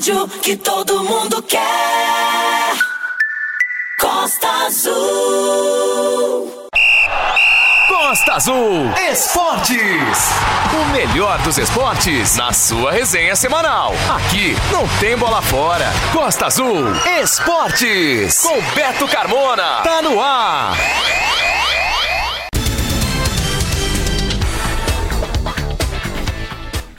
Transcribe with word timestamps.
rádio 0.00 0.26
que 0.42 0.56
todo 0.56 1.04
mundo 1.04 1.42
quer. 1.42 1.60
Costa 4.00 4.48
Azul. 4.66 6.50
Costa 7.86 8.32
Azul 8.32 8.90
Esportes. 9.10 10.30
O 10.72 10.84
melhor 10.92 11.38
dos 11.42 11.58
esportes 11.58 12.36
na 12.36 12.50
sua 12.52 12.92
resenha 12.92 13.36
semanal. 13.36 13.92
Aqui 14.16 14.56
não 14.72 14.88
tem 14.98 15.18
bola 15.18 15.42
fora. 15.42 15.92
Costa 16.14 16.46
Azul 16.46 16.94
Esportes. 17.22 18.40
Com 18.40 18.58
Beto 18.74 19.06
Carmona. 19.06 19.82
Tá 19.82 20.00
no 20.00 20.18
ar. 20.18 20.78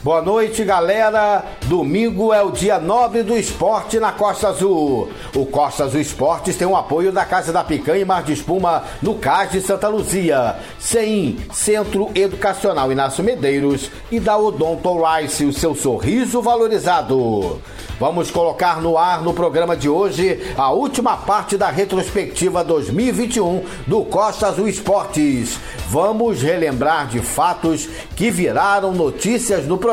Boa 0.02 0.20
noite, 0.20 0.64
galera. 0.64 1.44
Domingo 1.66 2.32
é 2.32 2.42
o 2.42 2.50
dia 2.50 2.80
nobre 2.80 3.22
do 3.22 3.38
esporte 3.38 4.00
na 4.00 4.10
Costa 4.10 4.48
Azul. 4.48 5.08
O 5.32 5.46
Costa 5.46 5.84
Azul 5.84 6.00
Esportes 6.00 6.56
tem 6.56 6.66
o 6.66 6.74
apoio 6.74 7.12
da 7.12 7.24
Casa 7.24 7.52
da 7.52 7.62
Picanha 7.62 8.00
e 8.00 8.04
Mar 8.04 8.24
de 8.24 8.32
Espuma 8.32 8.82
no 9.00 9.14
Cais 9.14 9.52
de 9.52 9.60
Santa 9.60 9.86
Luzia, 9.86 10.56
CEIM, 10.76 11.38
Centro 11.52 12.10
Educacional 12.16 12.90
Inácio 12.90 13.22
Medeiros 13.22 13.92
e 14.10 14.18
da 14.18 14.36
Odonto 14.36 14.92
Rice, 15.04 15.44
o 15.44 15.52
seu 15.52 15.72
sorriso 15.72 16.42
valorizado. 16.42 17.60
Vamos 18.00 18.32
colocar 18.32 18.82
no 18.82 18.98
ar 18.98 19.22
no 19.22 19.32
programa 19.32 19.76
de 19.76 19.88
hoje 19.88 20.52
a 20.56 20.72
última 20.72 21.16
parte 21.16 21.56
da 21.56 21.70
retrospectiva 21.70 22.64
2021 22.64 23.64
do 23.86 24.04
Costa 24.04 24.48
Azul 24.48 24.66
Esportes. 24.66 25.60
Vamos 25.88 26.42
relembrar 26.42 27.06
de 27.06 27.20
fatos 27.20 27.88
que 28.16 28.30
viraram 28.30 28.92
notícias 28.92 29.66
no 29.66 29.78
programa 29.78 29.91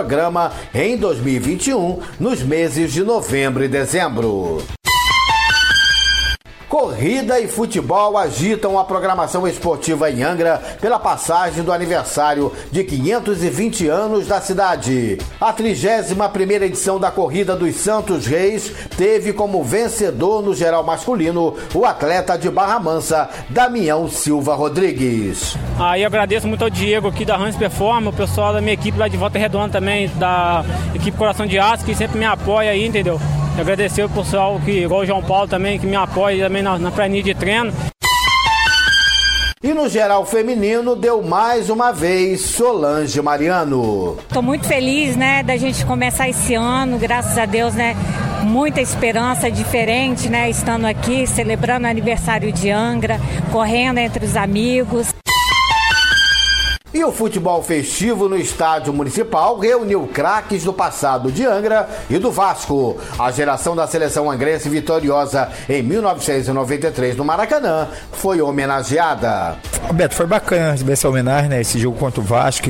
em 0.74 0.98
2021, 0.98 2.00
nos 2.20 2.42
meses 2.42 2.94
de 2.94 3.04
novembro 3.04 3.64
e 3.64 3.68
dezembro. 3.68 4.79
Corrida 6.70 7.40
e 7.40 7.48
futebol 7.48 8.16
agitam 8.16 8.78
a 8.78 8.86
programação 8.86 9.48
esportiva 9.48 10.12
em 10.12 10.22
Angra 10.22 10.62
pela 10.80 11.00
passagem 11.00 11.64
do 11.64 11.74
aniversário 11.74 12.54
de 12.72 12.84
520 12.84 13.88
anos 13.88 14.28
da 14.28 14.40
cidade. 14.40 15.18
A 15.42 15.52
31ª 15.52 16.62
edição 16.62 17.00
da 17.00 17.10
Corrida 17.10 17.56
dos 17.56 17.76
Santos 17.76 18.28
Reis 18.28 18.72
teve 18.96 19.34
como 19.34 19.64
vencedor 19.64 20.44
no 20.44 20.54
geral 20.54 20.84
masculino 20.84 21.56
o 21.74 21.86
atleta 21.86 22.38
de 22.38 22.52
Barra 22.52 22.80
Mansa, 22.80 23.28
Damião 23.50 24.08
Silva 24.08 24.54
Rodrigues. 24.54 25.58
Aí 25.80 26.04
eu 26.04 26.08
agradeço 26.08 26.48
muito 26.48 26.64
ao 26.64 26.70
Diego 26.70 27.08
aqui 27.08 27.26
da 27.26 27.36
Hans 27.36 27.56
Performa, 27.56 28.12
o 28.12 28.14
pessoal 28.14 28.54
da 28.54 28.62
minha 28.62 28.74
equipe 28.74 28.96
lá 28.96 29.08
de 29.08 29.18
Volta 29.18 29.40
Redonda 29.40 29.70
também, 29.70 30.08
da 30.18 30.64
equipe 30.94 31.18
Coração 31.18 31.48
de 31.48 31.58
Aço, 31.58 31.84
que 31.84 31.96
sempre 31.96 32.20
me 32.20 32.26
apoia 32.26 32.70
aí, 32.70 32.86
entendeu? 32.86 33.20
Agradecer 33.58 34.04
o 34.04 34.10
pessoal 34.10 34.60
que, 34.64 34.84
igual 34.84 35.02
o 35.02 35.06
João 35.06 35.24
Paulo 35.24 35.48
também, 35.48 35.80
que 35.80 35.86
me 35.86 35.96
apoia 35.96 36.46
também 36.46 36.62
na, 36.62 36.78
na 36.78 36.92
planilha 36.92 37.24
de 37.24 37.36
treino. 37.36 37.74
E 39.62 39.74
no 39.74 39.90
geral 39.90 40.26
feminino 40.26 40.96
deu 40.96 41.22
mais 41.22 41.70
uma 41.70 41.92
vez 41.92 42.40
Solange 42.42 43.22
Mariano. 43.22 44.18
Estou 44.22 44.42
muito 44.42 44.66
feliz, 44.66 45.18
né, 45.18 45.44
da 45.44 45.58
gente 45.58 45.86
começar 45.86 46.30
esse 46.30 46.56
ano, 46.56 46.98
graças 46.98 47.38
a 47.38 47.46
Deus, 47.46 47.76
né, 47.76 47.94
muita 48.44 48.80
esperança 48.80 49.52
diferente, 49.52 50.30
né, 50.30 50.50
estando 50.50 50.86
aqui 50.86 51.28
celebrando 51.28 51.86
o 51.86 51.90
aniversário 51.90 52.54
de 52.54 52.72
Angra, 52.72 53.20
correndo 53.52 53.98
entre 53.98 54.24
os 54.26 54.38
amigos. 54.38 55.14
E 56.92 57.04
o 57.04 57.12
futebol 57.12 57.62
festivo 57.62 58.28
no 58.28 58.36
estádio 58.36 58.92
municipal 58.92 59.60
reuniu 59.60 60.10
craques 60.12 60.64
do 60.64 60.74
passado 60.74 61.32
de 61.32 61.46
Angra 61.46 61.88
e 62.10 62.18
do 62.18 62.32
Vasco. 62.32 62.98
A 63.18 63.30
geração 63.30 63.76
da 63.76 63.86
seleção 63.86 64.30
angrense 64.30 64.68
vitoriosa 64.70 65.50
em 65.70 65.84
1993 65.84 67.16
no 67.16 67.24
Maracanã 67.24 67.88
foi 68.14 68.42
homenageada. 68.42 69.56
Beto, 69.94 70.16
foi 70.16 70.26
bacana 70.26 70.72
receber 70.72 70.94
essa 70.94 71.08
homenagem, 71.08 71.50
né? 71.50 71.62
Esse 71.62 71.78
jogo 71.78 71.98
contra 71.98 72.22
o 72.22 72.24
Vasco 72.24 72.68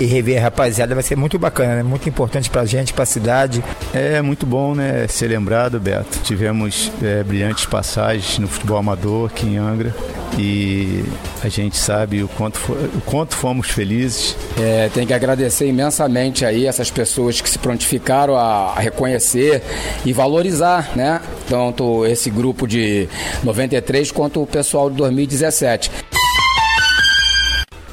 e 0.00 0.04
rever 0.04 0.38
a 0.38 0.42
rapaziada 0.42 0.94
vai 0.94 1.04
ser 1.04 1.16
muito 1.16 1.38
bacana, 1.38 1.76
né? 1.76 1.82
Muito 1.84 2.08
importante 2.08 2.50
pra 2.50 2.64
gente, 2.64 2.92
pra 2.92 3.06
cidade. 3.06 3.62
É 3.94 4.20
muito 4.22 4.44
bom, 4.44 4.74
né? 4.74 5.06
Ser 5.06 5.28
lembrado, 5.28 5.78
Beto. 5.78 6.18
Tivemos 6.24 6.90
é, 7.00 7.22
brilhantes 7.22 7.66
passagens 7.66 8.40
no 8.40 8.48
futebol 8.48 8.78
amador 8.78 9.30
aqui 9.30 9.46
em 9.46 9.58
Angra 9.58 9.94
e 10.38 11.04
a 11.42 11.48
gente 11.48 11.76
sabe 11.76 12.22
o 12.22 12.28
quanto, 12.28 12.58
o 12.72 13.00
quanto 13.04 13.34
fomos 13.34 13.51
felizes. 13.60 14.36
É, 14.58 14.88
tem 14.94 15.06
que 15.06 15.12
agradecer 15.12 15.66
imensamente 15.66 16.44
aí 16.44 16.66
essas 16.66 16.90
pessoas 16.90 17.40
que 17.40 17.50
se 17.50 17.58
prontificaram 17.58 18.36
a, 18.36 18.74
a 18.76 18.80
reconhecer 18.80 19.62
e 20.04 20.12
valorizar, 20.12 20.92
né? 20.96 21.20
Tanto 21.48 22.06
esse 22.06 22.30
grupo 22.30 22.66
de 22.66 23.08
93 23.42 24.10
quanto 24.12 24.40
o 24.40 24.46
pessoal 24.46 24.88
de 24.88 24.96
2017. 24.96 25.90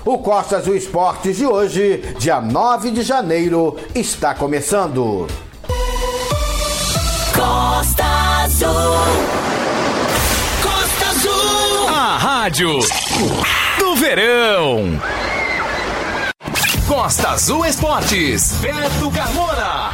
O 0.05 0.17
Costa 0.17 0.57
Azul 0.57 0.75
Esportes 0.75 1.37
de 1.37 1.45
hoje, 1.45 2.01
dia 2.17 2.39
9 2.39 2.91
de 2.91 3.01
janeiro, 3.03 3.77
está 3.93 4.33
começando. 4.33 5.27
Costa 7.35 8.03
Azul. 8.43 8.69
Costa 10.63 11.05
Azul. 11.09 11.87
A 11.89 12.17
rádio 12.17 12.79
do 13.77 13.95
verão. 13.95 14.99
Costa 16.89 17.29
Azul 17.29 17.67
Esportes. 17.67 18.53
Beto 18.53 19.11
Carmona. 19.11 19.91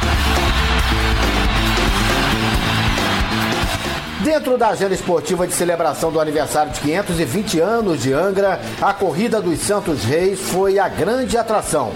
Dentro 4.24 4.56
da 4.56 4.68
agenda 4.68 4.94
esportiva 4.94 5.46
de 5.46 5.52
celebração 5.52 6.10
do 6.10 6.18
aniversário 6.18 6.72
de 6.72 6.80
520 6.80 7.60
anos 7.60 8.02
de 8.02 8.14
Angra, 8.14 8.62
a 8.80 8.94
Corrida 8.94 9.42
dos 9.42 9.60
Santos 9.60 10.04
Reis 10.04 10.40
foi 10.40 10.78
a 10.78 10.88
grande 10.88 11.36
atração. 11.36 11.92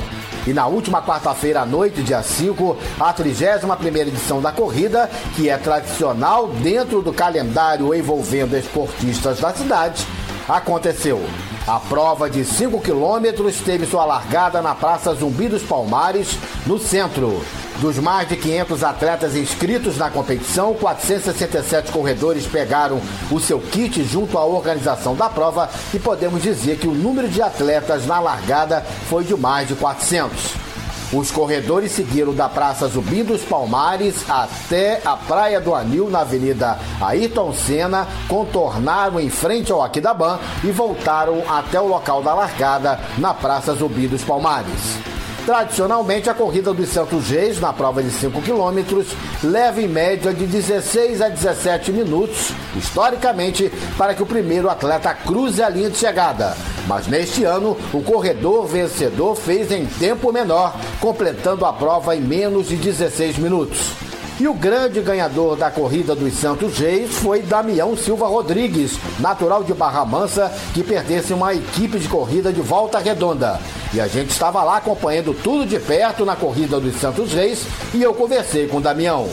E 0.47 0.53
na 0.53 0.67
última 0.67 1.01
quarta-feira 1.01 1.63
à 1.63 1.67
noite, 1.67 2.03
dia 2.03 2.23
5, 2.23 2.77
a 3.01 3.15
31ª 3.15 4.07
edição 4.07 4.43
da 4.43 4.53
corrida, 4.53 5.09
que 5.35 5.49
é 5.49 5.57
tradicional 5.57 6.49
dentro 6.49 7.01
do 7.01 7.13
calendário 7.13 7.95
envolvendo 7.95 8.55
esportistas 8.55 9.41
da 9.41 9.51
cidade, 9.55 10.07
aconteceu. 10.47 11.25
A 11.67 11.79
prova 11.79 12.29
de 12.29 12.45
5 12.45 12.81
quilômetros 12.81 13.61
teve 13.61 13.87
sua 13.87 14.05
largada 14.05 14.63
na 14.63 14.75
Praça 14.75 15.15
Zumbi 15.15 15.49
dos 15.49 15.63
Palmares, 15.63 16.39
no 16.67 16.79
centro. 16.79 17.45
Dos 17.81 17.99
mais 17.99 18.29
de 18.29 18.37
500 18.37 18.85
atletas 18.85 19.37
inscritos 19.37 19.97
na 19.97 20.11
competição, 20.11 20.75
467 20.75 21.93
corredores 21.93 22.47
pegaram 22.47 23.01
o 23.31 23.41
seu 23.41 23.59
kit 23.59 24.03
junto 24.05 24.37
à 24.37 24.45
organização 24.45 25.15
da 25.15 25.29
prova 25.29 25.71
e 25.95 25.99
podemos 25.99 26.43
dizer 26.43 26.79
que 26.79 26.89
o 26.89 26.95
número 26.95 27.29
de 27.29 27.41
atletas 27.41 28.07
na 28.07 28.21
largada 28.21 28.85
foi 29.09 29.25
de 29.25 29.35
mais 29.37 29.69
de 29.69 29.75
400. 29.75 30.70
Os 31.13 31.31
corredores 31.33 31.91
seguiram 31.91 32.33
da 32.33 32.49
Praça 32.49 32.87
Zumbi 32.87 33.25
dos 33.25 33.43
Palmares 33.43 34.25
até 34.31 35.01
a 35.05 35.17
Praia 35.17 35.61
do 35.61 35.75
Anil, 35.75 36.09
na 36.09 36.21
Avenida 36.21 36.79
Ayrton 37.01 37.53
Senna, 37.53 38.07
contornaram 38.29 39.19
em 39.19 39.29
frente 39.29 39.73
ao 39.73 39.83
Aquidaban 39.83 40.39
e 40.63 40.71
voltaram 40.71 41.43
até 41.49 41.81
o 41.81 41.89
local 41.89 42.23
da 42.23 42.33
largada, 42.33 43.01
na 43.19 43.35
Praça 43.35 43.75
Zumbi 43.75 44.07
dos 44.07 44.23
Palmares. 44.23 45.20
Tradicionalmente, 45.47 46.29
a 46.29 46.35
corrida 46.35 46.73
dos 46.73 46.91
Santos 46.91 47.29
Reis, 47.29 47.59
na 47.59 47.73
prova 47.73 48.03
de 48.03 48.11
5 48.11 48.43
quilômetros, 48.43 49.09
leva 49.43 49.81
em 49.81 49.89
média 49.89 50.33
de 50.33 50.47
16 50.47 51.23
a 51.23 51.29
17 51.29 51.93
minutos, 51.93 52.53
historicamente, 52.77 53.73
para 53.97 54.15
que 54.15 54.23
o 54.23 54.27
primeiro 54.27 54.69
atleta 54.69 55.15
cruze 55.15 55.63
a 55.63 55.69
linha 55.69 55.91
de 55.91 55.97
chegada. 55.97 56.57
Mas 56.87 57.07
neste 57.07 57.45
ano, 57.45 57.77
o 57.93 58.03
corredor 58.03 58.67
vencedor 58.67 59.35
fez 59.35 59.73
em 59.73 59.87
tempo 59.87 60.33
menor, 60.33 60.75
completando 61.01 61.65
a 61.65 61.73
prova 61.73 62.15
em 62.15 62.21
menos 62.21 62.69
de 62.69 62.77
16 62.77 63.39
minutos. 63.39 64.10
E 64.41 64.49
o 64.49 64.55
grande 64.55 65.03
ganhador 65.03 65.55
da 65.55 65.71
corrida 65.71 66.17
dos 66.17 66.33
Santos 66.33 66.79
Reis 66.79 67.15
foi 67.19 67.43
Damião 67.43 67.95
Silva 67.95 68.27
Rodrigues, 68.27 68.99
natural 69.19 69.63
de 69.63 69.75
Barra 69.75 70.03
Mansa, 70.07 70.51
que 70.73 70.83
pertence 70.83 71.31
a 71.31 71.37
uma 71.37 71.53
equipe 71.53 71.99
de 71.99 72.09
corrida 72.09 72.51
de 72.51 72.63
volta 72.63 72.99
redonda. 72.99 73.61
E 73.93 74.01
a 74.01 74.09
gente 74.09 74.31
estava 74.31 74.63
lá 74.63 74.79
acompanhando 74.79 75.35
tudo 75.35 75.67
de 75.67 75.79
perto 75.79 76.25
na 76.25 76.35
corrida 76.37 76.81
dos 76.81 76.97
Santos 76.97 77.35
Reis 77.35 77.67
e 77.93 78.03
eu 78.03 78.15
conversei 78.15 78.67
com 78.67 78.79
o 78.79 78.81
Damião. 78.81 79.29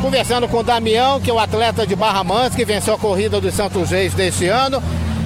Conversando 0.00 0.46
com 0.46 0.58
o 0.58 0.62
Damião, 0.62 1.20
que 1.20 1.30
é 1.30 1.34
o 1.34 1.38
atleta 1.40 1.84
de 1.84 1.96
Barra 1.96 2.22
Mansa, 2.22 2.54
que 2.54 2.64
venceu 2.64 2.94
a 2.94 2.98
corrida 2.98 3.40
dos 3.40 3.54
Santos 3.54 3.90
Reis 3.90 4.14
deste 4.14 4.46
ano. 4.46 4.80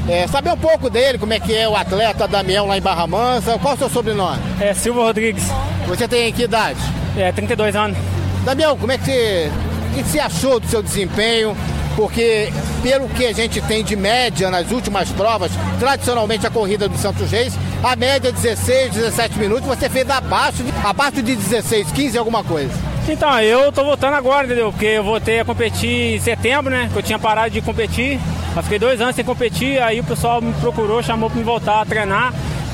É, 0.08 0.26
saber 0.26 0.52
um 0.52 0.56
pouco 0.56 0.88
dele, 0.88 1.18
como 1.18 1.34
é 1.34 1.40
que 1.40 1.54
é 1.54 1.68
o 1.68 1.76
atleta 1.76 2.26
Damião 2.26 2.66
lá 2.66 2.78
em 2.78 2.80
Barra 2.80 3.06
Mansa. 3.06 3.58
Qual 3.58 3.74
é 3.74 3.76
o 3.76 3.78
seu 3.78 3.90
sobrenome? 3.90 4.40
É 4.58 4.72
Silva 4.72 5.02
Rodrigues, 5.02 5.44
Você 5.86 6.08
tem 6.08 6.32
que 6.32 6.44
idade? 6.44 6.80
é 7.14 7.30
32 7.30 7.76
anos. 7.76 7.98
Damião, 8.48 8.78
como 8.78 8.90
é 8.90 8.96
que 8.96 9.04
você, 9.04 9.52
que 9.94 10.02
você 10.04 10.18
achou 10.18 10.58
do 10.58 10.66
seu 10.66 10.82
desempenho? 10.82 11.54
Porque, 11.94 12.50
pelo 12.82 13.06
que 13.10 13.26
a 13.26 13.32
gente 13.34 13.60
tem 13.60 13.84
de 13.84 13.94
média 13.94 14.50
nas 14.50 14.70
últimas 14.70 15.10
provas, 15.10 15.52
tradicionalmente 15.78 16.46
a 16.46 16.50
corrida 16.50 16.88
do 16.88 16.96
Santos 16.96 17.30
Reis, 17.30 17.52
a 17.84 17.94
média 17.94 18.30
é 18.30 18.32
16, 18.32 18.94
17 18.94 19.38
minutos, 19.38 19.66
você 19.66 19.90
fez 19.90 20.08
abaixo 20.08 20.62
de, 20.62 20.72
abaixo 20.82 21.22
de 21.22 21.36
16, 21.36 21.92
15 21.92 22.16
alguma 22.16 22.42
coisa. 22.42 22.72
Então, 23.06 23.38
eu 23.38 23.70
tô 23.70 23.84
voltando 23.84 24.14
agora, 24.14 24.46
entendeu? 24.46 24.72
Porque 24.72 24.86
eu 24.86 25.04
voltei 25.04 25.40
a 25.40 25.44
competir 25.44 26.16
em 26.16 26.18
setembro, 26.18 26.70
né? 26.70 26.88
Que 26.90 26.98
eu 26.98 27.02
tinha 27.02 27.18
parado 27.18 27.50
de 27.50 27.60
competir. 27.60 28.18
Eu 28.56 28.62
fiquei 28.62 28.78
dois 28.78 28.98
anos 28.98 29.14
sem 29.14 29.26
competir, 29.26 29.78
aí 29.82 30.00
o 30.00 30.04
pessoal 30.04 30.40
me 30.40 30.54
procurou, 30.54 31.02
chamou 31.02 31.28
para 31.28 31.38
me 31.38 31.44
voltar 31.44 31.82
a 31.82 31.84
treinar. 31.84 32.32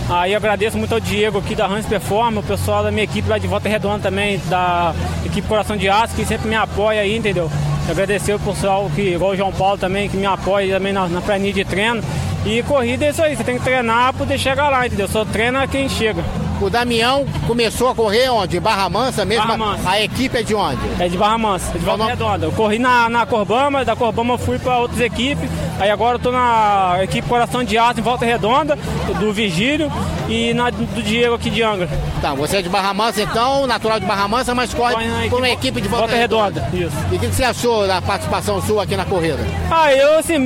Aí 0.09 0.35
agradeço 0.35 0.76
muito 0.76 0.93
ao 0.93 1.00
Diego 1.00 1.38
aqui 1.38 1.55
da 1.55 1.67
Hans 1.67 1.87
Perform, 1.87 2.37
o 2.37 2.43
pessoal 2.43 2.82
da 2.82 2.91
minha 2.91 3.05
equipe 3.05 3.26
lá 3.29 3.38
de 3.38 3.47
Volta 3.47 3.71
Redonda 3.71 4.00
também, 4.00 4.38
da 4.50 4.94
equipe 5.34 5.48
Coração 5.48 5.76
de 5.76 5.88
Aço, 5.88 6.14
que 6.14 6.25
sempre 6.25 6.48
me 6.48 6.54
apoia 6.54 7.00
aí, 7.00 7.16
entendeu? 7.16 7.50
Agradecer 7.90 8.34
o 8.34 8.38
pessoal 8.38 8.88
que, 8.94 9.02
igual 9.02 9.32
o 9.32 9.36
João 9.36 9.52
Paulo 9.52 9.76
também, 9.76 10.08
que 10.08 10.16
me 10.16 10.26
apoia 10.26 10.75
também 10.75 10.92
na, 10.92 11.08
na 11.08 11.20
planilha 11.20 11.52
de 11.52 11.64
treino. 11.64 12.02
E 12.46 12.62
corrida 12.62 13.06
é 13.06 13.10
isso 13.10 13.22
aí, 13.22 13.36
você 13.36 13.42
tem 13.42 13.58
que 13.58 13.64
treinar 13.64 14.12
para 14.12 14.25
poder 14.25 14.38
chegar 14.38 14.69
lá, 14.69 14.86
entendeu? 14.86 15.08
Só 15.08 15.25
treina 15.25 15.66
quem 15.66 15.88
chega. 15.88 16.22
O 16.60 16.70
Damião 16.70 17.26
começou 17.46 17.88
a 17.88 17.94
correr 17.94 18.31
onde? 18.31 18.60
Barra 18.60 18.88
Mansa 18.88 19.25
mesmo? 19.25 19.46
Barra 19.46 19.58
Mansa. 19.58 19.90
A 19.90 20.00
equipe 20.00 20.38
é 20.38 20.42
de 20.42 20.54
onde? 20.54 20.81
É 21.00 21.08
de 21.08 21.19
Barra 21.19 21.37
Mansa, 21.37 21.72
é 21.75 21.78
de 21.78 21.84
Volta 21.84 22.04
Qual 22.04 22.08
Redonda. 22.10 22.46
Eu 22.46 22.52
corri 22.52 22.78
na, 22.78 23.08
na 23.10 23.26
Corbama, 23.26 23.84
da 23.84 23.96
Corbama 23.96 24.34
eu 24.34 24.38
fui 24.38 24.58
para 24.58 24.78
outras 24.78 25.00
equipes. 25.00 25.50
Aí 25.80 25.90
agora 25.90 26.14
eu 26.16 26.20
tô 26.20 26.30
na 26.30 26.98
equipe 27.02 27.28
Coração 27.28 27.64
de 27.64 27.76
Aço 27.76 27.98
em 27.98 28.02
Volta 28.02 28.25
Redonda, 28.25 28.78
do 29.19 29.32
Vigílio 29.32 29.90
e 30.29 30.55
na 30.55 30.71
do 30.71 31.03
Diego 31.03 31.35
aqui 31.35 31.50
de 31.50 31.62
Angra. 31.62 31.88
Tá, 32.21 32.35
você 32.35 32.59
é 32.59 32.62
de 32.62 32.69
Barra 32.69 32.94
Mansa 32.94 33.23
então, 33.23 33.67
natural 33.67 34.00
de 34.00 34.06
Barra 34.06 34.26
Mansa, 34.26 34.55
mas 34.55 34.73
corre 34.73 35.06
na 35.06 35.29
com 35.29 35.37
uma 35.37 35.49
equipe- 35.49 35.81
de 35.81 35.88
Volta, 35.88 36.06
Volta 36.06 36.17
Redonda, 36.17 36.69
isso. 36.73 36.97
E 37.12 37.17
o 37.17 37.19
que, 37.19 37.26
você 37.26 37.44
achou 37.44 37.87
da 37.87 38.00
participação 38.00 38.61
sua 38.62 38.85
aqui 38.85 38.97
na 38.97 39.05
corrida? 39.05 39.38
Ah, 39.71 39.93
eu 39.93 40.19
assim, 40.19 40.37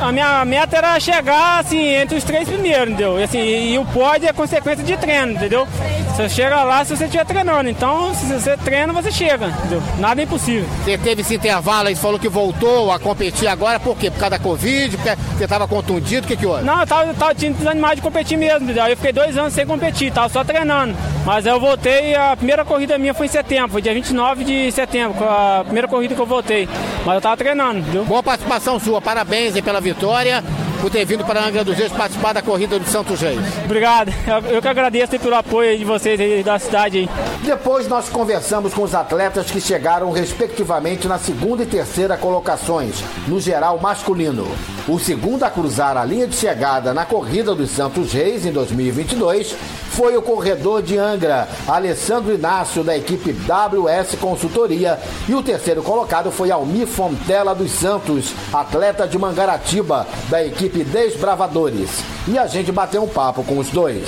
a 0.00 0.12
minha 0.12 0.44
meta 0.44 0.76
era 0.76 1.00
chegar 1.00 1.60
assim 1.60 1.78
entre 1.94 2.16
os 2.16 2.24
três 2.24 2.48
primeiros, 2.48 2.88
entendeu? 2.88 3.18
E, 3.18 3.22
assim, 3.22 3.38
e 3.38 3.78
o 3.78 3.84
pódio 3.86 4.28
é 4.28 4.32
consequência 4.32 4.84
de 4.84 4.96
treino, 4.96 5.32
entendeu? 5.32 5.66
Você 6.14 6.28
chega 6.28 6.62
lá 6.64 6.84
se 6.84 6.96
você 6.96 7.04
estiver 7.04 7.24
treinando. 7.24 7.68
Então, 7.68 8.12
se 8.14 8.26
você 8.26 8.56
treina, 8.56 8.92
você 8.92 9.10
chega, 9.10 9.46
entendeu? 9.46 9.82
Nada 9.98 10.20
é 10.20 10.24
impossível. 10.24 10.68
Você 10.84 10.98
teve 10.98 11.22
esse 11.22 11.36
intervalo 11.36 11.88
aí, 11.88 11.94
falou 11.94 12.18
que 12.18 12.28
voltou 12.28 12.90
a 12.92 12.98
competir 12.98 13.46
agora, 13.46 13.78
por 13.78 13.96
quê? 13.96 14.10
Por 14.10 14.18
causa 14.18 14.36
da 14.36 14.38
Covid, 14.38 14.96
porque 14.96 15.16
você 15.36 15.44
estava 15.44 15.66
contundido, 15.68 16.24
o 16.24 16.28
que 16.28 16.36
que 16.36 16.46
houve? 16.46 16.64
Não, 16.64 16.80
eu 16.80 16.86
tava, 16.86 17.04
eu 17.04 17.14
tava 17.14 17.34
desanimado 17.34 17.96
de 17.96 18.02
competir 18.02 18.36
mesmo, 18.36 18.64
entendeu? 18.64 18.82
Aí 18.82 18.97
fiquei 18.98 19.12
dois 19.12 19.36
anos 19.38 19.54
sem 19.54 19.66
competir, 19.66 20.12
tava 20.12 20.28
só 20.28 20.44
treinando. 20.44 20.94
Mas 21.24 21.46
eu 21.46 21.58
voltei, 21.58 22.14
a 22.14 22.36
primeira 22.36 22.64
corrida 22.64 22.98
minha 22.98 23.14
foi 23.14 23.26
em 23.26 23.28
setembro, 23.28 23.70
foi 23.70 23.82
dia 23.82 23.94
29 23.94 24.44
de 24.44 24.70
setembro, 24.72 25.16
a 25.24 25.62
primeira 25.64 25.88
corrida 25.88 26.14
que 26.14 26.20
eu 26.20 26.26
voltei. 26.26 26.68
Mas 27.06 27.14
eu 27.14 27.20
tava 27.20 27.36
treinando, 27.36 27.78
entendeu? 27.78 28.04
Boa 28.04 28.22
participação 28.22 28.78
sua, 28.78 29.00
parabéns 29.00 29.58
pela 29.60 29.80
vitória, 29.80 30.42
por 30.80 30.90
ter 30.90 31.04
vindo 31.04 31.24
para 31.24 31.40
a 31.40 31.46
Angra 31.46 31.64
dos 31.64 31.76
Reis 31.76 31.92
participar 31.92 32.32
da 32.32 32.42
corrida 32.42 32.78
do 32.78 32.88
Santos 32.88 33.20
Reis. 33.20 33.40
Obrigado. 33.64 34.12
Eu, 34.50 34.60
que 34.60 34.68
agradeço 34.68 35.18
pelo 35.18 35.34
apoio 35.34 35.76
de 35.76 35.84
vocês 35.84 36.18
aí 36.20 36.42
da 36.42 36.58
cidade. 36.58 37.08
Depois 37.42 37.88
nós 37.88 38.08
conversamos 38.08 38.74
com 38.74 38.82
os 38.82 38.94
atletas 38.94 39.50
que 39.50 39.60
chegaram 39.60 40.10
respectivamente 40.10 41.08
na 41.08 41.18
segunda 41.18 41.62
e 41.62 41.66
terceira 41.66 42.16
colocações, 42.16 43.02
no 43.26 43.40
geral 43.40 43.78
masculino. 43.78 44.46
O 44.86 44.98
segundo 44.98 45.44
a 45.44 45.50
cruzar 45.50 45.96
a 45.96 46.04
linha 46.04 46.26
de 46.26 46.34
chegada 46.34 46.94
na 46.94 47.04
corrida 47.04 47.54
dos 47.54 47.70
Santos 47.70 48.12
Reis 48.12 48.44
em 48.46 48.52
2022 48.52 49.56
foi 49.98 50.16
o 50.16 50.22
corredor 50.22 50.80
de 50.80 50.96
Angra, 50.96 51.48
Alessandro 51.66 52.32
Inácio, 52.32 52.84
da 52.84 52.96
equipe 52.96 53.32
WS 53.32 54.14
Consultoria, 54.20 54.96
e 55.28 55.34
o 55.34 55.42
terceiro 55.42 55.82
colocado 55.82 56.30
foi 56.30 56.52
Almir 56.52 56.86
Fontela 56.86 57.52
dos 57.52 57.72
Santos, 57.72 58.32
atleta 58.52 59.08
de 59.08 59.18
Mangaratiba, 59.18 60.06
da 60.30 60.44
equipe 60.46 60.84
Desbravadores. 60.84 61.90
E 62.28 62.38
a 62.38 62.46
gente 62.46 62.70
bateu 62.70 63.02
um 63.02 63.08
papo 63.08 63.42
com 63.42 63.58
os 63.58 63.70
dois. 63.70 64.04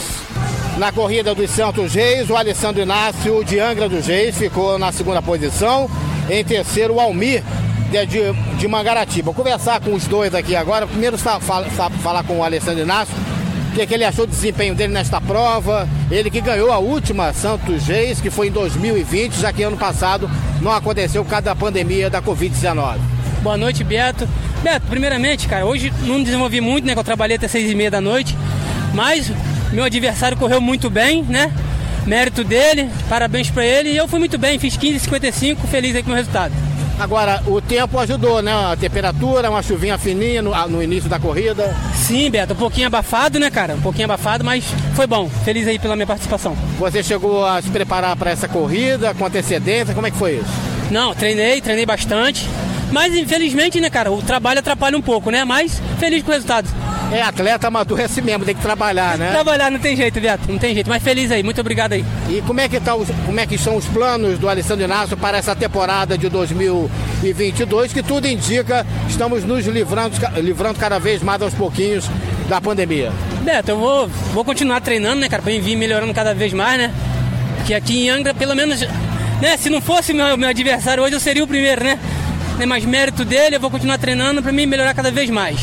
Na 0.78 0.92
corrida 0.92 1.34
dos 1.34 1.50
Santos 1.50 1.92
Reis, 1.92 2.30
o 2.30 2.36
Alessandro 2.36 2.80
Inácio 2.80 3.44
de 3.44 3.58
Angra 3.58 3.88
dos 3.88 4.06
Reis 4.06 4.36
ficou 4.38 4.78
na 4.78 4.92
segunda 4.92 5.20
posição. 5.20 5.90
Em 6.30 6.44
terceiro, 6.44 6.94
o 6.94 7.00
Almir 7.00 7.42
de, 7.90 8.06
de, 8.06 8.32
de 8.58 8.68
Mangaratiba. 8.68 9.24
Vou 9.32 9.34
conversar 9.34 9.80
com 9.80 9.92
os 9.92 10.04
dois 10.06 10.32
aqui 10.36 10.54
agora. 10.54 10.86
Primeiro, 10.86 11.18
fala- 11.18 11.68
sa- 11.76 11.90
falar 11.90 12.22
com 12.22 12.38
o 12.38 12.44
Alessandro 12.44 12.80
Inácio. 12.84 13.12
O 13.70 13.72
que, 13.72 13.86
que 13.86 13.94
ele 13.94 14.04
achou 14.04 14.26
do 14.26 14.30
desempenho 14.30 14.74
dele 14.74 14.92
nesta 14.92 15.20
prova? 15.20 15.88
Ele 16.10 16.28
que 16.28 16.40
ganhou 16.40 16.72
a 16.72 16.78
última 16.78 17.32
Santos 17.32 17.86
Reis, 17.86 18.20
que 18.20 18.28
foi 18.28 18.48
em 18.48 18.50
2020, 18.50 19.34
já 19.34 19.52
que 19.52 19.62
ano 19.62 19.76
passado 19.76 20.28
não 20.60 20.72
aconteceu 20.72 21.24
por 21.24 21.30
causa 21.30 21.44
da 21.44 21.54
pandemia 21.54 22.10
da 22.10 22.20
Covid-19. 22.20 22.98
Boa 23.42 23.56
noite, 23.56 23.84
Beto. 23.84 24.28
Beto, 24.60 24.86
primeiramente, 24.88 25.46
cara, 25.46 25.64
hoje 25.64 25.92
não 26.02 26.20
desenvolvi 26.20 26.60
muito, 26.60 26.84
né? 26.84 26.94
Que 26.94 26.98
eu 26.98 27.04
trabalhei 27.04 27.36
até 27.36 27.46
seis 27.46 27.70
e 27.70 27.74
meia 27.76 27.92
da 27.92 28.00
noite. 28.00 28.36
Mas 28.92 29.30
meu 29.72 29.84
adversário 29.84 30.36
correu 30.36 30.60
muito 30.60 30.90
bem, 30.90 31.22
né? 31.22 31.52
Mérito 32.04 32.42
dele, 32.42 32.90
parabéns 33.08 33.50
pra 33.50 33.64
ele. 33.64 33.90
E 33.90 33.96
eu 33.96 34.08
fui 34.08 34.18
muito 34.18 34.36
bem, 34.36 34.58
fiz 34.58 34.76
15,55, 34.76 35.58
feliz 35.70 35.94
aí 35.94 36.02
com 36.02 36.10
o 36.10 36.14
resultado. 36.14 36.52
Agora, 37.00 37.42
o 37.46 37.62
tempo 37.62 37.98
ajudou, 37.98 38.42
né? 38.42 38.52
A 38.52 38.76
temperatura, 38.76 39.48
uma 39.48 39.62
chuvinha 39.62 39.96
fininha 39.96 40.42
no, 40.42 40.52
no 40.68 40.82
início 40.82 41.08
da 41.08 41.18
corrida. 41.18 41.74
Sim, 41.94 42.30
Beto, 42.30 42.52
um 42.52 42.56
pouquinho 42.56 42.88
abafado, 42.88 43.40
né, 43.40 43.50
cara? 43.50 43.74
Um 43.74 43.80
pouquinho 43.80 44.04
abafado, 44.04 44.44
mas 44.44 44.66
foi 44.94 45.06
bom. 45.06 45.26
Feliz 45.42 45.66
aí 45.66 45.78
pela 45.78 45.96
minha 45.96 46.06
participação. 46.06 46.54
Você 46.78 47.02
chegou 47.02 47.46
a 47.46 47.62
se 47.62 47.70
preparar 47.70 48.14
para 48.16 48.30
essa 48.30 48.46
corrida 48.46 49.14
com 49.14 49.24
antecedência? 49.24 49.94
Como 49.94 50.06
é 50.06 50.10
que 50.10 50.16
foi 50.18 50.34
isso? 50.34 50.50
Não, 50.90 51.14
treinei, 51.14 51.62
treinei 51.62 51.86
bastante. 51.86 52.46
Mas 52.92 53.14
infelizmente, 53.16 53.80
né, 53.80 53.88
cara, 53.88 54.12
o 54.12 54.20
trabalho 54.20 54.58
atrapalha 54.58 54.98
um 54.98 55.02
pouco, 55.02 55.30
né? 55.30 55.42
Mas 55.42 55.80
feliz 55.98 56.22
com 56.22 56.30
o 56.30 56.34
resultado. 56.34 56.68
É, 57.12 57.22
atleta 57.22 57.66
amador 57.66 58.00
é 58.00 58.04
assim 58.04 58.20
mesmo, 58.20 58.44
tem 58.44 58.54
que 58.54 58.62
trabalhar, 58.62 59.18
né? 59.18 59.32
Trabalhar 59.32 59.68
não 59.70 59.80
tem 59.80 59.96
jeito, 59.96 60.20
Beto, 60.20 60.50
não 60.50 60.58
tem 60.58 60.74
jeito. 60.74 60.88
Mas 60.88 61.02
feliz 61.02 61.30
aí, 61.32 61.42
muito 61.42 61.60
obrigado 61.60 61.92
aí. 61.92 62.04
E 62.28 62.40
como 62.42 62.60
é 62.60 62.68
que 62.68 62.78
tá 62.78 62.94
os, 62.94 63.08
como 63.26 63.40
é 63.40 63.46
que 63.46 63.58
são 63.58 63.76
os 63.76 63.84
planos 63.86 64.38
do 64.38 64.48
Alessandro 64.48 64.84
Inácio 64.84 65.16
para 65.16 65.36
essa 65.38 65.56
temporada 65.56 66.16
de 66.16 66.28
2022, 66.28 67.92
que 67.92 68.02
tudo 68.02 68.28
indica 68.28 68.86
estamos 69.08 69.44
nos 69.44 69.66
livrando, 69.66 70.16
livrando 70.36 70.78
cada 70.78 71.00
vez 71.00 71.20
mais 71.20 71.42
aos 71.42 71.52
pouquinhos 71.52 72.08
da 72.48 72.60
pandemia. 72.60 73.12
Beto, 73.42 73.72
eu 73.72 73.78
vou, 73.78 74.08
vou 74.32 74.44
continuar 74.44 74.80
treinando, 74.80 75.20
né, 75.20 75.28
cara, 75.28 75.42
pra 75.42 75.52
vir 75.52 75.76
melhorando 75.76 76.14
cada 76.14 76.32
vez 76.32 76.52
mais, 76.52 76.78
né? 76.78 76.92
Que 77.66 77.74
aqui 77.74 78.04
em 78.04 78.10
Angra, 78.10 78.34
pelo 78.34 78.54
menos, 78.54 78.80
né, 79.40 79.56
se 79.56 79.68
não 79.68 79.80
fosse 79.80 80.12
meu, 80.12 80.36
meu 80.36 80.48
adversário 80.48 81.02
hoje, 81.02 81.14
eu 81.14 81.20
seria 81.20 81.42
o 81.42 81.48
primeiro, 81.48 81.82
né? 81.82 81.98
Tem 82.56 82.66
mais 82.66 82.84
mérito 82.84 83.24
dele, 83.24 83.56
eu 83.56 83.60
vou 83.60 83.70
continuar 83.70 83.98
treinando 83.98 84.42
pra 84.42 84.52
mim 84.52 84.66
melhorar 84.66 84.94
cada 84.94 85.10
vez 85.10 85.28
mais. 85.28 85.60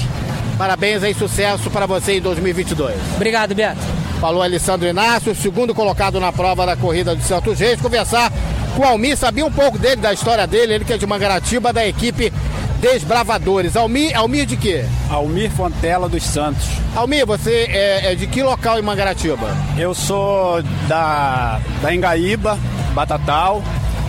Parabéns 0.58 1.04
aí, 1.04 1.14
sucesso 1.14 1.70
para 1.70 1.86
você 1.86 2.18
em 2.18 2.22
2022. 2.22 2.96
Obrigado, 3.16 3.54
Beto. 3.54 3.80
Falou 4.20 4.42
Alessandro 4.42 4.88
Inácio, 4.88 5.36
segundo 5.36 5.76
colocado 5.76 6.20
na 6.20 6.32
prova 6.32 6.66
da 6.66 6.76
corrida 6.76 7.16
do 7.16 7.22
Santos 7.22 7.60
Reis. 7.60 7.80
Conversar 7.80 8.32
com 8.76 8.82
o 8.82 8.86
Almir, 8.86 9.16
sabia 9.16 9.46
um 9.46 9.52
pouco 9.52 9.78
dele, 9.78 9.98
da 9.98 10.12
história 10.12 10.48
dele, 10.48 10.74
ele 10.74 10.86
que 10.86 10.94
é 10.94 10.98
de 10.98 11.06
Mangaratiba, 11.06 11.72
da 11.72 11.88
equipe 11.88 12.34
Desbravadores. 12.80 13.76
Almir, 13.76 14.16
Almir 14.18 14.46
de 14.46 14.56
quê? 14.56 14.86
Almir 15.10 15.50
Fontela 15.52 16.08
dos 16.08 16.24
Santos. 16.24 16.68
Almir, 16.96 17.26
você 17.26 17.68
é, 17.70 18.12
é 18.12 18.16
de 18.16 18.28
que 18.28 18.44
local 18.44 18.78
em 18.78 18.84
Mangaratiba? 18.84 19.50
Eu 19.78 19.94
sou 19.96 20.62
da, 20.88 21.60
da 21.82 21.94
Engaíba, 21.94 22.58
Batatal, 22.94 23.64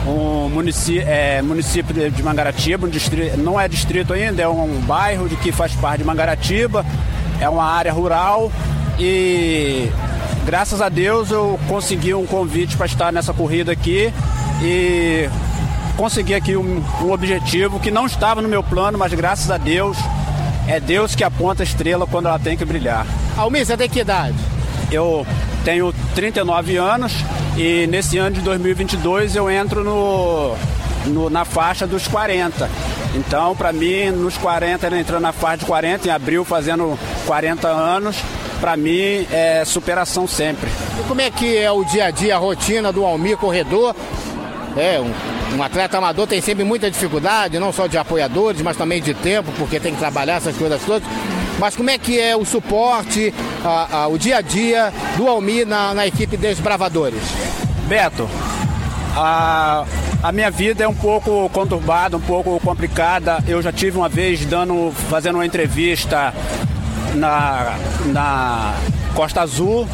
um 0.09 0.49
município, 0.49 1.05
é, 1.07 1.43
município 1.43 2.11
de, 2.11 2.23
Mangaratiba, 2.23 2.87
um 2.87 2.91
distrito, 2.91 3.37
não 3.39 3.61
é 3.61 3.69
distrito 3.69 4.13
ainda, 4.13 4.43
é 4.43 4.49
um 4.49 4.81
bairro 4.81 5.29
de 5.29 5.37
que 5.37 5.53
faz 5.53 5.73
parte 5.73 5.99
de 5.99 6.05
Mangaratiba, 6.05 6.85
é 7.41 7.49
uma 7.49 7.65
área 7.65 7.93
rural 7.93 8.51
e 8.99 9.91
graças 10.45 10.81
a 10.81 10.89
Deus 10.89 11.31
eu 11.31 11.59
consegui 11.69 12.15
um 12.15 12.27
convite 12.27 12.77
para 12.77 12.87
estar 12.87 13.13
nessa 13.13 13.33
corrida 13.33 13.71
aqui 13.73 14.13
e 14.63 15.29
consegui 15.97 16.35
aqui 16.35 16.57
um, 16.57 16.83
um 17.03 17.13
objetivo 17.13 17.79
que 17.79 17.91
não 17.91 18.07
estava 18.07 18.41
no 18.41 18.49
meu 18.49 18.63
plano, 18.63 18.97
mas 18.97 19.13
graças 19.13 19.51
a 19.51 19.59
Deus 19.59 19.97
é 20.67 20.81
Deus 20.81 21.15
que 21.15 21.25
aponta 21.25 21.63
a 21.63 21.65
estrela 21.65 22.07
quando 22.07 22.27
ela 22.27 22.39
tem 22.39 22.57
que 22.57 22.65
brilhar. 22.65 23.07
Almir, 23.37 23.65
você 23.65 23.77
tem 23.77 23.89
que 23.89 24.01
idade? 24.01 24.37
Eu 24.91 25.27
tenho 25.65 25.93
39 26.15 26.77
anos 26.77 27.13
e 27.59 27.87
nesse 27.89 28.17
ano 28.19 28.37
de 28.37 28.41
2022 28.41 29.35
eu 29.37 29.51
entro 29.51 29.83
no, 29.83 30.55
no- 31.07 31.29
na 31.31 31.45
faixa 31.45 31.87
dos 31.87 32.07
40. 32.07 32.71
Então, 33.15 33.57
para 33.57 33.73
mim, 33.73 34.11
nos 34.11 34.37
40, 34.37 34.89
né, 34.91 35.01
entrando 35.01 35.23
na 35.23 35.33
faixa 35.33 35.59
de 35.59 35.65
40, 35.67 36.09
em 36.09 36.11
abril 36.11 36.45
fazendo 36.45 36.99
40 37.27 37.67
anos, 37.69 38.17
para 38.61 38.77
mim 38.77 39.27
é 39.33 39.65
superação 39.67 40.27
sempre. 40.27 40.69
E 41.01 41.03
como 41.09 41.21
é 41.21 41.31
que 41.31 41.57
é 41.57 41.71
o 41.71 41.85
dia 41.85 42.07
a 42.07 42.11
dia, 42.11 42.37
a 42.37 42.39
rotina 42.39 42.93
do 42.93 43.05
Almir 43.05 43.37
corredor? 43.37 43.95
É, 44.77 45.01
um, 45.01 45.57
um 45.57 45.63
atleta 45.63 45.99
amador 45.99 46.27
tem 46.27 46.41
sempre 46.41 46.63
muita 46.63 46.89
dificuldade, 46.91 47.59
não 47.59 47.73
só 47.73 47.87
de 47.87 47.99
apoiadores, 47.99 48.61
mas 48.63 48.77
também 48.77 49.03
de 49.03 49.15
tempo, 49.15 49.51
porque 49.59 49.81
tem 49.81 49.93
que 49.95 49.99
trabalhar 49.99 50.35
essas 50.37 50.57
coisas 50.57 50.81
todas. 50.85 51.03
Mas 51.59 51.75
como 51.77 51.91
é 51.91 51.99
que 51.99 52.19
é 52.21 52.37
o 52.37 52.45
suporte, 52.45 53.35
a- 53.65 54.03
a- 54.03 54.09
o 54.09 54.17
dia 54.19 54.37
a 54.39 54.41
dia 54.41 54.93
do 55.17 55.27
Almir 55.29 55.67
na, 55.67 55.93
na 55.95 56.07
equipe 56.07 56.37
Desbravadores? 56.37 57.21
Beto, 57.89 58.29
a, 59.17 59.85
a 60.23 60.33
minha 60.33 60.51
vida 60.51 60.85
é 60.85 60.89
um 60.89 60.95
pouco 60.95 61.49
conturbada, 61.51 62.17
um 62.17 62.21
pouco 62.21 62.61
complicada. 62.61 63.43
Eu 63.47 63.61
já 63.61 63.73
tive 63.73 63.97
uma 63.99 64.09
vez 64.09 64.45
dando, 64.45 64.93
fazendo 65.11 65.37
uma 65.37 65.47
entrevista 65.47 66.33
na, 67.15 67.77
na 68.07 68.75
Costa 69.15 69.41
Azul 69.41 69.89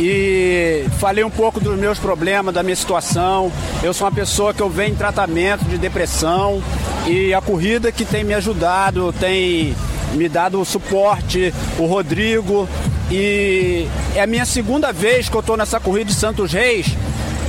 e 0.00 0.84
falei 0.98 1.22
um 1.24 1.30
pouco 1.30 1.60
dos 1.60 1.78
meus 1.78 1.98
problemas, 1.98 2.52
da 2.54 2.62
minha 2.62 2.76
situação. 2.76 3.52
Eu 3.82 3.94
sou 3.94 4.06
uma 4.06 4.12
pessoa 4.12 4.52
que 4.52 4.60
eu 4.60 4.68
venho 4.68 4.92
em 4.92 4.96
tratamento 4.96 5.64
de 5.64 5.78
depressão 5.78 6.62
e 7.06 7.32
a 7.32 7.40
corrida 7.40 7.92
que 7.92 8.04
tem 8.04 8.24
me 8.24 8.34
ajudado, 8.34 9.12
tem 9.20 9.74
me 10.14 10.28
dado 10.28 10.60
o 10.60 10.64
suporte, 10.64 11.52
o 11.78 11.86
Rodrigo. 11.86 12.68
E 13.10 13.86
é 14.14 14.22
a 14.22 14.26
minha 14.26 14.44
segunda 14.44 14.92
vez 14.92 15.28
que 15.28 15.36
eu 15.36 15.40
estou 15.40 15.56
nessa 15.56 15.78
corrida 15.78 16.06
de 16.06 16.14
Santos 16.14 16.52
Reis 16.52 16.96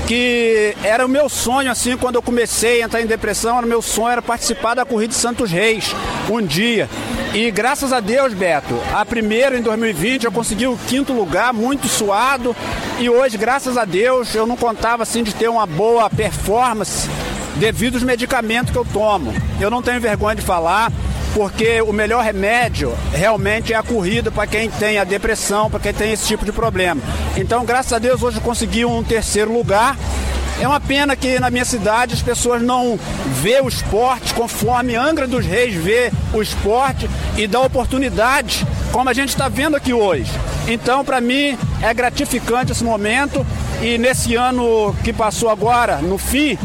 que 0.08 0.74
era 0.86 1.06
o 1.06 1.10
meu 1.10 1.28
sonho, 1.28 1.70
assim, 1.70 1.98
quando 1.98 2.16
eu 2.16 2.22
comecei 2.22 2.82
a 2.82 2.86
entrar 2.86 3.02
em 3.02 3.06
depressão, 3.06 3.58
era 3.58 3.66
o 3.66 3.70
meu 3.70 3.82
sonho 3.82 4.14
era 4.14 4.22
participar 4.22 4.74
da 4.74 4.86
corrida 4.86 5.10
de 5.10 5.20
Santos 5.20 5.52
Reis 5.52 5.94
um 6.30 6.42
dia. 6.42 6.90
E 7.34 7.52
graças 7.52 7.92
a 7.92 8.00
Deus, 8.00 8.34
Beto, 8.34 8.80
a 8.94 9.06
primeira 9.06 9.58
em 9.58 9.62
2020 9.62 10.24
eu 10.24 10.32
consegui 10.32 10.66
o 10.66 10.78
quinto 10.88 11.12
lugar, 11.12 11.54
muito 11.54 11.90
suado. 11.90 12.56
E 13.00 13.10
hoje, 13.10 13.38
graças 13.38 13.78
a 13.78 13.84
Deus, 13.84 14.34
eu 14.34 14.48
não 14.48 14.56
contava 14.56 15.04
assim 15.04 15.24
de 15.24 15.36
ter 15.36 15.50
uma 15.50 15.66
boa 15.66 16.10
performance 16.10 17.10
devido 17.58 17.96
aos 17.96 18.04
medicamentos 18.04 18.72
que 18.72 18.78
eu 18.78 18.86
tomo. 18.86 19.34
Eu 19.60 19.70
não 19.70 19.82
tenho 19.82 20.00
vergonha 20.00 20.36
de 20.36 20.42
falar 20.42 20.90
porque 21.34 21.82
o 21.82 21.94
melhor 21.94 22.24
remédio 22.24 22.96
realmente 23.14 23.74
é 23.74 23.76
a 23.76 23.84
corrida 23.84 24.32
para 24.32 24.48
quem 24.48 24.70
tem 24.70 24.98
a 24.98 25.04
depressão, 25.04 25.70
para 25.70 25.80
quem 25.80 25.94
tem 25.94 26.12
esse 26.12 26.28
tipo 26.28 26.46
de 26.46 26.52
problema. 26.52 27.02
Então, 27.36 27.66
graças 27.66 27.94
a 27.94 28.00
Deus, 28.00 28.22
hoje 28.24 28.40
consegui 28.40 28.86
um 28.86 29.04
terceiro 29.04 29.52
lugar. 29.52 29.98
É 30.60 30.68
uma 30.68 30.80
pena 30.80 31.16
que 31.16 31.40
na 31.40 31.52
minha 31.52 31.66
cidade 31.66 32.16
as 32.16 32.22
pessoas 32.22 32.64
não 32.64 33.00
vê 33.42 33.62
o 33.62 33.68
esporte 33.68 34.34
conforme 34.34 34.96
Angra 34.96 35.28
dos 35.28 35.46
Reis 35.46 35.76
vê 35.76 36.12
o 36.34 36.42
esporte 36.42 37.08
e 37.38 37.46
dá 37.46 37.62
oportunidade, 37.62 38.66
como 38.92 39.08
a 39.08 39.14
gente 39.14 39.30
está 39.30 39.48
vendo 39.48 39.76
aqui 39.76 39.94
hoje. 39.94 40.32
Então, 40.68 41.06
para 41.06 41.22
mim, 41.22 41.56
é 41.82 41.94
gratificante 41.94 42.72
esse 42.72 42.84
momento 42.84 43.46
e 43.82 44.00
nesse 44.00 44.34
ano 44.34 44.96
que 45.04 45.14
passou 45.14 45.50
agora, 45.50 45.98
no 45.98 46.18
fim, 46.18 46.58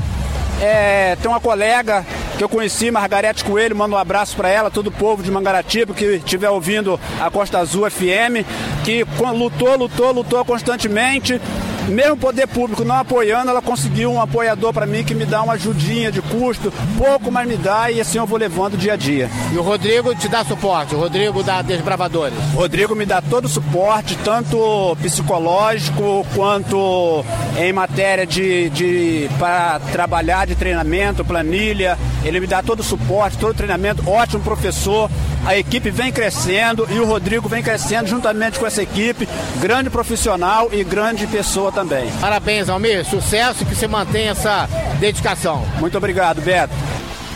é, 0.60 1.16
tem 1.20 1.30
uma 1.30 1.40
colega 1.40 2.06
que 2.42 2.44
eu 2.44 2.48
conheci, 2.48 2.90
Margarete 2.90 3.44
Coelho, 3.44 3.76
mando 3.76 3.94
um 3.94 3.98
abraço 3.98 4.34
para 4.36 4.48
ela, 4.48 4.68
todo 4.68 4.88
o 4.88 4.90
povo 4.90 5.22
de 5.22 5.30
Mangaratiba 5.30 5.94
que 5.94 6.16
estiver 6.16 6.50
ouvindo 6.50 6.98
a 7.20 7.30
Costa 7.30 7.60
Azul 7.60 7.88
FM, 7.88 8.44
que 8.84 9.06
lutou, 9.32 9.76
lutou, 9.76 10.12
lutou 10.12 10.44
constantemente 10.44 11.40
mesmo 11.88 12.14
o 12.14 12.16
poder 12.16 12.46
público 12.46 12.84
não 12.84 12.96
apoiando, 12.96 13.50
ela 13.50 13.62
conseguiu 13.62 14.12
um 14.12 14.20
apoiador 14.20 14.72
para 14.72 14.86
mim 14.86 15.04
que 15.04 15.14
me 15.14 15.24
dá 15.24 15.42
uma 15.42 15.54
ajudinha 15.54 16.10
de 16.10 16.22
custo, 16.22 16.72
pouco, 16.96 17.30
mas 17.30 17.46
me 17.46 17.56
dá 17.56 17.90
e 17.90 18.00
assim 18.00 18.18
eu 18.18 18.26
vou 18.26 18.38
levando 18.38 18.76
dia 18.76 18.94
a 18.94 18.96
dia. 18.96 19.30
E 19.52 19.58
o 19.58 19.62
Rodrigo 19.62 20.14
te 20.14 20.28
dá 20.28 20.44
suporte, 20.44 20.94
o 20.94 20.98
Rodrigo 20.98 21.42
da 21.42 21.62
Desbravadores? 21.62 22.36
O 22.54 22.58
Rodrigo 22.58 22.94
me 22.94 23.06
dá 23.06 23.20
todo 23.20 23.46
o 23.46 23.48
suporte, 23.48 24.16
tanto 24.24 24.96
psicológico 25.00 26.26
quanto 26.34 27.24
em 27.58 27.72
matéria 27.72 28.26
de, 28.26 28.70
de 28.70 29.28
para 29.38 29.80
trabalhar 29.92 30.46
de 30.46 30.54
treinamento, 30.54 31.24
planilha. 31.24 31.98
Ele 32.24 32.40
me 32.40 32.46
dá 32.46 32.62
todo 32.62 32.80
o 32.80 32.84
suporte, 32.84 33.38
todo 33.38 33.50
o 33.50 33.54
treinamento, 33.54 34.08
ótimo 34.08 34.42
professor. 34.42 35.10
A 35.44 35.56
equipe 35.56 35.90
vem 35.90 36.12
crescendo 36.12 36.86
e 36.88 37.00
o 37.00 37.04
Rodrigo 37.04 37.48
vem 37.48 37.62
crescendo 37.62 38.08
juntamente 38.08 38.60
com 38.60 38.66
essa 38.66 38.80
equipe, 38.80 39.28
grande 39.60 39.90
profissional 39.90 40.68
e 40.72 40.84
grande 40.84 41.26
pessoa 41.26 41.72
também. 41.72 42.10
Parabéns, 42.20 42.68
Almir. 42.68 43.04
Sucesso 43.04 43.62
e 43.62 43.66
que 43.66 43.74
você 43.74 43.88
mantenha 43.88 44.30
essa 44.30 44.68
dedicação. 45.00 45.64
Muito 45.80 45.98
obrigado, 45.98 46.40
Beto. 46.40 46.72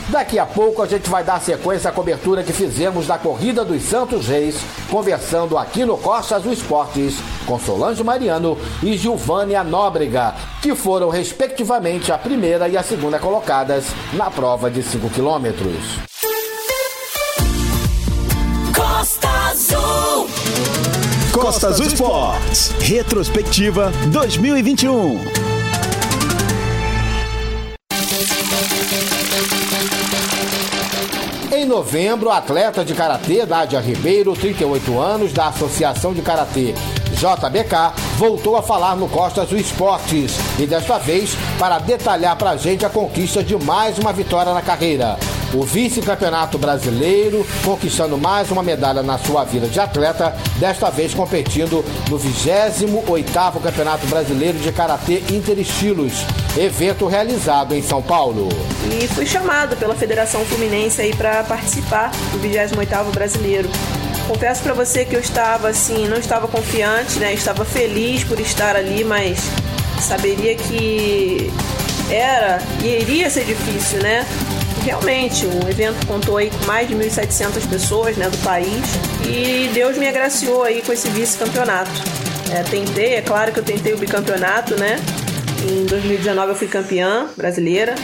Daqui 0.09 0.39
a 0.39 0.47
pouco 0.47 0.83
a 0.83 0.87
gente 0.87 1.11
vai 1.11 1.25
dar 1.25 1.41
sequência 1.41 1.91
à 1.91 1.93
cobertura 1.93 2.45
que 2.45 2.53
fizemos 2.53 3.09
da 3.09 3.19
Corrida 3.19 3.65
dos 3.65 3.83
Santos 3.83 4.29
Reis, 4.29 4.57
conversando 4.89 5.59
aqui 5.59 5.85
no 5.85 5.99
Costa 5.99 6.37
Azul 6.37 6.53
Esportes 6.53 7.17
com 7.45 7.59
Solange 7.59 8.05
Mariano 8.05 8.57
e 8.85 8.97
Gilvânia 8.97 9.65
Nóbrega, 9.65 10.33
que 10.63 10.77
foram 10.77 11.09
respectivamente 11.09 12.13
a 12.13 12.19
primeira 12.19 12.69
e 12.69 12.77
a 12.77 12.85
segunda 12.85 13.19
colocadas 13.19 13.87
na 14.13 14.31
prova 14.31 14.71
de 14.71 14.81
5 14.81 15.11
quilômetros. 15.11 16.16
Costa 21.39 21.69
Azul 21.69 21.87
Esportes. 21.87 22.71
Retrospectiva 22.81 23.93
2021. 24.11 25.21
Em 31.53 31.67
novembro, 31.67 32.31
atleta 32.31 32.83
de 32.83 32.95
karatê 32.95 33.45
Nádia 33.45 33.81
Ribeiro, 33.81 34.33
38 34.33 34.99
anos, 34.99 35.35
da 35.35 35.49
Associação 35.49 36.15
de 36.15 36.23
Karatê 36.23 36.73
JBK, 37.17 37.95
voltou 38.17 38.57
a 38.57 38.63
falar 38.63 38.97
no 38.97 39.07
Costas 39.07 39.51
do 39.51 39.59
Esportes 39.59 40.37
e 40.59 40.67
desta 40.67 40.99
vez 40.99 41.37
para 41.59 41.79
detalhar 41.79 42.37
para 42.37 42.51
a 42.51 42.57
gente 42.57 42.87
a 42.87 42.91
conquista 42.91 43.43
de 43.43 43.55
mais 43.57 43.99
uma 43.99 44.13
vitória 44.13 44.55
na 44.55 44.63
carreira. 44.63 45.19
O 45.57 45.63
vice-campeonato 45.63 46.59
brasileiro, 46.59 47.47
conquistando 47.65 48.19
mais 48.19 48.51
uma 48.51 48.63
medalha 48.63 49.03
na 49.03 49.17
sua 49.17 49.43
vida 49.43 49.67
de 49.67 49.81
atleta, 49.81 50.37
desta 50.59 50.91
vez 50.91 51.15
competindo 51.15 51.83
no 52.11 52.19
28º 52.19 53.63
Campeonato 53.63 54.07
Brasileiro 54.07 54.59
de 54.59 54.71
Karatê 54.71 55.23
Interestilos, 55.31 56.13
evento 56.59 57.07
realizado 57.07 57.75
em 57.75 57.83
São 57.83 58.03
Paulo. 58.03 58.51
E 59.01 59.09
fui 59.09 59.25
chamado 59.25 59.75
pela 59.77 59.95
Federação 59.95 60.45
Fluminense 60.45 61.01
aí 61.01 61.17
para 61.17 61.43
participar 61.45 62.11
do 62.33 62.39
28º 62.39 63.11
Brasileiro. 63.15 63.71
Confesso 64.29 64.63
para 64.63 64.75
você 64.75 65.07
que 65.07 65.17
eu 65.17 65.21
estava 65.21 65.71
assim, 65.71 66.07
não 66.07 66.19
estava 66.19 66.47
confiante, 66.47 67.19
né? 67.19 67.33
Estava 67.33 67.65
feliz 67.65 68.23
por 68.25 68.39
estar 68.41 68.77
ali, 68.77 69.03
mas 69.05 69.39
saberia 70.03 70.55
que 70.55 71.51
era 72.11 72.61
e 72.85 72.89
iria 72.89 73.31
ser 73.31 73.47
difícil, 73.47 74.03
né? 74.03 74.27
Realmente, 74.87 75.45
o 75.45 75.69
evento 75.69 76.07
contou 76.07 76.37
aí 76.37 76.49
com 76.49 76.65
mais 76.65 76.87
de 76.87 76.95
1.700 76.95 77.69
pessoas 77.69 78.17
né, 78.17 78.31
do 78.31 78.39
país 78.39 78.85
e 79.29 79.69
Deus 79.75 79.99
me 79.99 80.07
agraciou 80.07 80.63
aí 80.63 80.81
com 80.81 80.93
esse 80.93 81.09
vice-campeonato. 81.09 81.91
É, 82.53 82.63
tentei, 82.63 83.15
é 83.15 83.21
claro 83.21 83.51
que 83.51 83.59
eu 83.59 83.65
tentei 83.65 83.95
o 83.95 83.99
bicampeonato, 83.99 84.79
né? 84.79 85.01
Em 85.69 85.87
2019 85.87 86.51
eu 86.51 86.55
fui 86.55 86.69
campeã 86.69 87.27
brasileira, 87.37 87.97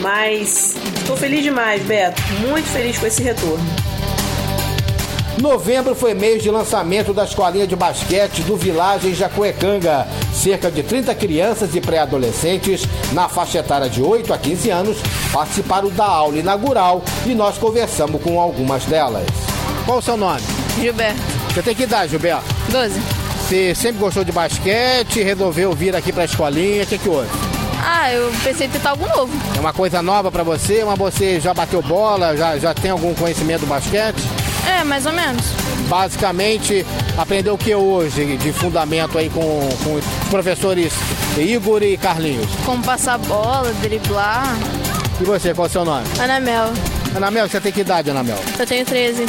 mas 0.00 0.74
estou 0.96 1.14
feliz 1.14 1.42
demais, 1.42 1.82
Beto, 1.82 2.22
muito 2.40 2.66
feliz 2.70 2.96
com 2.96 3.06
esse 3.06 3.22
retorno. 3.22 3.93
Novembro 5.38 5.94
foi 5.96 6.14
mês 6.14 6.42
de 6.42 6.50
lançamento 6.50 7.12
da 7.12 7.24
escolinha 7.24 7.66
de 7.66 7.74
basquete 7.74 8.42
do 8.42 8.56
Vilagem 8.56 9.14
Jacuecanga. 9.14 10.06
Cerca 10.32 10.70
de 10.70 10.82
30 10.82 11.14
crianças 11.14 11.74
e 11.74 11.80
pré-adolescentes, 11.80 12.86
na 13.12 13.28
faixa 13.28 13.58
etária 13.58 13.90
de 13.90 14.00
8 14.00 14.32
a 14.32 14.38
15 14.38 14.70
anos, 14.70 14.96
participaram 15.32 15.90
da 15.90 16.06
aula 16.06 16.38
inaugural 16.38 17.02
e 17.26 17.34
nós 17.34 17.58
conversamos 17.58 18.22
com 18.22 18.38
algumas 18.38 18.84
delas. 18.84 19.26
Qual 19.84 19.98
o 19.98 20.02
seu 20.02 20.16
nome? 20.16 20.40
Gilberto. 20.80 21.20
Você 21.52 21.62
tem 21.62 21.74
que 21.74 21.82
idade, 21.82 22.12
Gilberto? 22.12 22.44
12. 22.70 23.00
Você 23.40 23.74
sempre 23.74 24.00
gostou 24.00 24.24
de 24.24 24.32
basquete, 24.32 25.20
resolveu 25.20 25.72
vir 25.72 25.94
aqui 25.96 26.12
pra 26.12 26.24
escolinha, 26.24 26.84
o 26.84 26.86
que, 26.86 26.96
que 26.96 27.08
houve? 27.08 27.28
Ah, 27.84 28.10
eu 28.12 28.32
pensei 28.42 28.66
em 28.66 28.70
tentar 28.70 28.90
algo 28.90 29.06
novo. 29.08 29.32
É 29.56 29.60
uma 29.60 29.72
coisa 29.72 30.00
nova 30.00 30.30
pra 30.30 30.42
você, 30.42 30.84
mas 30.84 30.98
você 30.98 31.40
já 31.40 31.52
bateu 31.52 31.82
bola, 31.82 32.36
já, 32.36 32.56
já 32.56 32.72
tem 32.72 32.90
algum 32.90 33.12
conhecimento 33.14 33.60
do 33.60 33.66
basquete? 33.66 34.22
É, 34.68 34.84
mais 34.84 35.06
ou 35.06 35.12
menos. 35.12 35.44
Basicamente, 35.88 36.84
aprendeu 37.18 37.54
o 37.54 37.58
que 37.58 37.74
hoje 37.74 38.36
de 38.36 38.52
fundamento 38.52 39.18
aí 39.18 39.28
com, 39.28 39.68
com 39.84 39.94
os 39.94 40.04
professores 40.30 40.92
Igor 41.36 41.82
e 41.82 41.96
Carlinhos? 41.96 42.46
Como 42.64 42.82
passar 42.82 43.18
bola, 43.18 43.72
driblar. 43.74 44.56
E 45.20 45.24
você, 45.24 45.54
qual 45.54 45.66
é 45.66 45.68
o 45.68 45.72
seu 45.72 45.84
nome? 45.84 46.06
Anamel. 46.18 46.72
Anamel, 47.14 47.48
você 47.48 47.60
tem 47.60 47.70
que 47.70 47.80
idade, 47.82 48.10
Anamel? 48.10 48.38
Eu 48.58 48.66
tenho 48.66 48.84
13. 48.84 49.26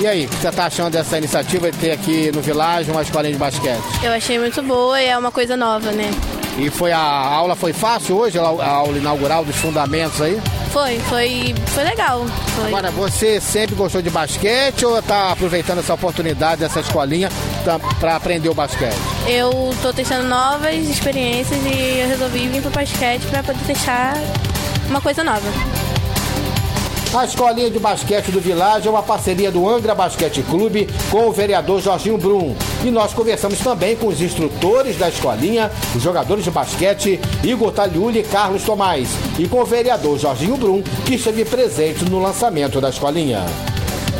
E 0.00 0.06
aí, 0.06 0.26
o 0.26 0.28
que 0.28 0.36
você 0.36 0.50
tá 0.50 0.66
achando 0.66 0.92
dessa 0.92 1.18
iniciativa 1.18 1.70
de 1.70 1.78
ter 1.78 1.90
aqui 1.90 2.30
no 2.32 2.40
Vilagem 2.40 2.92
uma 2.92 3.02
escolinha 3.02 3.32
de 3.32 3.38
basquete? 3.38 3.82
Eu 4.02 4.12
achei 4.12 4.38
muito 4.38 4.62
boa 4.62 5.00
e 5.00 5.06
é 5.06 5.18
uma 5.18 5.30
coisa 5.30 5.56
nova, 5.56 5.90
né? 5.92 6.10
E 6.56 6.70
foi 6.70 6.90
a, 6.92 6.98
a 6.98 7.34
aula 7.34 7.54
foi 7.54 7.72
fácil 7.72 8.16
hoje, 8.16 8.38
a, 8.38 8.42
a 8.42 8.68
aula 8.68 8.96
inaugural 8.98 9.44
dos 9.44 9.56
fundamentos 9.56 10.20
aí? 10.20 10.40
Foi, 10.70 10.98
foi, 11.00 11.54
foi 11.68 11.84
legal. 11.84 12.26
Foi. 12.54 12.66
Agora, 12.66 12.90
você 12.90 13.40
sempre 13.40 13.74
gostou 13.74 14.02
de 14.02 14.10
basquete 14.10 14.84
ou 14.84 15.00
tá 15.02 15.32
aproveitando 15.32 15.78
essa 15.78 15.94
oportunidade 15.94 16.60
dessa 16.60 16.80
escolinha 16.80 17.28
para 17.98 18.16
aprender 18.16 18.48
o 18.48 18.54
basquete? 18.54 18.96
Eu 19.26 19.74
tô 19.82 19.92
testando 19.92 20.28
novas 20.28 20.74
experiências 20.88 21.58
e 21.64 22.00
eu 22.00 22.08
resolvi 22.08 22.48
vir 22.48 22.62
pro 22.62 22.70
basquete 22.70 23.22
para 23.26 23.42
poder 23.42 23.64
testar 23.66 24.14
uma 24.88 25.00
coisa 25.00 25.24
nova. 25.24 25.87
A 27.14 27.24
escolinha 27.24 27.70
de 27.70 27.78
basquete 27.78 28.30
do 28.30 28.38
Vilagem 28.38 28.86
é 28.86 28.90
uma 28.90 29.02
parceria 29.02 29.50
do 29.50 29.66
Angra 29.66 29.94
Basquete 29.94 30.42
Clube 30.42 30.86
com 31.10 31.26
o 31.26 31.32
vereador 31.32 31.80
Jorginho 31.80 32.18
Brum. 32.18 32.54
E 32.84 32.90
nós 32.90 33.14
conversamos 33.14 33.58
também 33.60 33.96
com 33.96 34.08
os 34.08 34.20
instrutores 34.20 34.98
da 34.98 35.08
escolinha, 35.08 35.70
os 35.96 36.02
jogadores 36.02 36.44
de 36.44 36.50
basquete 36.50 37.18
Igor 37.42 37.72
Taliuli 37.72 38.20
e 38.20 38.24
Carlos 38.24 38.62
Tomás, 38.62 39.08
e 39.38 39.48
com 39.48 39.60
o 39.60 39.64
vereador 39.64 40.18
Jorginho 40.18 40.58
Brum, 40.58 40.82
que 41.06 41.14
esteve 41.14 41.46
presente 41.46 42.04
no 42.04 42.18
lançamento 42.20 42.78
da 42.78 42.90
escolinha. 42.90 43.42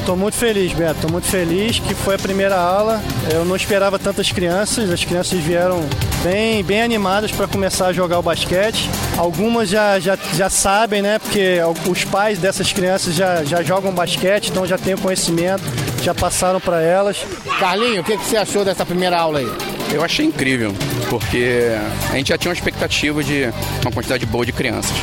Tô 0.09 0.17
muito 0.17 0.38
feliz, 0.38 0.73
Beto. 0.73 1.03
Tô 1.03 1.12
muito 1.12 1.27
feliz 1.27 1.81
que 1.81 1.95
foi 1.95 2.15
a 2.15 2.19
primeira 2.19 2.57
aula. 2.57 2.99
Eu 3.31 3.45
não 3.45 3.55
esperava 3.55 3.99
tantas 3.99 4.33
crianças. 4.33 4.91
As 4.91 5.05
crianças 5.05 5.38
vieram 5.38 5.87
bem, 6.25 6.65
bem 6.65 6.81
animadas 6.81 7.31
para 7.31 7.47
começar 7.47 7.88
a 7.88 7.93
jogar 7.93 8.19
o 8.19 8.23
basquete. 8.23 8.88
Algumas 9.19 9.69
já, 9.69 10.00
já, 10.00 10.17
já 10.33 10.49
sabem, 10.49 11.03
né? 11.03 11.19
Porque 11.19 11.59
os 11.87 12.05
pais 12.05 12.38
dessas 12.38 12.73
crianças 12.73 13.15
já, 13.15 13.45
já 13.45 13.62
jogam 13.62 13.93
basquete, 13.93 14.49
então 14.49 14.67
já 14.67 14.79
têm 14.79 14.95
o 14.95 14.99
conhecimento, 14.99 15.62
já 16.03 16.15
passaram 16.15 16.59
para 16.59 16.81
elas. 16.81 17.19
Carlinho, 17.61 18.00
o 18.00 18.05
que, 18.05 18.17
que 18.17 18.25
você 18.25 18.38
achou 18.38 18.65
dessa 18.65 18.87
primeira 18.87 19.19
aula 19.19 19.41
aí? 19.41 19.53
Eu 19.93 20.03
achei 20.03 20.25
incrível, 20.25 20.75
porque 21.11 21.69
a 22.11 22.17
gente 22.17 22.29
já 22.29 22.38
tinha 22.38 22.49
uma 22.49 22.57
expectativa 22.57 23.23
de 23.23 23.53
uma 23.83 23.93
quantidade 23.93 24.25
boa 24.25 24.47
de 24.47 24.55
crianças. 24.55 24.97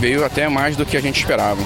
Veio 0.00 0.24
até 0.24 0.48
mais 0.48 0.76
do 0.76 0.86
que 0.86 0.96
a 0.96 1.00
gente 1.00 1.18
esperava. 1.18 1.60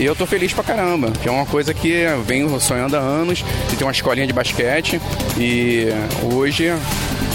E 0.00 0.04
eu 0.06 0.16
tô 0.16 0.24
feliz 0.24 0.50
pra 0.54 0.64
caramba, 0.64 1.10
que 1.10 1.28
é 1.28 1.30
uma 1.30 1.44
coisa 1.44 1.74
que 1.74 1.88
eu 1.88 2.22
venho 2.22 2.58
sonhando 2.58 2.96
há 2.96 3.00
anos, 3.00 3.44
de 3.68 3.76
ter 3.76 3.84
uma 3.84 3.92
escolinha 3.92 4.26
de 4.26 4.32
basquete 4.32 4.98
e 5.38 5.88
hoje 6.32 6.72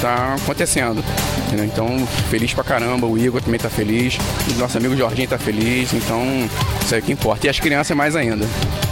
tá 0.01 0.34
acontecendo. 0.41 1.05
Então, 1.63 1.88
feliz 2.31 2.55
pra 2.55 2.63
caramba, 2.63 3.05
o 3.05 3.15
Igor 3.19 3.39
também 3.39 3.60
tá 3.60 3.69
feliz, 3.69 4.17
o 4.55 4.60
nosso 4.60 4.79
amigo 4.79 4.98
Jorginho 4.98 5.27
tá 5.27 5.38
feliz, 5.38 5.93
então 5.93 6.24
isso 6.84 6.95
aí 6.95 7.03
que 7.03 7.12
importa. 7.12 7.45
E 7.45 7.50
as 7.51 7.60
crianças 7.60 7.95
mais 7.95 8.15
ainda. 8.15 8.48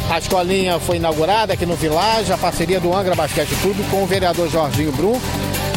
A 0.08 0.20
escolinha 0.20 0.80
foi 0.80 0.98
inaugurada 0.98 1.54
aqui 1.54 1.66
no 1.66 1.76
Village, 1.76 2.32
a 2.32 2.38
parceria 2.38 2.80
do 2.80 2.96
Angra 2.96 3.16
Basquete 3.16 3.56
Clube 3.60 3.84
com 3.90 4.04
o 4.04 4.06
vereador 4.06 4.52
Jorginho 4.52 4.92
Brum, 4.92 5.20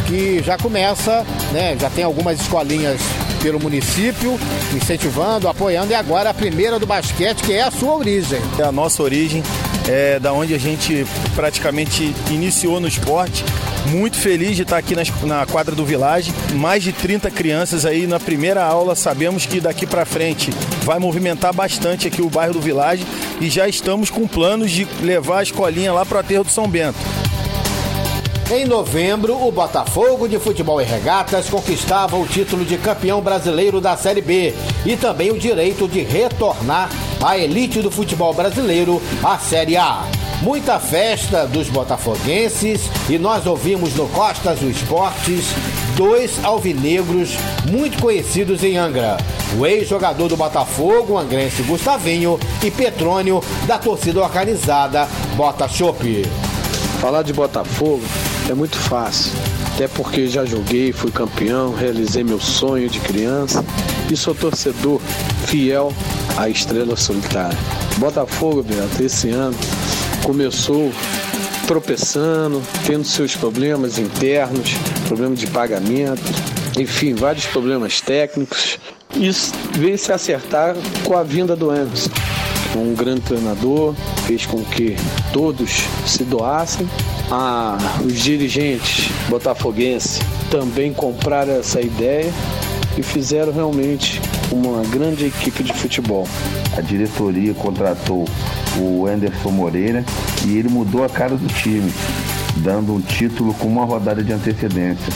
que 0.05 0.43
já 0.43 0.55
começa, 0.55 1.25
né? 1.51 1.75
Já 1.81 1.89
tem 1.89 2.03
algumas 2.03 2.39
escolinhas 2.39 3.01
pelo 3.41 3.59
município, 3.59 4.39
incentivando, 4.75 5.47
apoiando, 5.47 5.91
e 5.91 5.95
agora 5.95 6.29
a 6.29 6.33
primeira 6.33 6.79
do 6.79 6.85
basquete, 6.85 7.43
que 7.43 7.53
é 7.53 7.63
a 7.63 7.71
sua 7.71 7.95
origem. 7.95 8.39
É 8.57 8.63
a 8.63 8.71
nossa 8.71 9.01
origem, 9.03 9.43
é 9.87 10.19
da 10.19 10.33
onde 10.33 10.53
a 10.53 10.57
gente 10.57 11.05
praticamente 11.35 12.13
iniciou 12.29 12.79
no 12.79 12.87
esporte. 12.87 13.43
Muito 13.87 14.17
feliz 14.17 14.55
de 14.55 14.63
estar 14.63 14.77
aqui 14.77 14.95
na 15.23 15.45
quadra 15.45 15.73
do 15.73 15.85
Village. 15.85 16.33
Mais 16.55 16.83
de 16.83 16.91
30 16.91 17.31
crianças 17.31 17.85
aí 17.85 18.05
na 18.05 18.19
primeira 18.19 18.61
aula. 18.61 18.95
Sabemos 18.95 19.45
que 19.45 19.61
daqui 19.61 19.87
para 19.87 20.05
frente 20.05 20.51
vai 20.83 20.99
movimentar 20.99 21.53
bastante 21.53 22.07
aqui 22.07 22.21
o 22.21 22.29
bairro 22.29 22.53
do 22.53 22.61
Village 22.61 23.05
e 23.39 23.49
já 23.49 23.67
estamos 23.67 24.09
com 24.09 24.27
planos 24.27 24.71
de 24.71 24.85
levar 25.01 25.39
a 25.39 25.43
escolinha 25.43 25.93
lá 25.93 26.05
para 26.05 26.17
o 26.17 26.19
aterro 26.19 26.43
do 26.43 26.51
São 26.51 26.67
Bento. 26.67 26.97
Em 28.49 28.63
novembro, 28.63 29.45
o 29.45 29.51
Botafogo 29.51 30.25
de 30.25 30.39
Futebol 30.39 30.81
e 30.81 30.85
Regatas 30.85 31.49
conquistava 31.49 32.15
o 32.15 32.25
título 32.25 32.63
de 32.63 32.77
campeão 32.77 33.19
brasileiro 33.19 33.81
da 33.81 33.97
Série 33.97 34.21
B 34.21 34.55
e 34.85 34.95
também 34.95 35.31
o 35.31 35.37
direito 35.37 35.85
de 35.85 35.99
retornar 35.99 36.89
à 37.21 37.37
elite 37.37 37.81
do 37.81 37.91
futebol 37.91 38.33
brasileiro, 38.33 39.01
a 39.21 39.37
Série 39.37 39.75
A. 39.75 40.01
Muita 40.41 40.79
festa 40.79 41.45
dos 41.45 41.67
botafoguenses 41.67 42.89
e 43.09 43.17
nós 43.17 43.45
ouvimos 43.45 43.93
no 43.95 44.07
Costas 44.07 44.59
do 44.59 44.69
Esportes 44.69 45.47
dois 45.97 46.41
alvinegros 46.45 47.31
muito 47.69 48.01
conhecidos 48.01 48.63
em 48.63 48.77
Angra. 48.77 49.17
O 49.59 49.65
ex-jogador 49.65 50.29
do 50.29 50.37
Botafogo, 50.37 51.17
angrense 51.17 51.63
Gustavinho, 51.63 52.39
e 52.63 52.71
Petrônio, 52.71 53.43
da 53.67 53.77
torcida 53.77 54.21
organizada 54.21 55.05
Bota. 55.35 55.67
Falar 57.01 57.23
de 57.23 57.33
Botafogo 57.33 58.01
é 58.49 58.53
muito 58.53 58.77
fácil, 58.77 59.31
até 59.73 59.87
porque 59.87 60.27
já 60.27 60.45
joguei, 60.45 60.93
fui 60.93 61.11
campeão, 61.11 61.73
realizei 61.73 62.23
meu 62.23 62.39
sonho 62.39 62.89
de 62.89 62.99
criança 62.99 63.63
e 64.11 64.15
sou 64.15 64.33
torcedor 64.33 65.01
fiel 65.45 65.93
à 66.37 66.49
estrela 66.49 66.95
solitária. 66.95 67.57
Botafogo, 67.97 68.63
Beto, 68.63 69.03
esse 69.03 69.29
ano 69.29 69.57
começou 70.23 70.91
tropeçando, 71.67 72.61
tendo 72.85 73.03
seus 73.03 73.35
problemas 73.35 73.97
internos, 73.97 74.73
problemas 75.07 75.39
de 75.39 75.47
pagamento, 75.47 76.23
enfim, 76.79 77.13
vários 77.13 77.45
problemas 77.47 77.99
técnicos. 77.99 78.79
Isso 79.15 79.51
veio 79.73 79.97
se 79.97 80.11
acertar 80.13 80.75
com 81.03 81.17
a 81.17 81.23
vinda 81.23 81.55
do 81.55 81.73
Emerson 81.73 82.11
um 82.75 82.93
grande 82.93 83.21
treinador, 83.21 83.95
fez 84.25 84.45
com 84.45 84.63
que 84.63 84.95
todos 85.33 85.83
se 86.05 86.23
doassem. 86.23 86.87
Ah, 87.29 87.77
os 88.05 88.21
dirigentes 88.21 89.09
botafoguenses 89.29 90.21
também 90.49 90.93
compraram 90.93 91.53
essa 91.53 91.81
ideia 91.81 92.31
e 92.97 93.03
fizeram 93.03 93.51
realmente 93.51 94.21
uma 94.49 94.81
grande 94.83 95.25
equipe 95.25 95.61
de 95.61 95.73
futebol. 95.73 96.25
A 96.77 96.81
diretoria 96.81 97.53
contratou 97.53 98.25
o 98.77 99.05
Anderson 99.05 99.51
Moreira 99.51 100.05
e 100.45 100.57
ele 100.57 100.69
mudou 100.69 101.03
a 101.03 101.09
cara 101.09 101.35
do 101.35 101.47
time, 101.47 101.91
dando 102.57 102.93
um 102.93 103.01
título 103.01 103.53
com 103.55 103.67
uma 103.67 103.83
rodada 103.83 104.23
de 104.23 104.31
antecedência 104.31 105.11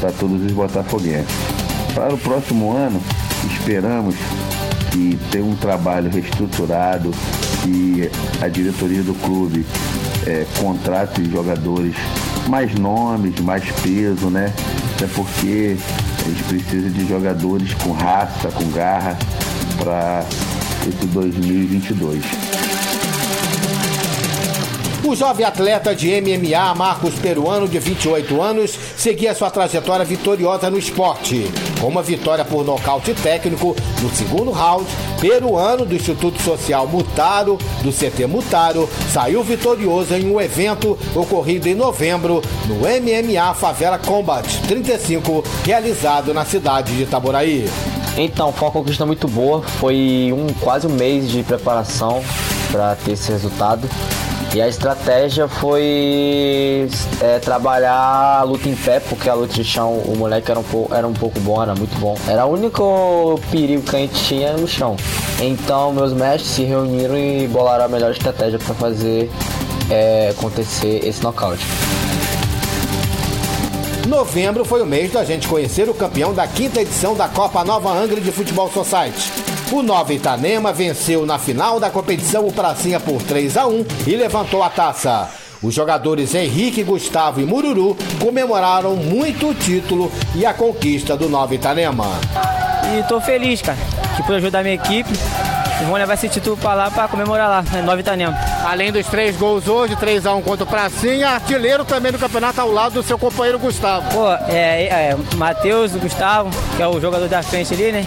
para 0.00 0.12
todos 0.12 0.42
os 0.42 0.52
botafoguenses. 0.52 1.34
Para 1.94 2.14
o 2.14 2.18
próximo 2.18 2.72
ano, 2.72 3.02
esperamos 3.52 4.14
que 4.90 5.18
tenha 5.30 5.44
um 5.44 5.56
trabalho 5.56 6.10
reestruturado, 6.10 7.12
que 7.64 8.10
a 8.42 8.48
diretoria 8.48 9.02
do 9.02 9.14
clube 9.14 9.64
eh, 10.26 10.46
contrate 10.60 11.24
jogadores 11.30 11.94
mais 12.48 12.74
nomes, 12.74 13.40
mais 13.40 13.64
peso, 13.82 14.28
né? 14.28 14.52
Até 14.94 15.06
porque 15.06 15.76
a 16.20 16.28
gente 16.28 16.42
precisa 16.44 16.90
de 16.90 17.08
jogadores 17.08 17.72
com 17.74 17.92
raça, 17.92 18.48
com 18.48 18.68
garra 18.70 19.18
para 19.78 20.24
esse 20.86 21.06
2022. 21.06 22.63
O 25.06 25.14
jovem 25.14 25.44
atleta 25.44 25.94
de 25.94 26.08
MMA, 26.18 26.74
Marcos 26.74 27.14
Peruano, 27.16 27.68
de 27.68 27.78
28 27.78 28.40
anos, 28.40 28.74
seguia 28.96 29.34
sua 29.34 29.50
trajetória 29.50 30.02
vitoriosa 30.02 30.70
no 30.70 30.78
esporte. 30.78 31.46
Com 31.78 31.88
uma 31.88 32.02
vitória 32.02 32.42
por 32.42 32.64
nocaute 32.64 33.12
técnico 33.12 33.76
no 34.00 34.08
segundo 34.08 34.50
round, 34.50 34.86
Peruano, 35.20 35.84
do 35.84 35.94
Instituto 35.94 36.40
Social 36.42 36.88
Mutaro, 36.88 37.58
do 37.82 37.92
CT 37.92 38.26
Mutaro, 38.26 38.88
saiu 39.12 39.44
vitorioso 39.44 40.14
em 40.14 40.30
um 40.30 40.40
evento 40.40 40.98
ocorrido 41.14 41.68
em 41.68 41.74
novembro 41.74 42.40
no 42.66 42.76
MMA 42.76 43.52
Favela 43.54 43.98
Combat 43.98 44.48
35, 44.66 45.44
realizado 45.64 46.32
na 46.32 46.46
cidade 46.46 46.96
de 46.96 47.02
Itaboraí. 47.02 47.68
Então, 48.16 48.52
foi 48.52 48.68
uma 48.68 48.72
conquista 48.72 49.04
muito 49.04 49.28
boa. 49.28 49.60
Foi 49.60 50.32
um, 50.32 50.46
quase 50.60 50.86
um 50.86 50.90
mês 50.90 51.28
de 51.28 51.42
preparação 51.42 52.24
para 52.72 52.96
ter 52.96 53.12
esse 53.12 53.30
resultado. 53.30 53.86
E 54.54 54.62
a 54.62 54.68
estratégia 54.68 55.48
foi 55.48 56.88
é, 57.20 57.40
trabalhar 57.40 58.38
a 58.38 58.42
luta 58.44 58.68
em 58.68 58.76
pé, 58.76 59.00
porque 59.00 59.28
a 59.28 59.34
luta 59.34 59.52
de 59.52 59.64
chão, 59.64 59.94
o 59.94 60.16
moleque 60.16 60.48
era 60.48 60.60
um, 60.60 60.62
pouco, 60.62 60.94
era 60.94 61.08
um 61.08 61.12
pouco 61.12 61.40
bom, 61.40 61.60
era 61.60 61.74
muito 61.74 61.98
bom. 61.98 62.16
Era 62.28 62.46
o 62.46 62.52
único 62.52 63.40
perigo 63.50 63.82
que 63.82 63.96
a 63.96 63.98
gente 63.98 64.14
tinha 64.14 64.52
no 64.52 64.68
chão. 64.68 64.94
Então, 65.40 65.92
meus 65.92 66.12
mestres 66.12 66.52
se 66.52 66.62
reuniram 66.62 67.18
e 67.18 67.48
bolaram 67.48 67.86
a 67.86 67.88
melhor 67.88 68.12
estratégia 68.12 68.60
para 68.60 68.74
fazer 68.76 69.28
é, 69.90 70.28
acontecer 70.30 71.00
esse 71.04 71.20
nocaute. 71.20 71.66
Novembro 74.06 74.64
foi 74.64 74.82
o 74.82 74.86
mês 74.86 75.10
da 75.10 75.24
gente 75.24 75.48
conhecer 75.48 75.88
o 75.88 75.94
campeão 75.94 76.32
da 76.32 76.46
quinta 76.46 76.80
edição 76.80 77.16
da 77.16 77.26
Copa 77.26 77.64
Nova 77.64 77.90
Angra 77.90 78.20
de 78.20 78.30
Futebol 78.30 78.70
Society. 78.70 79.43
O 79.72 79.82
Nova 79.82 80.12
Itanema 80.12 80.72
venceu 80.72 81.24
na 81.24 81.38
final 81.38 81.80
da 81.80 81.90
competição 81.90 82.46
o 82.46 82.52
Pracinha 82.52 83.00
por 83.00 83.22
3 83.22 83.56
a 83.56 83.66
1 83.66 83.86
e 84.06 84.14
levantou 84.14 84.62
a 84.62 84.68
taça. 84.68 85.28
Os 85.62 85.74
jogadores 85.74 86.34
Henrique, 86.34 86.84
Gustavo 86.84 87.40
e 87.40 87.44
Mururu 87.44 87.96
comemoraram 88.20 88.94
muito 88.94 89.48
o 89.48 89.54
título 89.54 90.12
e 90.34 90.44
a 90.44 90.52
conquista 90.52 91.16
do 91.16 91.28
Nova 91.28 91.54
Itanema. 91.54 92.06
E 92.96 93.02
tô 93.08 93.20
feliz, 93.20 93.62
cara, 93.62 93.78
que 94.14 94.22
pude 94.22 94.36
ajudar 94.36 94.60
a 94.60 94.62
minha 94.62 94.74
equipe. 94.74 95.10
E 95.80 95.84
vamos 95.84 95.98
levar 95.98 96.14
esse 96.14 96.28
título 96.28 96.56
pra 96.56 96.74
lá 96.74 96.90
pra 96.90 97.08
comemorar 97.08 97.48
lá, 97.48 97.62
né, 97.62 97.82
Nova 97.82 97.98
Itanema. 97.98 98.38
Além 98.64 98.92
dos 98.92 99.06
três 99.06 99.36
gols 99.36 99.66
hoje, 99.66 99.96
3 99.96 100.26
a 100.26 100.34
1 100.34 100.42
contra 100.42 100.64
o 100.64 100.66
Pracinha, 100.66 101.30
artilheiro 101.30 101.84
também 101.84 102.12
do 102.12 102.18
campeonato 102.18 102.60
ao 102.60 102.70
lado 102.70 102.92
do 102.92 103.02
seu 103.02 103.18
companheiro 103.18 103.58
Gustavo. 103.58 104.08
Pô, 104.10 104.30
é, 104.48 104.84
é 104.84 105.16
Matheus, 105.36 105.92
Gustavo, 105.92 106.50
que 106.76 106.82
é 106.82 106.86
o 106.86 107.00
jogador 107.00 107.28
da 107.28 107.42
frente 107.42 107.74
ali, 107.74 107.90
né? 107.90 108.06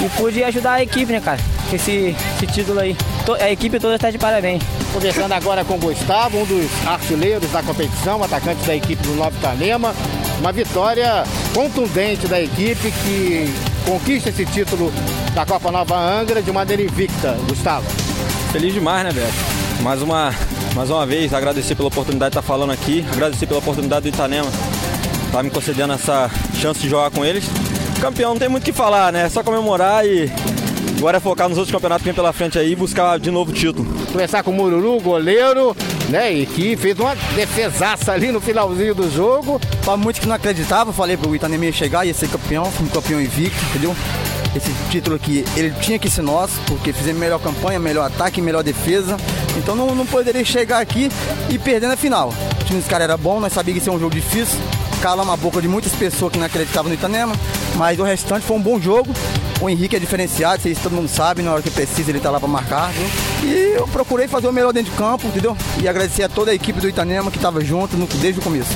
E 0.00 0.08
pude 0.10 0.44
ajudar 0.44 0.74
a 0.74 0.82
equipe, 0.82 1.12
né, 1.12 1.20
cara? 1.20 1.40
Esse, 1.72 2.14
esse 2.36 2.46
título 2.46 2.80
aí. 2.80 2.96
A 3.40 3.50
equipe 3.50 3.78
toda 3.80 3.96
está 3.96 4.10
de 4.10 4.18
parabéns. 4.18 4.62
Conversando 4.92 5.32
agora 5.32 5.64
com 5.64 5.74
o 5.74 5.78
Gustavo, 5.78 6.38
um 6.38 6.44
dos 6.44 6.70
artilheiros 6.86 7.50
da 7.50 7.62
competição, 7.62 8.22
atacante 8.22 8.64
da 8.64 8.74
equipe 8.76 9.02
do 9.02 9.14
Nova 9.14 9.36
Itanema. 9.36 9.94
Uma 10.38 10.52
vitória 10.52 11.24
contundente 11.52 12.28
da 12.28 12.40
equipe 12.40 12.92
que 12.92 13.52
conquista 13.84 14.30
esse 14.30 14.46
título 14.46 14.92
da 15.34 15.44
Copa 15.44 15.72
Nova 15.72 15.96
Angra 15.96 16.40
de 16.40 16.52
maneira 16.52 16.82
invicta. 16.82 17.36
Gustavo. 17.48 17.86
Feliz 18.52 18.72
demais, 18.72 19.04
né, 19.04 19.12
Beto? 19.12 19.82
Mais 19.82 20.00
uma, 20.00 20.32
mais 20.74 20.90
uma 20.90 21.04
vez, 21.04 21.34
agradecer 21.34 21.74
pela 21.74 21.88
oportunidade 21.88 22.32
de 22.32 22.38
estar 22.38 22.46
falando 22.46 22.70
aqui, 22.70 23.04
agradecer 23.12 23.46
pela 23.46 23.58
oportunidade 23.58 24.02
do 24.02 24.14
Itanema 24.14 24.48
estar 25.28 25.42
me 25.42 25.50
concedendo 25.50 25.92
essa 25.92 26.30
chance 26.54 26.80
de 26.80 26.88
jogar 26.88 27.10
com 27.10 27.24
eles. 27.24 27.44
Campeão, 28.00 28.30
não 28.30 28.38
tem 28.38 28.48
muito 28.48 28.62
o 28.62 28.66
que 28.66 28.72
falar, 28.72 29.12
né? 29.12 29.24
É 29.24 29.28
só 29.28 29.42
comemorar 29.42 30.06
e 30.06 30.30
Agora 30.98 31.18
é 31.18 31.20
focar 31.20 31.48
nos 31.48 31.56
outros 31.56 31.72
campeonatos 31.72 32.02
que 32.02 32.08
vem 32.08 32.14
pela 32.14 32.32
frente 32.32 32.58
aí 32.58 32.72
e 32.72 32.76
buscar 32.76 33.20
de 33.20 33.30
novo 33.30 33.52
o 33.52 33.54
título. 33.54 33.88
Começar 34.10 34.42
com 34.42 34.50
o 34.50 34.54
Mururu, 34.54 35.00
goleiro, 35.00 35.76
né? 36.08 36.32
E 36.32 36.44
que 36.44 36.76
fez 36.76 36.98
uma 36.98 37.14
defesaça 37.36 38.12
ali 38.12 38.32
no 38.32 38.40
finalzinho 38.40 38.96
do 38.96 39.08
jogo. 39.08 39.60
Para 39.84 39.96
muitos 39.96 40.20
que 40.20 40.26
não 40.26 40.34
acreditavam, 40.34 40.92
falei 40.92 41.16
pro 41.16 41.32
Itanema 41.36 41.66
ia 41.66 41.72
chegar, 41.72 42.04
ia 42.04 42.12
ser 42.12 42.28
campeão, 42.28 42.64
fui 42.64 42.88
campeão 42.88 43.20
invicto, 43.20 43.56
entendeu? 43.66 43.94
Esse 44.56 44.72
título 44.90 45.14
aqui, 45.14 45.44
ele 45.56 45.70
tinha 45.80 46.00
que 46.00 46.10
ser 46.10 46.22
nosso, 46.22 46.60
porque 46.66 46.92
fizemos 46.92 47.20
melhor 47.20 47.38
campanha, 47.38 47.78
melhor 47.78 48.04
ataque, 48.04 48.42
melhor 48.42 48.64
defesa. 48.64 49.16
Então 49.56 49.76
não, 49.76 49.94
não 49.94 50.04
poderia 50.04 50.44
chegar 50.44 50.80
aqui 50.80 51.08
e 51.48 51.56
perder 51.60 51.86
na 51.86 51.96
final. 51.96 52.34
O 52.60 52.64
time 52.64 52.80
dos 52.80 52.88
caras 52.88 53.04
era 53.04 53.16
bom, 53.16 53.38
nós 53.38 53.52
sabíamos 53.52 53.84
que 53.84 53.88
ia 53.88 53.92
ser 53.92 53.96
um 53.96 54.00
jogo 54.00 54.16
difícil. 54.16 54.58
Calamos 55.02 55.32
a 55.32 55.36
boca 55.36 55.62
de 55.62 55.68
muitas 55.68 55.92
pessoas 55.92 56.32
que 56.32 56.38
não 56.38 56.46
acreditavam 56.46 56.88
no 56.88 56.94
Itanema, 56.94 57.34
mas 57.76 57.98
o 57.98 58.02
restante 58.02 58.44
foi 58.44 58.56
um 58.56 58.60
bom 58.60 58.80
jogo. 58.80 59.12
O 59.60 59.68
Henrique 59.68 59.94
é 59.96 59.98
diferenciado, 59.98 60.68
isso 60.68 60.80
todo 60.82 60.92
mundo 60.92 61.08
sabe, 61.08 61.42
na 61.42 61.52
hora 61.52 61.62
que 61.62 61.70
precisa 61.70 62.10
ele 62.10 62.20
tá 62.20 62.30
lá 62.30 62.40
para 62.40 62.48
marcar. 62.48 62.90
Viu? 62.92 63.50
E 63.50 63.74
eu 63.74 63.86
procurei 63.88 64.26
fazer 64.26 64.48
o 64.48 64.52
melhor 64.52 64.72
dentro 64.72 64.90
de 64.90 64.98
campo, 64.98 65.26
entendeu? 65.26 65.56
E 65.80 65.88
agradecer 65.88 66.24
a 66.24 66.28
toda 66.28 66.50
a 66.50 66.54
equipe 66.54 66.80
do 66.80 66.88
Itanema 66.88 67.30
que 67.30 67.36
estava 67.36 67.64
junto 67.64 67.96
no, 67.96 68.06
desde 68.06 68.40
o 68.40 68.42
começo. 68.42 68.70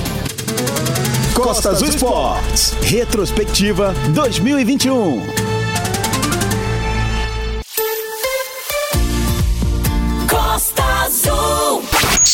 Costa 1.34 1.70
Azul 1.70 1.88
Esportes, 1.88 2.74
retrospectiva 2.82 3.92
2021. 4.10 5.41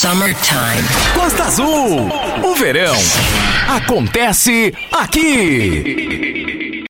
Summertime. 0.00 0.86
Costa 1.12 1.42
Azul. 1.42 2.08
O 2.44 2.54
verão 2.54 2.94
acontece 3.68 4.72
aqui. 4.92 6.84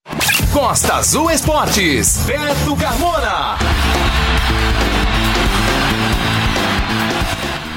Costa 0.52 0.96
Azul 0.96 1.30
Esportes. 1.30 2.18
Beto 2.26 2.76
Carmona. 2.76 3.56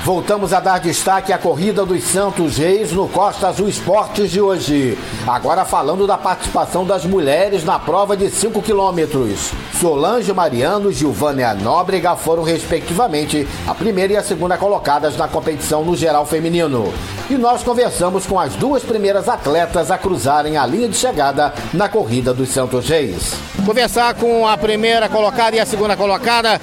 Voltamos 0.03 0.51
a 0.51 0.59
dar 0.59 0.79
destaque 0.79 1.31
à 1.31 1.37
corrida 1.37 1.85
dos 1.85 2.03
Santos 2.03 2.57
Reis 2.57 2.91
no 2.91 3.07
Costa 3.07 3.49
Azul 3.49 3.69
Esportes 3.69 4.31
de 4.31 4.41
hoje. 4.41 4.97
Agora 5.27 5.63
falando 5.63 6.07
da 6.07 6.17
participação 6.17 6.83
das 6.83 7.05
mulheres 7.05 7.63
na 7.63 7.77
prova 7.77 8.17
de 8.17 8.27
5 8.27 8.63
quilômetros. 8.63 9.51
Solange 9.79 10.33
Mariano 10.33 10.89
e 10.89 10.93
Gilvânia 10.93 11.53
Nóbrega 11.53 12.15
foram, 12.15 12.41
respectivamente, 12.41 13.47
a 13.67 13.75
primeira 13.75 14.13
e 14.13 14.17
a 14.17 14.23
segunda 14.23 14.57
colocadas 14.57 15.15
na 15.15 15.27
competição 15.27 15.85
no 15.85 15.95
geral 15.95 16.25
feminino. 16.25 16.91
E 17.29 17.35
nós 17.35 17.61
conversamos 17.61 18.25
com 18.25 18.39
as 18.39 18.55
duas 18.55 18.81
primeiras 18.81 19.29
atletas 19.29 19.91
a 19.91 19.99
cruzarem 19.99 20.57
a 20.57 20.65
linha 20.65 20.89
de 20.89 20.97
chegada 20.97 21.53
na 21.71 21.87
corrida 21.87 22.33
dos 22.33 22.49
Santos 22.49 22.89
Reis. 22.89 23.35
Conversar 23.63 24.15
com 24.15 24.47
a 24.47 24.57
primeira 24.57 25.07
colocada 25.07 25.55
e 25.55 25.59
a 25.59 25.65
segunda 25.65 25.95
colocada 25.95 26.59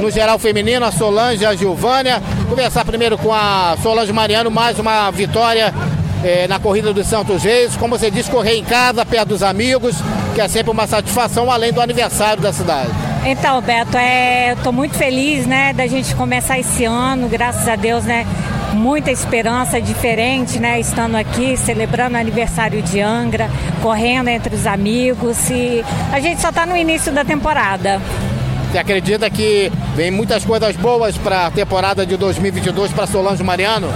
no 0.00 0.10
geral 0.10 0.38
feminino, 0.38 0.84
a 0.84 0.92
Solange 0.92 1.44
a 1.44 1.54
Gilvânia. 1.54 2.22
Conversar 2.48 2.84
primeiro 2.84 3.16
com 3.18 3.32
a 3.32 3.76
Solange 3.82 4.12
Mariano, 4.12 4.50
mais 4.50 4.78
uma 4.78 5.10
vitória 5.10 5.72
eh, 6.24 6.46
na 6.48 6.58
corrida 6.58 6.92
dos 6.92 7.06
Santos 7.06 7.42
Reis. 7.42 7.76
Como 7.76 7.98
você 7.98 8.10
disse, 8.10 8.30
correr 8.30 8.56
em 8.56 8.64
casa, 8.64 9.04
perto 9.04 9.28
dos 9.28 9.42
amigos, 9.42 9.96
que 10.34 10.40
é 10.40 10.48
sempre 10.48 10.70
uma 10.70 10.86
satisfação, 10.86 11.50
além 11.50 11.72
do 11.72 11.80
aniversário 11.80 12.42
da 12.42 12.52
cidade. 12.52 12.90
Então, 13.24 13.60
Beto, 13.60 13.96
é, 13.96 14.52
eu 14.52 14.56
tô 14.58 14.70
muito 14.70 14.94
feliz, 14.94 15.46
né, 15.46 15.72
da 15.72 15.86
gente 15.86 16.14
começar 16.14 16.60
esse 16.60 16.84
ano, 16.84 17.28
graças 17.28 17.66
a 17.66 17.74
Deus, 17.74 18.04
né, 18.04 18.24
muita 18.72 19.10
esperança 19.10 19.80
diferente, 19.80 20.60
né, 20.60 20.78
estando 20.78 21.16
aqui, 21.16 21.56
celebrando 21.56 22.16
o 22.16 22.20
aniversário 22.20 22.80
de 22.82 23.00
Angra, 23.00 23.50
correndo 23.82 24.28
entre 24.28 24.54
os 24.54 24.64
amigos 24.64 25.50
e 25.50 25.84
a 26.12 26.20
gente 26.20 26.40
só 26.40 26.50
está 26.50 26.64
no 26.64 26.76
início 26.76 27.10
da 27.10 27.24
temporada. 27.24 28.00
Você 28.70 28.78
acredita 28.78 29.30
que 29.30 29.70
vem 29.94 30.10
muitas 30.10 30.44
coisas 30.44 30.76
boas 30.76 31.16
para 31.16 31.46
a 31.46 31.50
temporada 31.50 32.04
de 32.04 32.16
2022 32.16 32.92
para 32.92 33.06
Solange 33.06 33.42
Mariano? 33.42 33.88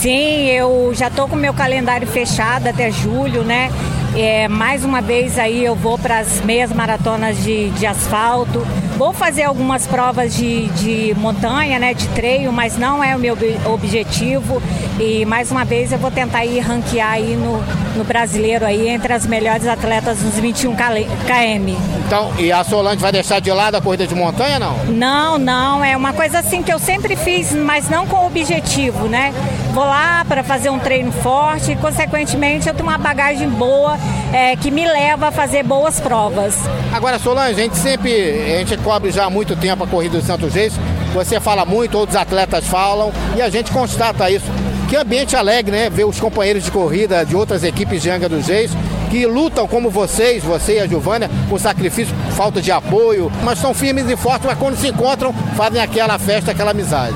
Sim, 0.00 0.46
eu 0.46 0.92
já 0.94 1.10
tô 1.10 1.26
com 1.26 1.36
meu 1.36 1.52
calendário 1.52 2.06
fechado 2.06 2.68
até 2.68 2.90
julho, 2.90 3.42
né? 3.42 3.70
É, 4.16 4.48
mais 4.48 4.82
uma 4.82 5.02
vez 5.02 5.38
aí 5.38 5.62
eu 5.62 5.74
vou 5.74 5.98
para 5.98 6.18
as 6.20 6.40
meias 6.40 6.72
maratonas 6.72 7.36
de, 7.42 7.68
de 7.70 7.84
asfalto. 7.86 8.66
Vou 8.96 9.12
fazer 9.12 9.42
algumas 9.42 9.86
provas 9.86 10.34
de, 10.34 10.68
de 10.68 11.14
montanha, 11.18 11.78
né, 11.78 11.92
de 11.92 12.08
treino, 12.08 12.50
mas 12.50 12.78
não 12.78 13.04
é 13.04 13.14
o 13.14 13.18
meu 13.18 13.34
ob- 13.34 13.60
objetivo. 13.66 14.62
E 14.98 15.26
mais 15.26 15.50
uma 15.50 15.66
vez 15.66 15.92
eu 15.92 15.98
vou 15.98 16.10
tentar 16.10 16.46
ir 16.46 16.60
ranquear 16.60 17.10
aí 17.12 17.36
no, 17.36 17.62
no 17.94 18.04
brasileiro 18.04 18.64
aí 18.64 18.88
entre 18.88 19.12
as 19.12 19.26
melhores 19.26 19.66
atletas 19.66 20.22
nos 20.22 20.36
21 20.38 20.74
km. 20.74 21.74
Então, 22.06 22.32
e 22.38 22.50
a 22.50 22.64
Solange 22.64 22.96
vai 23.02 23.12
deixar 23.12 23.38
de 23.40 23.52
lado 23.52 23.74
a 23.74 23.82
corrida 23.82 24.06
de 24.06 24.14
montanha, 24.14 24.58
não? 24.58 24.76
Não, 24.86 25.36
não, 25.36 25.84
é 25.84 25.94
uma 25.94 26.14
coisa 26.14 26.38
assim 26.38 26.62
que 26.62 26.72
eu 26.72 26.78
sempre 26.78 27.16
fiz, 27.16 27.52
mas 27.52 27.90
não 27.90 28.06
com 28.06 28.26
objetivo, 28.26 29.08
né? 29.08 29.34
Vou 29.74 29.84
lá 29.84 30.24
para 30.26 30.42
fazer 30.42 30.70
um 30.70 30.78
treino 30.78 31.12
forte 31.12 31.72
e, 31.72 31.76
consequentemente, 31.76 32.66
eu 32.66 32.72
tenho 32.72 32.88
uma 32.88 32.96
bagagem 32.96 33.46
boa 33.50 33.98
é, 34.32 34.56
que 34.56 34.70
me 34.70 34.86
leva 34.86 35.28
a 35.28 35.32
fazer 35.32 35.62
boas 35.62 36.00
provas. 36.00 36.56
Agora, 36.92 37.18
Solange, 37.18 37.60
a 37.60 37.64
gente 37.64 37.76
sempre, 37.76 38.12
a 38.12 38.58
gente 38.58 38.76
cobre 38.78 39.10
já 39.10 39.24
há 39.24 39.30
muito 39.30 39.56
tempo 39.56 39.84
a 39.84 39.86
corrida 39.86 40.18
dos 40.18 40.26
Santos 40.26 40.54
Reis. 40.54 40.74
Você 41.14 41.40
fala 41.40 41.64
muito, 41.64 41.96
outros 41.96 42.16
atletas 42.16 42.66
falam 42.66 43.12
e 43.36 43.42
a 43.42 43.48
gente 43.48 43.70
constata 43.70 44.30
isso. 44.30 44.46
Que 44.88 44.96
ambiente 44.96 45.34
alegre, 45.34 45.72
né? 45.72 45.90
Ver 45.90 46.04
os 46.04 46.20
companheiros 46.20 46.64
de 46.64 46.70
corrida 46.70 47.24
de 47.24 47.34
outras 47.34 47.64
equipes 47.64 48.02
de 48.02 48.10
Angra 48.10 48.28
dos 48.28 48.46
Reis 48.46 48.70
que 49.10 49.26
lutam 49.26 49.66
como 49.66 49.88
vocês, 49.88 50.42
você 50.42 50.74
e 50.74 50.80
a 50.80 50.86
Giovânia, 50.86 51.30
com 51.48 51.58
sacrifício, 51.58 52.14
falta 52.32 52.60
de 52.60 52.70
apoio, 52.70 53.30
mas 53.42 53.58
são 53.58 53.72
firmes 53.72 54.08
e 54.10 54.16
fortes, 54.16 54.46
mas 54.46 54.58
quando 54.58 54.76
se 54.76 54.88
encontram, 54.88 55.32
fazem 55.56 55.80
aquela 55.80 56.18
festa, 56.18 56.50
aquela 56.50 56.72
amizade. 56.72 57.14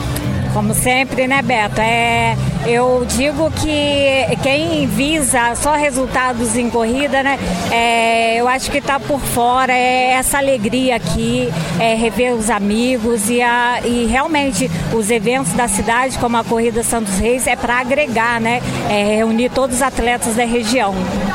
Como 0.53 0.75
sempre, 0.75 1.27
né, 1.27 1.43
Beto? 1.43 1.81
É, 1.81 2.37
eu 2.67 3.05
digo 3.07 3.51
que 3.51 4.37
quem 4.43 4.87
visa 4.87 5.55
só 5.55 5.75
resultados 5.75 6.57
em 6.57 6.69
corrida, 6.71 7.23
né? 7.23 7.39
é, 7.71 8.37
eu 8.41 8.49
acho 8.49 8.71
que 8.71 8.79
está 8.79 8.99
por 8.99 9.21
fora, 9.21 9.73
é 9.73 10.13
essa 10.13 10.39
alegria 10.39 10.97
aqui, 10.97 11.53
é 11.79 11.95
rever 11.95 12.35
os 12.35 12.51
amigos 12.51 13.31
e, 13.31 13.41
a, 13.41 13.81
e 13.85 14.07
realmente 14.07 14.71
os 14.93 15.11
eventos 15.11 15.53
da 15.53 15.69
cidade, 15.69 16.19
como 16.19 16.37
a 16.37 16.45
Corrida 16.45 16.83
Santos 16.83 17.19
Reis, 17.19 17.47
é 17.47 17.55
para 17.57 17.79
agregar, 17.79 18.41
né? 18.41 18.61
É 18.89 19.17
reunir 19.17 19.51
todos 19.51 19.77
os 19.77 19.83
atletas 19.83 20.35
da 20.35 20.45
região. 20.45 20.95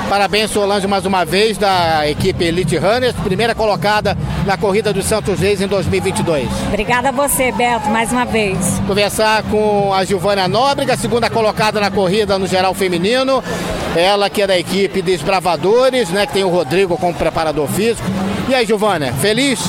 Parabéns, 0.10 0.52
Solange, 0.52 0.88
mais 0.88 1.06
uma 1.06 1.26
vez, 1.26 1.58
da 1.58 2.08
equipe 2.08 2.44
Elite 2.44 2.78
Runners, 2.78 3.16
primeira 3.24 3.56
colocada 3.56 4.18
na 4.46 4.58
corrida 4.58 4.94
dos 4.94 5.06
Santos 5.06 5.40
Reis 5.40 5.62
em 5.62 5.68
2022. 5.68 6.48
Obrigada 6.68 7.10
a 7.10 7.12
você, 7.12 7.52
Beto, 7.52 7.90
mais 7.90 8.12
uma 8.12 8.26
vez. 8.26 8.58
Conversar 8.86 9.44
com 9.44 9.94
a 9.94 10.04
Giovânia 10.04 10.48
Nóbrega, 10.48 10.96
segunda 10.96 11.15
colocada 11.30 11.80
na 11.80 11.90
corrida 11.90 12.38
no 12.38 12.48
geral 12.48 12.74
feminino. 12.74 13.44
Ela 13.96 14.30
que 14.30 14.42
é 14.42 14.48
da 14.48 14.58
equipe 14.58 15.02
Desbravadores, 15.02 16.10
né? 16.10 16.26
Que 16.26 16.34
tem 16.34 16.44
o 16.44 16.50
Rodrigo 16.50 16.98
como 16.98 17.14
preparador 17.14 17.68
físico. 17.68 18.08
E 18.50 18.54
aí, 18.54 18.66
Giovânia, 18.66 19.14
feliz? 19.14 19.60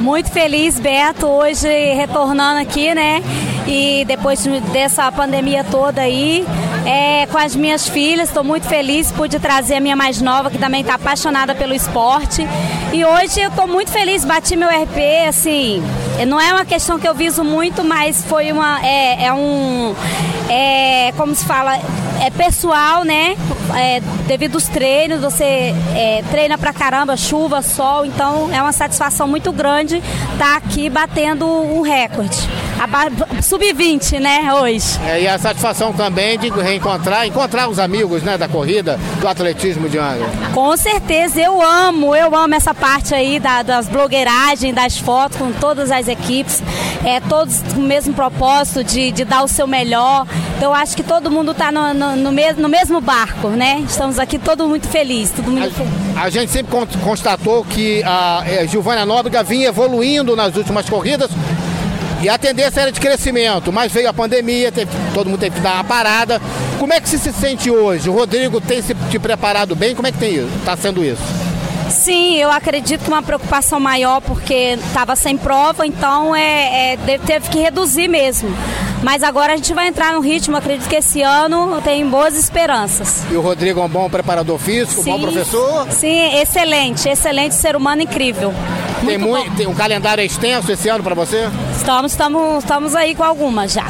Muito 0.00 0.30
feliz, 0.30 0.78
Beto, 0.78 1.26
hoje 1.26 1.68
retornando 1.94 2.60
aqui, 2.60 2.94
né? 2.94 3.22
E 3.66 4.04
depois 4.06 4.44
dessa 4.72 5.10
pandemia 5.10 5.64
toda 5.64 6.00
aí, 6.00 6.46
é, 6.86 7.26
com 7.26 7.36
as 7.36 7.56
minhas 7.56 7.88
filhas, 7.88 8.28
estou 8.28 8.44
muito 8.44 8.66
feliz, 8.68 9.10
pude 9.10 9.40
trazer 9.40 9.74
a 9.74 9.80
minha 9.80 9.96
mais 9.96 10.22
nova, 10.22 10.50
que 10.50 10.56
também 10.56 10.82
está 10.82 10.94
apaixonada 10.94 11.54
pelo 11.54 11.74
esporte. 11.74 12.46
E 12.92 13.04
hoje 13.04 13.40
eu 13.40 13.48
estou 13.48 13.66
muito 13.66 13.90
feliz, 13.90 14.24
bati 14.24 14.54
meu 14.54 14.68
RP, 14.68 15.28
assim, 15.28 15.82
não 16.24 16.40
é 16.40 16.52
uma 16.52 16.64
questão 16.64 16.98
que 16.98 17.06
eu 17.06 17.14
viso 17.14 17.42
muito, 17.42 17.84
mas 17.84 18.24
foi 18.24 18.52
uma. 18.52 18.80
É, 18.86 19.24
é 19.24 19.32
um. 19.32 19.94
É, 20.48 21.12
como 21.16 21.34
se 21.34 21.44
fala? 21.44 21.76
É 22.24 22.30
pessoal, 22.30 23.04
né? 23.04 23.36
É, 23.76 24.00
devido 24.26 24.54
aos 24.54 24.68
treinos, 24.68 25.20
você 25.20 25.74
é, 25.94 26.22
treina 26.30 26.56
pra 26.56 26.72
caramba, 26.72 27.16
chuva, 27.16 27.60
sol, 27.62 28.06
então 28.06 28.48
é 28.52 28.62
uma 28.62 28.72
satisfação 28.72 29.26
muito 29.26 29.52
grande 29.52 30.02
estar 30.32 30.56
aqui 30.56 30.88
batendo 30.88 31.46
um 31.46 31.82
recorde. 31.82 32.48
A 32.78 32.86
ba- 32.86 33.06
Sub-20, 33.42 34.18
né, 34.20 34.52
hoje. 34.52 34.98
É, 35.06 35.22
e 35.22 35.28
a 35.28 35.38
satisfação 35.38 35.92
também 35.92 36.38
de 36.38 36.50
reencontrar, 36.50 37.26
encontrar 37.26 37.68
os 37.68 37.78
amigos 37.78 38.22
né, 38.22 38.36
da 38.36 38.46
corrida, 38.48 38.98
do 39.20 39.26
atletismo 39.26 39.88
de 39.88 39.98
Angra. 39.98 40.26
Com 40.52 40.76
certeza, 40.76 41.40
eu 41.40 41.62
amo, 41.62 42.14
eu 42.14 42.34
amo 42.36 42.54
essa 42.54 42.74
parte 42.74 43.14
aí 43.14 43.40
da- 43.40 43.62
das 43.62 43.88
blogueiragens, 43.88 44.74
das 44.74 44.98
fotos 44.98 45.38
com 45.38 45.52
todas 45.52 45.90
as 45.90 46.06
equipes, 46.06 46.62
é, 47.04 47.18
todos 47.20 47.62
com 47.74 47.80
o 47.80 47.84
mesmo 47.84 48.12
propósito 48.12 48.84
de, 48.84 49.10
de 49.10 49.24
dar 49.24 49.42
o 49.42 49.48
seu 49.48 49.66
melhor. 49.66 50.26
Então, 50.56 50.70
eu 50.70 50.74
acho 50.74 50.94
que 50.96 51.02
todo 51.02 51.30
mundo 51.30 51.52
está 51.52 51.72
no, 51.72 51.94
no, 51.94 52.16
no 52.16 52.32
mes- 52.32 52.56
no 52.58 52.68
mesmo 52.68 53.00
barco, 53.00 53.48
né? 53.48 53.82
Estamos 53.88 54.18
aqui 54.18 54.38
todo 54.38 54.68
muito 54.68 54.86
feliz, 54.88 55.30
todo 55.30 55.50
muito 55.50 55.72
feliz. 55.74 55.92
A 56.16 56.28
gente 56.28 56.52
sempre 56.52 56.70
con- 56.72 56.86
constatou 57.02 57.64
que 57.64 58.02
a 58.04 58.42
eh, 58.46 58.66
Giovânia 58.66 59.06
Nóbrega 59.06 59.42
vinha 59.42 59.68
evoluindo 59.68 60.34
nas 60.36 60.54
últimas 60.56 60.88
corridas 60.88 61.30
e 62.22 62.28
a 62.28 62.38
tendência 62.38 62.80
era 62.80 62.92
de 62.92 63.00
crescimento, 63.00 63.72
mas 63.72 63.92
veio 63.92 64.08
a 64.08 64.12
pandemia, 64.12 64.72
teve- 64.72 64.90
todo 65.14 65.28
mundo 65.28 65.40
teve 65.40 65.56
que 65.56 65.60
dar 65.60 65.74
uma 65.74 65.84
parada. 65.84 66.40
Como 66.78 66.92
é 66.92 67.00
que 67.00 67.08
se, 67.08 67.18
se 67.18 67.32
sente 67.32 67.70
hoje? 67.70 68.08
O 68.08 68.12
Rodrigo 68.12 68.60
tem 68.60 68.82
se 68.82 68.94
te 69.10 69.18
preparado 69.18 69.74
bem? 69.76 69.94
Como 69.94 70.06
é 70.08 70.12
que 70.12 70.24
está 70.58 70.76
sendo 70.76 71.04
isso? 71.04 71.22
Sim, 71.90 72.36
eu 72.36 72.50
acredito 72.50 73.02
que 73.02 73.08
uma 73.08 73.22
preocupação 73.22 73.78
maior 73.78 74.20
porque 74.20 74.76
estava 74.88 75.14
sem 75.14 75.36
prova, 75.36 75.86
então 75.86 76.34
é, 76.34 76.94
é, 76.94 77.18
teve 77.24 77.48
que 77.48 77.58
reduzir 77.60 78.08
mesmo. 78.08 78.48
Mas 79.06 79.22
agora 79.22 79.52
a 79.52 79.56
gente 79.56 79.72
vai 79.72 79.86
entrar 79.86 80.12
no 80.14 80.18
ritmo, 80.20 80.56
acredito 80.56 80.88
que 80.88 80.96
esse 80.96 81.22
ano 81.22 81.80
tem 81.80 82.04
boas 82.04 82.36
esperanças. 82.36 83.22
E 83.30 83.36
o 83.36 83.40
Rodrigo 83.40 83.78
é 83.78 83.84
um 83.84 83.88
bom 83.88 84.10
preparador 84.10 84.58
físico, 84.58 85.00
Sim, 85.00 85.12
bom 85.12 85.20
professor? 85.20 85.86
Sim, 85.92 86.40
excelente, 86.40 87.08
excelente 87.08 87.54
ser 87.54 87.76
humano 87.76 88.02
incrível. 88.02 88.52
Tem, 89.06 89.16
muito, 89.16 89.54
tem 89.54 89.68
um 89.68 89.74
calendário 89.74 90.24
extenso 90.24 90.72
esse 90.72 90.88
ano 90.88 91.04
para 91.04 91.14
você? 91.14 91.48
Estamos, 91.76 92.10
estamos, 92.10 92.64
estamos 92.64 92.96
aí 92.96 93.14
com 93.14 93.22
algumas 93.22 93.72
já. 93.72 93.86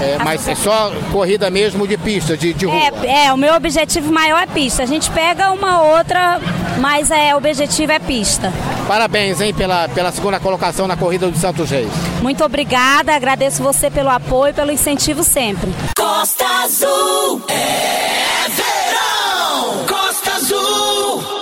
É, 0.00 0.18
mas 0.24 0.48
é 0.48 0.54
só 0.54 0.90
corrida 1.12 1.50
mesmo 1.50 1.86
de 1.86 1.96
pista, 1.98 2.36
de, 2.36 2.54
de 2.54 2.66
rua? 2.66 2.76
É, 2.76 3.26
é, 3.26 3.32
o 3.32 3.36
meu 3.36 3.54
objetivo 3.54 4.12
maior 4.12 4.42
é 4.42 4.46
pista. 4.46 4.82
A 4.82 4.86
gente 4.86 5.10
pega 5.10 5.50
uma 5.52 5.82
outra, 5.82 6.40
mas 6.78 7.10
é, 7.10 7.34
o 7.34 7.38
objetivo 7.38 7.92
é 7.92 7.98
pista. 7.98 8.52
Parabéns, 8.88 9.40
hein, 9.40 9.52
pela, 9.54 9.88
pela 9.88 10.10
segunda 10.10 10.40
colocação 10.40 10.88
na 10.88 10.96
corrida 10.96 11.30
do 11.30 11.38
Santos 11.38 11.70
Reis. 11.70 11.92
Muito 12.22 12.44
obrigada, 12.44 13.14
agradeço 13.14 13.62
você 13.62 13.90
pelo 13.90 14.08
apoio 14.08 14.50
e 14.50 14.54
pelo 14.54 14.72
incentivo 14.72 15.22
sempre. 15.22 15.70
Costa 15.96 16.44
Azul 16.64 17.42
é 17.48 18.48
verão. 18.48 19.86
Costa 19.86 20.32
Azul. 20.32 21.40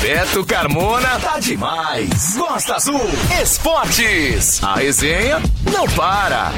Beto 0.00 0.44
Carmona 0.44 1.20
tá 1.20 1.38
demais. 1.38 2.36
Costa 2.36 2.74
Azul 2.74 3.00
Esportes. 3.40 4.62
A 4.64 4.74
resenha 4.74 5.40
não 5.72 5.86
para. 5.90 6.50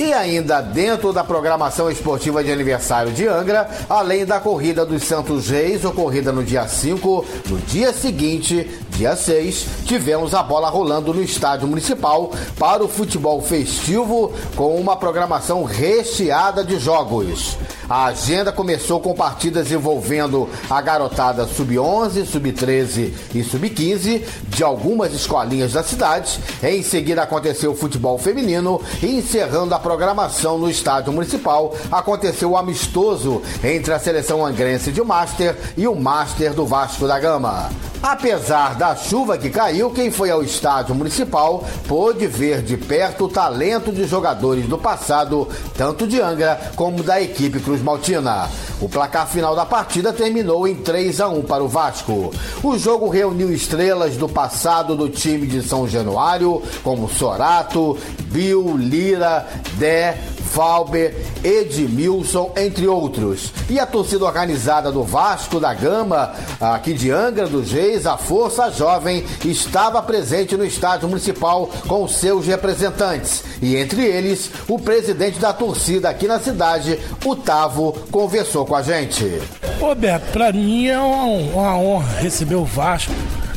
E 0.00 0.14
ainda 0.14 0.62
dentro 0.62 1.12
da 1.12 1.22
programação 1.22 1.90
esportiva 1.90 2.42
de 2.42 2.50
aniversário 2.50 3.12
de 3.12 3.28
Angra, 3.28 3.68
além 3.86 4.24
da 4.24 4.40
corrida 4.40 4.86
dos 4.86 5.02
Santos 5.02 5.50
Reis, 5.50 5.84
ocorrida 5.84 6.32
no 6.32 6.42
dia 6.42 6.66
5, 6.66 7.26
no 7.50 7.58
dia 7.58 7.92
seguinte, 7.92 8.66
dia 9.00 9.16
6, 9.16 9.66
tivemos 9.86 10.34
a 10.34 10.42
bola 10.42 10.68
rolando 10.68 11.14
no 11.14 11.22
estádio 11.22 11.66
municipal 11.66 12.32
para 12.58 12.84
o 12.84 12.88
futebol 12.88 13.40
festivo 13.40 14.30
com 14.54 14.76
uma 14.76 14.94
programação 14.94 15.64
recheada 15.64 16.62
de 16.62 16.78
jogos. 16.78 17.56
A 17.88 18.04
agenda 18.04 18.52
começou 18.52 19.00
com 19.00 19.14
partidas 19.14 19.72
envolvendo 19.72 20.50
a 20.68 20.82
garotada 20.82 21.46
sub-11, 21.46 22.26
sub-13 22.26 23.10
e 23.34 23.42
sub-15 23.42 24.22
de 24.46 24.62
algumas 24.62 25.14
escolinhas 25.14 25.72
da 25.72 25.82
cidade. 25.82 26.38
Em 26.62 26.82
seguida 26.82 27.22
aconteceu 27.22 27.72
o 27.72 27.76
futebol 27.76 28.18
feminino 28.18 28.82
e 29.02 29.06
encerrando 29.16 29.74
a 29.74 29.78
programação 29.78 30.58
no 30.58 30.68
estádio 30.68 31.10
municipal, 31.10 31.74
aconteceu 31.90 32.50
o 32.50 32.56
amistoso 32.58 33.40
entre 33.64 33.94
a 33.94 33.98
seleção 33.98 34.44
angrense 34.44 34.92
de 34.92 35.02
Master 35.02 35.56
e 35.74 35.88
o 35.88 35.94
Master 35.96 36.52
do 36.52 36.66
Vasco 36.66 37.08
da 37.08 37.18
Gama. 37.18 37.70
Apesar 38.02 38.76
da 38.76 38.89
chuva 38.96 39.38
que 39.38 39.50
caiu, 39.50 39.90
quem 39.90 40.10
foi 40.10 40.30
ao 40.30 40.42
estádio 40.42 40.94
municipal 40.94 41.64
pôde 41.86 42.26
ver 42.26 42.62
de 42.62 42.76
perto 42.76 43.24
o 43.24 43.28
talento 43.28 43.92
de 43.92 44.04
jogadores 44.06 44.66
do 44.66 44.78
passado, 44.78 45.48
tanto 45.76 46.06
de 46.06 46.20
Angra 46.20 46.60
como 46.76 47.02
da 47.02 47.20
equipe 47.20 47.60
Cruz 47.60 47.82
Maltina. 47.82 48.48
O 48.80 48.88
placar 48.88 49.26
final 49.26 49.54
da 49.54 49.66
partida 49.66 50.12
terminou 50.12 50.66
em 50.66 50.74
3 50.74 51.20
a 51.20 51.28
1 51.28 51.42
para 51.42 51.62
o 51.62 51.68
Vasco. 51.68 52.32
O 52.62 52.78
jogo 52.78 53.08
reuniu 53.08 53.52
estrelas 53.52 54.16
do 54.16 54.28
passado 54.28 54.96
do 54.96 55.08
time 55.08 55.46
de 55.46 55.62
São 55.62 55.86
Januário, 55.86 56.62
como 56.82 57.08
Sorato, 57.08 57.98
Bill, 58.30 58.76
Lira, 58.76 59.46
Dé, 59.74 60.18
Valber, 60.50 61.14
Edmilson, 61.44 62.52
entre 62.56 62.86
outros. 62.86 63.52
E 63.68 63.78
a 63.78 63.86
torcida 63.86 64.24
organizada 64.24 64.90
do 64.90 65.04
Vasco 65.04 65.60
da 65.60 65.72
Gama, 65.72 66.34
aqui 66.60 66.92
de 66.92 67.10
Angra 67.10 67.46
dos 67.46 67.70
Reis, 67.72 68.06
a 68.06 68.16
Força 68.16 68.70
Jovem, 68.70 69.24
estava 69.44 70.02
presente 70.02 70.56
no 70.56 70.64
estádio 70.64 71.08
municipal 71.08 71.70
com 71.86 72.06
seus 72.08 72.46
representantes. 72.46 73.44
E 73.62 73.76
entre 73.76 74.04
eles, 74.04 74.50
o 74.68 74.78
presidente 74.78 75.38
da 75.38 75.52
torcida 75.52 76.10
aqui 76.10 76.26
na 76.26 76.40
cidade, 76.40 76.98
o 77.24 77.36
Tavo, 77.36 77.92
conversou 78.10 78.66
com 78.66 78.74
a 78.74 78.82
gente. 78.82 79.40
Ô 79.80 79.94
Beto, 79.94 80.32
pra 80.32 80.52
mim 80.52 80.88
é 80.88 80.98
uma, 80.98 81.24
uma 81.24 81.76
honra 81.78 82.20
receber 82.20 82.56
o 82.56 82.64
Vasco, 82.64 83.12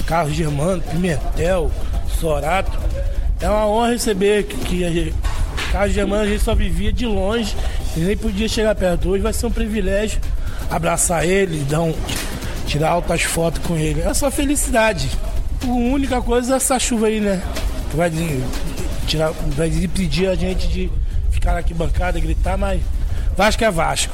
Carlos 0.05 0.35
Germano, 0.35 0.81
Pimentel, 0.81 1.71
Sorato. 2.19 2.71
É 3.41 3.49
uma 3.49 3.67
honra 3.67 3.89
receber 3.89 4.43
que, 4.43 4.55
que 4.57 5.13
a 5.73 5.87
gente 5.87 5.93
Carlos 5.93 5.93
Germano 5.93 6.23
a 6.23 6.27
gente 6.27 6.43
só 6.43 6.53
vivia 6.53 6.93
de 6.93 7.05
longe 7.05 7.55
e 7.97 7.99
nem 7.99 8.15
podia 8.15 8.47
chegar 8.47 8.75
perto. 8.75 9.09
Hoje 9.09 9.23
vai 9.23 9.33
ser 9.33 9.47
um 9.47 9.51
privilégio 9.51 10.21
abraçar 10.69 11.25
ele, 11.25 11.63
dar 11.65 11.81
um, 11.81 11.93
tirar 12.67 12.89
altas 12.89 13.23
fotos 13.23 13.61
com 13.65 13.75
ele. 13.75 14.01
É 14.01 14.13
só 14.13 14.29
felicidade. 14.29 15.09
A 15.63 15.67
única 15.67 16.21
coisa 16.21 16.53
é 16.53 16.57
essa 16.57 16.77
chuva 16.79 17.07
aí, 17.07 17.19
né? 17.19 17.41
Que 17.89 17.97
vai, 17.97 18.11
tirar, 19.07 19.31
vai 19.55 19.67
impedir 19.67 20.27
a 20.27 20.35
gente 20.35 20.67
de 20.67 20.91
ficar 21.31 21.57
aqui 21.57 21.73
bancada, 21.73 22.19
gritar, 22.19 22.57
mas 22.57 22.81
Vasco 23.35 23.63
é 23.63 23.71
Vasco. 23.71 24.13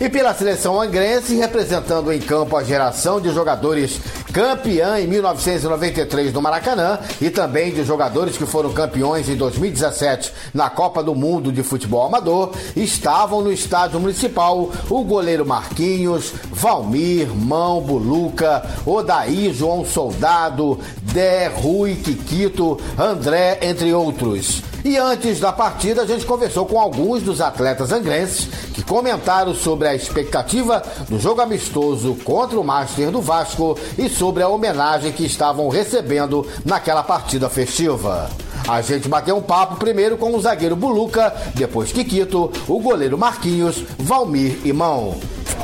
E 0.00 0.08
pela 0.08 0.34
seleção 0.34 0.80
angrense, 0.80 1.36
representando 1.36 2.12
em 2.12 2.20
campo 2.20 2.56
a 2.56 2.64
geração 2.64 3.20
de 3.20 3.32
jogadores 3.32 4.00
campeã 4.32 4.98
em 4.98 5.06
1993 5.06 6.32
no 6.32 6.40
Maracanã 6.40 6.98
e 7.20 7.28
também 7.28 7.72
de 7.72 7.84
jogadores 7.84 8.36
que 8.36 8.46
foram 8.46 8.72
campeões 8.72 9.28
em 9.28 9.36
2017 9.36 10.32
na 10.54 10.70
Copa 10.70 11.02
do 11.02 11.14
Mundo 11.14 11.52
de 11.52 11.62
Futebol 11.62 12.06
Amador, 12.06 12.52
estavam 12.74 13.42
no 13.42 13.52
estádio 13.52 14.00
municipal 14.00 14.70
o 14.88 15.04
goleiro 15.04 15.44
Marquinhos, 15.44 16.32
Valmir, 16.50 17.28
Mão, 17.28 17.80
Buluca, 17.80 18.62
Odaí, 18.86 19.52
João 19.52 19.84
Soldado, 19.84 20.78
Dé, 21.02 21.48
Rui, 21.48 21.96
Quiquito, 21.96 22.80
André, 22.98 23.58
entre 23.62 23.92
outros. 23.92 24.71
E 24.84 24.96
antes 24.96 25.38
da 25.38 25.52
partida, 25.52 26.02
a 26.02 26.06
gente 26.06 26.26
conversou 26.26 26.66
com 26.66 26.78
alguns 26.78 27.22
dos 27.22 27.40
atletas 27.40 27.92
angrenses 27.92 28.48
que 28.74 28.82
comentaram 28.82 29.54
sobre 29.54 29.86
a 29.86 29.94
expectativa 29.94 30.82
do 31.08 31.20
jogo 31.20 31.40
amistoso 31.40 32.16
contra 32.24 32.58
o 32.58 32.64
Master 32.64 33.12
do 33.12 33.20
Vasco 33.20 33.78
e 33.96 34.08
sobre 34.08 34.42
a 34.42 34.48
homenagem 34.48 35.12
que 35.12 35.24
estavam 35.24 35.68
recebendo 35.68 36.44
naquela 36.64 37.04
partida 37.04 37.48
festiva. 37.48 38.28
A 38.66 38.80
gente 38.80 39.08
bateu 39.08 39.36
um 39.36 39.42
papo 39.42 39.76
primeiro 39.76 40.16
com 40.16 40.34
o 40.34 40.40
zagueiro 40.40 40.76
Buluca, 40.76 41.32
depois 41.54 41.92
Kikito, 41.92 42.50
o 42.68 42.80
goleiro 42.80 43.18
Marquinhos, 43.18 43.84
Valmir 43.98 44.58
e 44.64 44.72
Mão. 44.72 45.16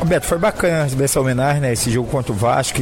Beto, 0.05 0.27
foi 0.27 0.39
bacana 0.39 0.85
receber 0.85 1.05
essa 1.05 1.21
homenagem, 1.21 1.61
né? 1.61 1.73
Esse 1.73 1.91
jogo 1.91 2.09
contra 2.09 2.33
o 2.33 2.35
Vasco 2.35 2.79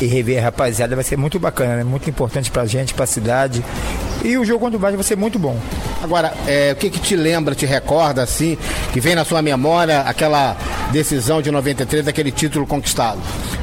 e 0.00 0.06
rever 0.06 0.38
a 0.38 0.42
rapaziada 0.42 0.94
vai 0.94 1.04
ser 1.04 1.16
muito 1.16 1.38
bacana, 1.38 1.76
né? 1.76 1.84
Muito 1.84 2.08
importante 2.08 2.50
pra 2.50 2.66
gente, 2.66 2.92
pra 2.92 3.06
cidade. 3.06 3.64
E 4.22 4.36
o 4.36 4.44
jogo 4.44 4.60
contra 4.60 4.76
o 4.76 4.80
Vasco 4.80 4.96
vai 4.96 5.04
ser 5.04 5.16
muito 5.16 5.38
bom. 5.38 5.58
Agora, 6.02 6.34
é, 6.46 6.72
o 6.72 6.76
que, 6.76 6.90
que 6.90 7.00
te 7.00 7.16
lembra, 7.16 7.54
te 7.54 7.64
recorda, 7.64 8.22
assim, 8.22 8.58
que 8.92 9.00
vem 9.00 9.14
na 9.14 9.24
sua 9.24 9.40
memória 9.40 10.00
aquela 10.00 10.56
decisão 10.92 11.40
de 11.40 11.50
93, 11.50 12.04
daquele 12.04 12.30
título 12.30 12.66
conquistado? 12.66 13.20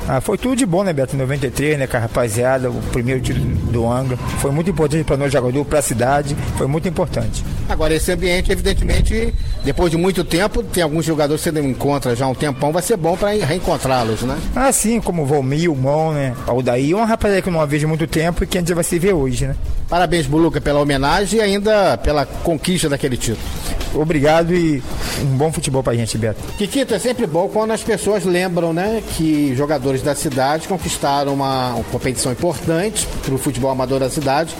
Ah, 0.10 0.22
foi 0.22 0.38
tudo 0.38 0.56
de 0.56 0.66
bom, 0.66 0.84
né, 0.84 0.94
Beto? 0.94 1.16
Em 1.16 1.20
93, 1.20 1.78
né, 1.78 1.88
a 1.92 2.00
rapaziada, 2.00 2.72
o 2.72 2.82
primeiro 2.94 3.22
título 3.22 3.46
do 3.72 3.86
Angra. 3.92 4.16
Foi 4.40 4.52
muito 4.52 4.70
importante 4.70 5.04
para 5.04 5.18
nós 5.18 5.34
jogadores, 5.34 5.68
para 5.68 5.80
a 5.80 5.82
cidade, 5.82 6.36
foi 6.58 6.66
muito 6.66 6.88
importante. 6.88 7.44
Agora, 7.70 7.94
esse 7.94 8.12
ambiente, 8.12 8.52
evidentemente, 8.52 9.34
depois 9.64 9.92
de 9.92 9.98
muito 9.98 10.24
tempo, 10.24 10.64
tem 10.64 10.82
alguns 10.82 11.06
jogadores 11.06 11.44
que 11.44 11.50
você 11.50 11.62
não 11.62 11.70
encontra 11.70 12.16
já 12.16 12.26
há 12.26 12.30
um 12.30 12.36
tempão, 12.36 12.72
vai 12.72 12.82
ser 12.82 12.96
bom 12.96 13.18
para 13.18 13.32
reencontrá-los, 13.32 14.22
né? 14.22 14.38
Ah, 14.56 14.72
sim, 14.72 15.02
como 15.02 15.24
o 15.24 15.26
Volmir, 15.26 15.70
o 15.70 15.76
Mão, 15.76 16.14
né? 16.14 16.34
O 16.48 16.62
Daí, 16.62 16.94
uma 16.94 17.06
rapaziada 17.06 17.42
que 17.42 17.50
eu 17.50 17.54
não 17.54 17.68
vejo 17.68 17.86
há 17.86 17.90
muito 17.90 18.08
tempo 18.08 18.44
e 18.44 18.48
que 18.48 18.58
a 18.58 18.62
gente 18.62 18.74
vai 18.74 18.84
se 18.84 18.98
ver 18.98 19.14
hoje, 19.14 19.48
né? 19.48 19.56
Parabéns, 19.90 20.28
Buluca, 20.28 20.62
pela 20.62 20.80
homenagem 20.80 21.40
e 21.40 21.42
ainda 21.42 21.98
pela 21.98 22.26
conquista 22.26 22.88
daquele 22.88 23.18
título. 23.18 23.46
Obrigado 23.94 24.54
e 24.54 24.82
um 25.22 25.38
bom 25.38 25.52
futebol 25.52 25.82
pra 25.82 25.94
gente, 25.94 26.18
Beto. 26.18 26.42
Kikito, 26.58 26.94
é 26.94 27.00
sempre 27.00 27.26
bom 27.26 27.48
quando 27.48 27.72
as 27.72 27.84
pessoas 27.84 28.26
lembram, 28.26 28.74
né, 28.74 29.02
que 29.16 29.56
jogadores 29.56 30.02
da 30.02 30.14
cidade 30.14 30.68
conquistaram 30.68 31.34
uma, 31.34 31.74
uma 31.74 31.84
competição 31.86 32.32
importante 32.32 33.08
para 33.26 33.34
o 33.34 33.38
futebol 33.38 33.72
amador 33.72 34.00
da 34.00 34.10
cidade 34.10 34.56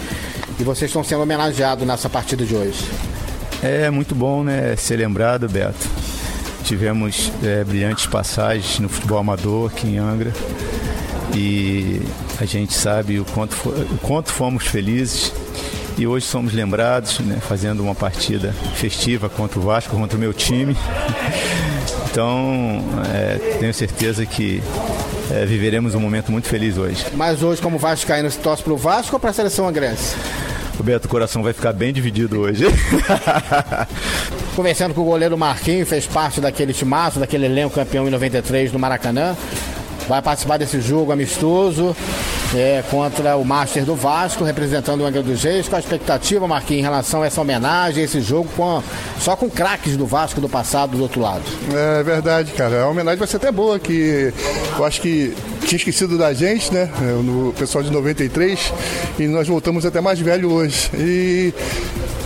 e 0.58 0.64
vocês 0.64 0.90
estão 0.90 1.04
sendo 1.04 1.22
homenageados 1.22 1.86
nessa 1.86 2.08
partida 2.08 2.44
de 2.44 2.54
hoje. 2.54 2.84
É 3.62 3.90
muito 3.90 4.14
bom, 4.14 4.44
né, 4.44 4.76
ser 4.76 4.96
lembrado, 4.96 5.48
Beto. 5.48 5.88
Tivemos 6.64 7.32
é, 7.42 7.64
brilhantes 7.64 8.06
passagens 8.06 8.78
no 8.78 8.88
futebol 8.88 9.18
amador 9.18 9.70
aqui 9.70 9.88
em 9.88 9.98
Angra 9.98 10.32
e 11.34 12.02
a 12.40 12.44
gente 12.44 12.74
sabe 12.74 13.18
o 13.18 13.24
quanto, 13.24 13.54
o 13.68 13.98
quanto 14.02 14.30
fomos 14.30 14.66
felizes 14.66 15.32
e 15.96 16.06
hoje 16.06 16.26
somos 16.26 16.52
lembrados, 16.52 17.18
né, 17.20 17.38
fazendo 17.40 17.82
uma 17.82 17.94
partida 17.94 18.52
festiva 18.74 19.28
contra 19.28 19.58
o 19.58 19.62
Vasco, 19.62 19.96
contra 19.96 20.16
o 20.16 20.20
meu 20.20 20.32
time. 20.32 20.76
Então, 22.10 22.82
é, 23.14 23.58
tenho 23.60 23.72
certeza 23.72 24.24
que 24.24 24.62
é, 25.30 25.44
viveremos 25.44 25.94
um 25.94 26.00
momento 26.00 26.32
muito 26.32 26.48
feliz 26.48 26.76
hoje. 26.76 27.04
Mas 27.14 27.42
hoje, 27.42 27.60
como 27.60 27.78
Vasco 27.78 28.06
caindo, 28.06 28.30
se 28.30 28.38
torce 28.38 28.62
para 28.62 28.72
o 28.72 28.76
Vasco 28.76 29.14
ou 29.14 29.20
para 29.20 29.30
a 29.30 29.32
seleção 29.32 29.68
angrense? 29.68 30.16
Roberto, 30.78 31.06
o 31.06 31.08
coração 31.08 31.42
vai 31.42 31.52
ficar 31.52 31.72
bem 31.72 31.92
dividido 31.92 32.40
hoje. 32.40 32.64
conversando 34.58 34.92
com 34.92 35.02
o 35.02 35.04
goleiro 35.04 35.38
Marquinhos, 35.38 35.88
fez 35.88 36.04
parte 36.04 36.40
daquele 36.40 36.72
timaço, 36.72 37.20
daquele 37.20 37.46
elenco 37.46 37.76
campeão 37.76 38.08
em 38.08 38.10
93 38.10 38.72
no 38.72 38.78
Maracanã. 38.78 39.36
Vai 40.08 40.20
participar 40.20 40.56
desse 40.56 40.80
jogo 40.80 41.12
amistoso 41.12 41.94
é, 42.56 42.82
contra 42.90 43.36
o 43.36 43.44
Master 43.44 43.84
do 43.84 43.94
Vasco, 43.94 44.42
representando 44.42 45.02
o 45.02 45.06
Angra 45.06 45.22
dos 45.22 45.44
Reis. 45.44 45.68
Qual 45.68 45.76
a 45.76 45.80
expectativa, 45.80 46.48
Marquinhos, 46.48 46.80
em 46.80 46.82
relação 46.82 47.22
a 47.22 47.26
essa 47.26 47.40
homenagem, 47.40 48.02
esse 48.02 48.20
jogo 48.20 48.48
com, 48.56 48.82
só 49.20 49.36
com 49.36 49.48
craques 49.48 49.96
do 49.96 50.06
Vasco 50.06 50.40
do 50.40 50.48
passado 50.48 50.96
do 50.96 51.02
outro 51.02 51.20
lado? 51.20 51.44
É 51.72 52.02
verdade, 52.02 52.50
cara. 52.52 52.82
A 52.82 52.88
homenagem 52.88 53.18
vai 53.18 53.28
ser 53.28 53.36
até 53.36 53.52
boa, 53.52 53.78
que 53.78 54.32
eu 54.76 54.84
acho 54.84 55.00
que 55.00 55.36
tinha 55.68 55.76
esquecido 55.76 56.16
da 56.16 56.32
gente, 56.32 56.72
né? 56.72 56.88
No 57.22 57.52
pessoal 57.52 57.84
de 57.84 57.90
93, 57.90 58.72
e 59.18 59.26
nós 59.26 59.46
voltamos 59.46 59.84
até 59.84 60.00
mais 60.00 60.18
velho 60.18 60.50
hoje. 60.50 60.90
E 60.94 61.52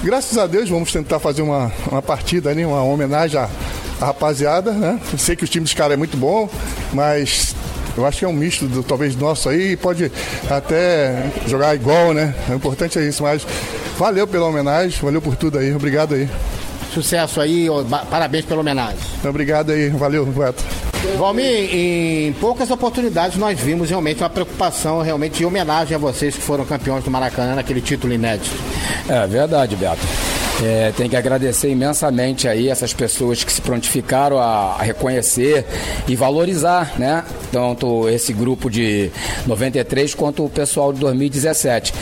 graças 0.04 0.38
a 0.38 0.46
Deus 0.46 0.68
vamos 0.68 0.92
tentar 0.92 1.18
fazer 1.18 1.42
uma, 1.42 1.72
uma 1.90 2.00
partida 2.00 2.50
ali, 2.50 2.64
uma 2.64 2.84
homenagem 2.84 3.40
à, 3.40 3.50
à 4.00 4.06
rapaziada, 4.06 4.70
né? 4.70 5.00
Eu 5.12 5.18
sei 5.18 5.34
que 5.34 5.42
o 5.42 5.48
time 5.48 5.64
dos 5.64 5.74
caras 5.74 5.94
é 5.94 5.96
muito 5.96 6.16
bom, 6.16 6.48
mas 6.92 7.56
eu 7.96 8.06
acho 8.06 8.20
que 8.20 8.24
é 8.24 8.28
um 8.28 8.32
misto, 8.32 8.66
do, 8.68 8.80
talvez, 8.84 9.16
nosso 9.16 9.48
aí, 9.48 9.76
pode 9.76 10.10
até 10.48 11.28
jogar 11.48 11.74
igual, 11.74 12.14
né? 12.14 12.32
O 12.48 12.54
importante 12.54 12.96
é 13.00 13.02
isso, 13.02 13.24
mas 13.24 13.44
valeu 13.98 14.24
pela 14.24 14.46
homenagem, 14.46 14.96
valeu 15.02 15.20
por 15.20 15.34
tudo 15.34 15.58
aí, 15.58 15.74
obrigado 15.74 16.14
aí. 16.14 16.28
Sucesso 16.94 17.40
aí, 17.40 17.66
parabéns 18.08 18.44
pela 18.44 18.60
homenagem. 18.60 19.00
Obrigado 19.24 19.72
aí, 19.72 19.88
valeu, 19.88 20.24
Beto. 20.26 20.91
Valmir, 21.18 21.74
em 21.74 22.32
poucas 22.34 22.70
oportunidades 22.70 23.36
nós 23.36 23.58
vimos 23.58 23.90
realmente 23.90 24.22
uma 24.22 24.30
preocupação 24.30 25.02
realmente 25.02 25.38
de 25.38 25.44
homenagem 25.44 25.94
a 25.94 25.98
vocês 25.98 26.34
que 26.34 26.40
foram 26.40 26.64
campeões 26.64 27.04
do 27.04 27.10
Maracanã 27.10 27.54
naquele 27.54 27.80
título 27.80 28.12
inédito. 28.12 28.50
É 29.08 29.26
verdade, 29.26 29.76
Beto. 29.76 30.00
É, 30.62 30.92
tem 30.96 31.08
que 31.08 31.16
agradecer 31.16 31.70
imensamente 31.70 32.46
aí 32.46 32.68
essas 32.68 32.92
pessoas 32.92 33.42
que 33.42 33.52
se 33.52 33.60
prontificaram 33.60 34.38
a, 34.38 34.76
a, 34.78 34.82
reconhecer 34.82 35.66
e 36.06 36.14
valorizar, 36.14 36.92
né? 36.98 37.24
Tanto 37.52 38.08
esse 38.08 38.32
grupo 38.32 38.70
de 38.70 39.10
93 39.46 40.14
quanto 40.14 40.44
o 40.44 40.48
pessoal 40.48 40.92
de 40.92 40.98
2017. 41.00 41.92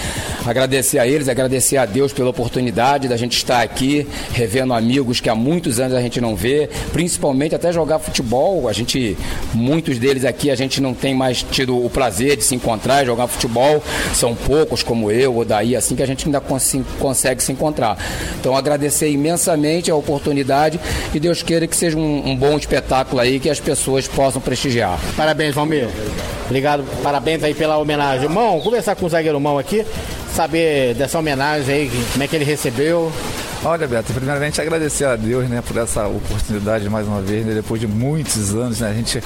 Agradecer 0.46 0.98
a 0.98 1.06
eles, 1.06 1.28
agradecer 1.28 1.76
a 1.76 1.84
Deus 1.84 2.12
pela 2.12 2.30
oportunidade 2.30 3.08
da 3.08 3.16
gente 3.16 3.36
estar 3.36 3.60
aqui, 3.60 4.06
revendo 4.32 4.72
amigos 4.72 5.20
que 5.20 5.28
há 5.28 5.34
muitos 5.34 5.80
anos 5.80 5.96
a 5.96 6.00
gente 6.00 6.20
não 6.20 6.36
vê, 6.36 6.70
principalmente 6.92 7.54
até 7.54 7.72
jogar 7.72 7.98
futebol. 7.98 8.68
A 8.68 8.72
gente, 8.72 9.18
muitos 9.52 9.98
deles 9.98 10.24
aqui, 10.24 10.50
a 10.50 10.54
gente 10.54 10.80
não 10.80 10.94
tem 10.94 11.14
mais 11.14 11.42
tido 11.42 11.84
o 11.84 11.90
prazer 11.90 12.36
de 12.36 12.44
se 12.44 12.54
encontrar 12.54 13.02
e 13.02 13.06
jogar 13.06 13.26
futebol. 13.26 13.82
São 14.14 14.34
poucos, 14.34 14.82
como 14.82 15.10
eu, 15.10 15.34
ou 15.34 15.44
daí, 15.44 15.74
assim 15.74 15.96
que 15.96 16.02
a 16.02 16.06
gente 16.06 16.26
ainda 16.26 16.40
cons 16.40 16.76
consegue 16.98 17.42
se 17.42 17.50
encontrar. 17.50 17.98
Então 18.38 18.56
agradecer 18.56 19.10
imensamente 19.10 19.90
a 19.90 19.96
oportunidade 19.96 20.78
e 21.12 21.18
Deus 21.18 21.42
queira 21.42 21.66
que 21.66 21.76
seja 21.76 21.98
um, 21.98 22.30
um 22.30 22.36
bom 22.36 22.56
espetáculo 22.56 23.20
aí 23.20 23.40
que 23.40 23.50
as 23.50 23.58
pessoas 23.58 24.06
possam 24.06 24.40
prestigiar. 24.40 25.00
Parabéns, 25.16 25.39
Valmir. 25.48 25.88
Obrigado, 26.44 26.84
parabéns 27.02 27.42
aí 27.42 27.54
pela 27.54 27.78
homenagem. 27.78 28.28
Mão, 28.28 28.60
conversar 28.60 28.96
com 28.96 29.06
o 29.06 29.08
zagueiro 29.08 29.40
Mão 29.40 29.58
aqui, 29.58 29.86
saber 30.34 30.94
dessa 30.94 31.18
homenagem 31.18 31.74
aí, 31.74 31.90
como 32.12 32.22
é 32.22 32.28
que 32.28 32.36
ele 32.36 32.44
recebeu. 32.44 33.10
Olha, 33.62 33.86
Beto, 33.86 34.14
primeiramente 34.14 34.58
agradecer 34.58 35.04
a 35.04 35.16
Deus, 35.16 35.46
né, 35.46 35.62
por 35.66 35.76
essa 35.76 36.06
oportunidade 36.06 36.88
mais 36.88 37.06
uma 37.06 37.20
vez, 37.20 37.44
né, 37.44 37.52
depois 37.52 37.78
de 37.78 37.86
muitos 37.86 38.54
anos, 38.54 38.80
né, 38.80 38.88
a 38.88 38.94
gente 38.94 39.22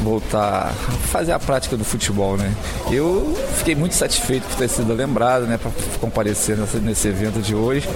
voltar 0.00 0.68
a 0.68 0.72
fazer 1.08 1.32
a 1.32 1.38
prática 1.40 1.76
do 1.76 1.84
futebol, 1.84 2.36
né. 2.36 2.54
Eu 2.92 3.36
fiquei 3.56 3.74
muito 3.74 3.96
satisfeito 3.96 4.46
por 4.46 4.54
ter 4.54 4.68
sido 4.68 4.94
lembrado, 4.94 5.46
né, 5.46 5.58
para 5.58 5.72
comparecer 5.98 6.56
nesse, 6.56 6.76
nesse, 6.76 7.08
evento 7.08 7.40
de 7.40 7.56
hoje, 7.56 7.88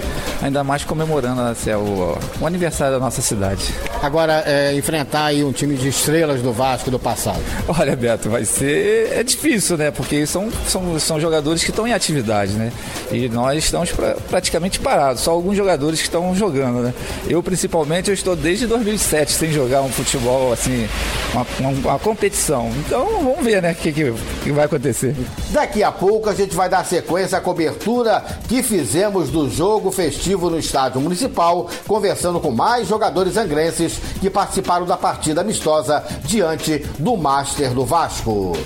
ainda 0.43 0.65
mais 0.65 0.85
comemorando 0.85 1.41
assim, 1.43 1.71
o, 1.75 2.19
o, 2.41 2.47
aniversário 2.47 2.95
da 2.95 2.99
nossa 2.99 3.23
cidade. 3.23 3.73
Agora, 4.03 4.43
é, 4.45 4.75
enfrentar 4.75 5.27
aí 5.27 5.45
um 5.45 5.53
time 5.53 5.77
de 5.77 5.87
estrelas 5.87 6.43
do 6.43 6.53
Vasco 6.53 6.91
do 6.91 6.99
passado. 6.99 7.41
Olha, 7.69 7.95
Beto, 7.95 8.29
vai 8.29 8.45
ser 8.45 9.13
é 9.13 9.23
difícil, 9.23 9.77
né, 9.77 9.93
porque 9.93 10.27
são, 10.27 10.51
são, 10.67 10.99
são 10.99 11.21
jogadores 11.21 11.63
que 11.63 11.71
estão 11.71 11.87
em 11.87 11.93
atividade, 11.93 12.55
né, 12.55 12.73
e 13.13 13.29
nós 13.29 13.63
estamos 13.63 13.93
pra, 13.93 14.17
praticamente 14.29 14.81
parados, 14.81 15.23
só 15.23 15.31
alguns 15.31 15.57
jogadores 15.57 15.76
jogadores 15.77 16.01
que 16.01 16.07
estão 16.07 16.35
jogando, 16.35 16.81
né? 16.81 16.95
Eu, 17.29 17.43
principalmente, 17.43 18.09
eu 18.09 18.15
estou 18.15 18.35
desde 18.35 18.67
2007 18.67 19.33
sem 19.33 19.53
jogar 19.53 19.83
um 19.83 19.91
futebol, 19.91 20.53
assim, 20.53 20.89
uma, 21.33 21.47
uma, 21.61 21.71
uma 21.71 21.99
competição. 21.99 22.71
Então, 22.79 23.07
vamos 23.23 23.45
ver, 23.45 23.63
né, 23.63 23.73
o 23.73 23.75
que, 23.75 23.93
que, 23.93 24.15
que 24.43 24.53
vai 24.53 24.65
acontecer. 24.65 25.15
Daqui 25.51 25.83
a 25.83 25.93
pouco 25.93 26.31
a 26.31 26.35
gente 26.35 26.55
vai 26.55 26.69
dar 26.69 26.85
sequência 26.85 27.39
à 27.39 27.41
cobertura 27.41 28.25
que 28.49 28.63
fizemos 28.63 29.31
do 29.31 29.51
jogo 29.51 29.91
festivo 29.93 30.49
no 30.49 30.59
Estádio 30.59 31.01
Municipal, 31.01 31.69
conversando 31.87 32.41
com 32.41 32.51
mais 32.51 32.89
jogadores 32.89 33.37
angrenses 33.37 33.99
que 34.21 34.31
participaram 34.31 34.87
da 34.87 34.97
partida 34.97 35.43
amistosa 35.43 36.03
diante 36.25 36.79
do 36.99 37.17
Master 37.17 37.73
do 37.73 37.85
Vasco. 37.85 38.57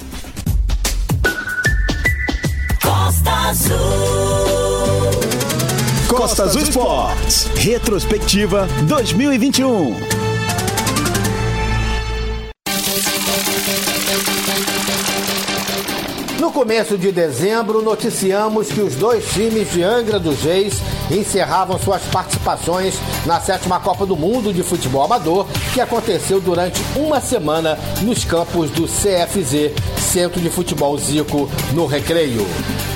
Costa 2.82 3.30
Azul. 3.48 4.59
Costa 6.20 6.42
Azul 6.42 6.60
Esportes. 6.60 7.48
Retrospectiva 7.64 8.66
2021. 8.86 10.29
Começo 16.60 16.98
de 16.98 17.10
dezembro, 17.10 17.80
noticiamos 17.80 18.68
que 18.68 18.82
os 18.82 18.94
dois 18.94 19.24
times 19.32 19.72
de 19.72 19.82
Angra 19.82 20.20
dos 20.20 20.42
Reis 20.42 20.74
encerravam 21.10 21.78
suas 21.78 22.02
participações 22.02 22.96
na 23.24 23.40
sétima 23.40 23.80
Copa 23.80 24.04
do 24.04 24.14
Mundo 24.14 24.52
de 24.52 24.62
Futebol 24.62 25.02
Amador, 25.02 25.46
que 25.72 25.80
aconteceu 25.80 26.38
durante 26.38 26.78
uma 26.94 27.18
semana 27.18 27.78
nos 28.02 28.26
campos 28.26 28.70
do 28.72 28.82
CFZ, 28.82 29.72
Centro 29.98 30.38
de 30.38 30.50
Futebol 30.50 30.98
Zico, 30.98 31.48
no 31.72 31.86
Recreio. 31.86 32.46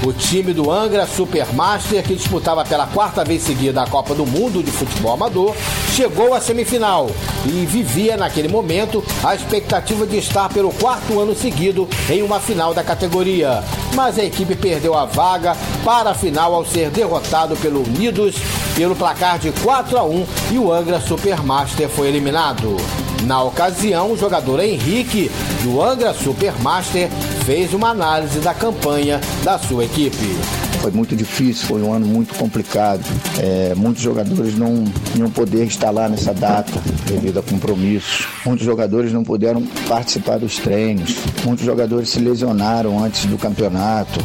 O 0.05 0.13
time 0.13 0.53
do 0.53 0.71
Angra 0.71 1.07
Supermaster, 1.07 2.03
que 2.03 2.15
disputava 2.15 2.67
pela 2.67 2.87
quarta 2.87 3.25
vez 3.25 3.43
seguida 3.43 3.83
a 3.83 3.87
Copa 3.87 4.15
do 4.15 4.27
Mundo 4.27 4.63
de 4.63 4.71
Futebol 4.71 5.15
Amador, 5.15 5.57
chegou 5.95 6.35
à 6.35 6.41
semifinal 6.41 7.09
e 7.47 7.65
vivia 7.65 8.15
naquele 8.17 8.49
momento 8.49 9.03
a 9.23 9.35
expectativa 9.35 10.07
de 10.07 10.19
estar 10.19 10.51
pelo 10.51 10.71
quarto 10.75 11.19
ano 11.19 11.35
seguido 11.35 11.89
em 12.11 12.23
uma 12.23 12.39
final 12.41 12.75
da 12.75 12.85
categoria. 12.85 13.54
Mas 13.95 14.19
a 14.19 14.25
equipe 14.25 14.55
perdeu 14.57 14.95
a 14.95 15.05
vaga 15.05 15.57
para 15.85 16.11
a 16.11 16.15
final 16.15 16.55
ao 16.55 16.65
ser 16.65 16.91
derrotado 16.91 17.57
pelo 17.57 17.83
Unidos 17.85 18.37
pelo 18.75 18.97
placar 18.97 19.39
de 19.39 19.53
4 19.53 19.97
a 19.97 20.03
1 20.03 20.27
e 20.53 20.59
o 20.59 20.73
Angra 20.73 21.01
Supermaster 21.01 21.89
foi 21.89 22.09
eliminado. 22.09 22.77
Na 23.23 23.43
ocasião, 23.43 24.13
o 24.13 24.19
jogador 24.19 24.61
Henrique, 24.61 25.31
do 25.63 25.81
Angra 25.81 26.13
Supermaster, 26.13 27.09
fez 27.45 27.73
uma 27.73 27.91
análise 27.91 28.41
da 28.41 28.53
campanha 28.53 29.21
da 29.43 29.59
sua 29.59 29.85
equipe. 29.85 30.37
Foi 30.85 30.91
muito 30.91 31.17
difícil, 31.17 31.67
foi 31.67 31.81
um 31.81 31.95
ano 31.95 32.05
muito 32.05 32.35
complicado. 32.35 33.03
É, 33.39 33.75
muitos 33.75 34.03
jogadores 34.03 34.55
não 34.55 34.85
iam 35.17 35.31
poder 35.31 35.65
estar 35.65 35.91
lá 35.91 36.11
nessa 36.11 36.35
data 36.35 36.79
devido 37.07 37.39
a 37.39 37.43
compromissos. 37.43 38.29
Muitos 38.45 38.67
jogadores 38.67 39.11
não 39.11 39.25
puderam 39.25 39.63
participar 39.89 40.37
dos 40.37 40.59
treinos. 40.59 41.17
Muitos 41.43 41.65
jogadores 41.65 42.11
se 42.11 42.19
lesionaram 42.19 43.03
antes 43.03 43.25
do 43.25 43.39
campeonato. 43.39 44.21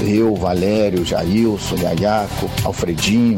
Eu, 0.00 0.34
Valério, 0.36 1.04
Jailson, 1.04 1.76
Yayako, 1.76 2.48
Alfredinho. 2.64 3.36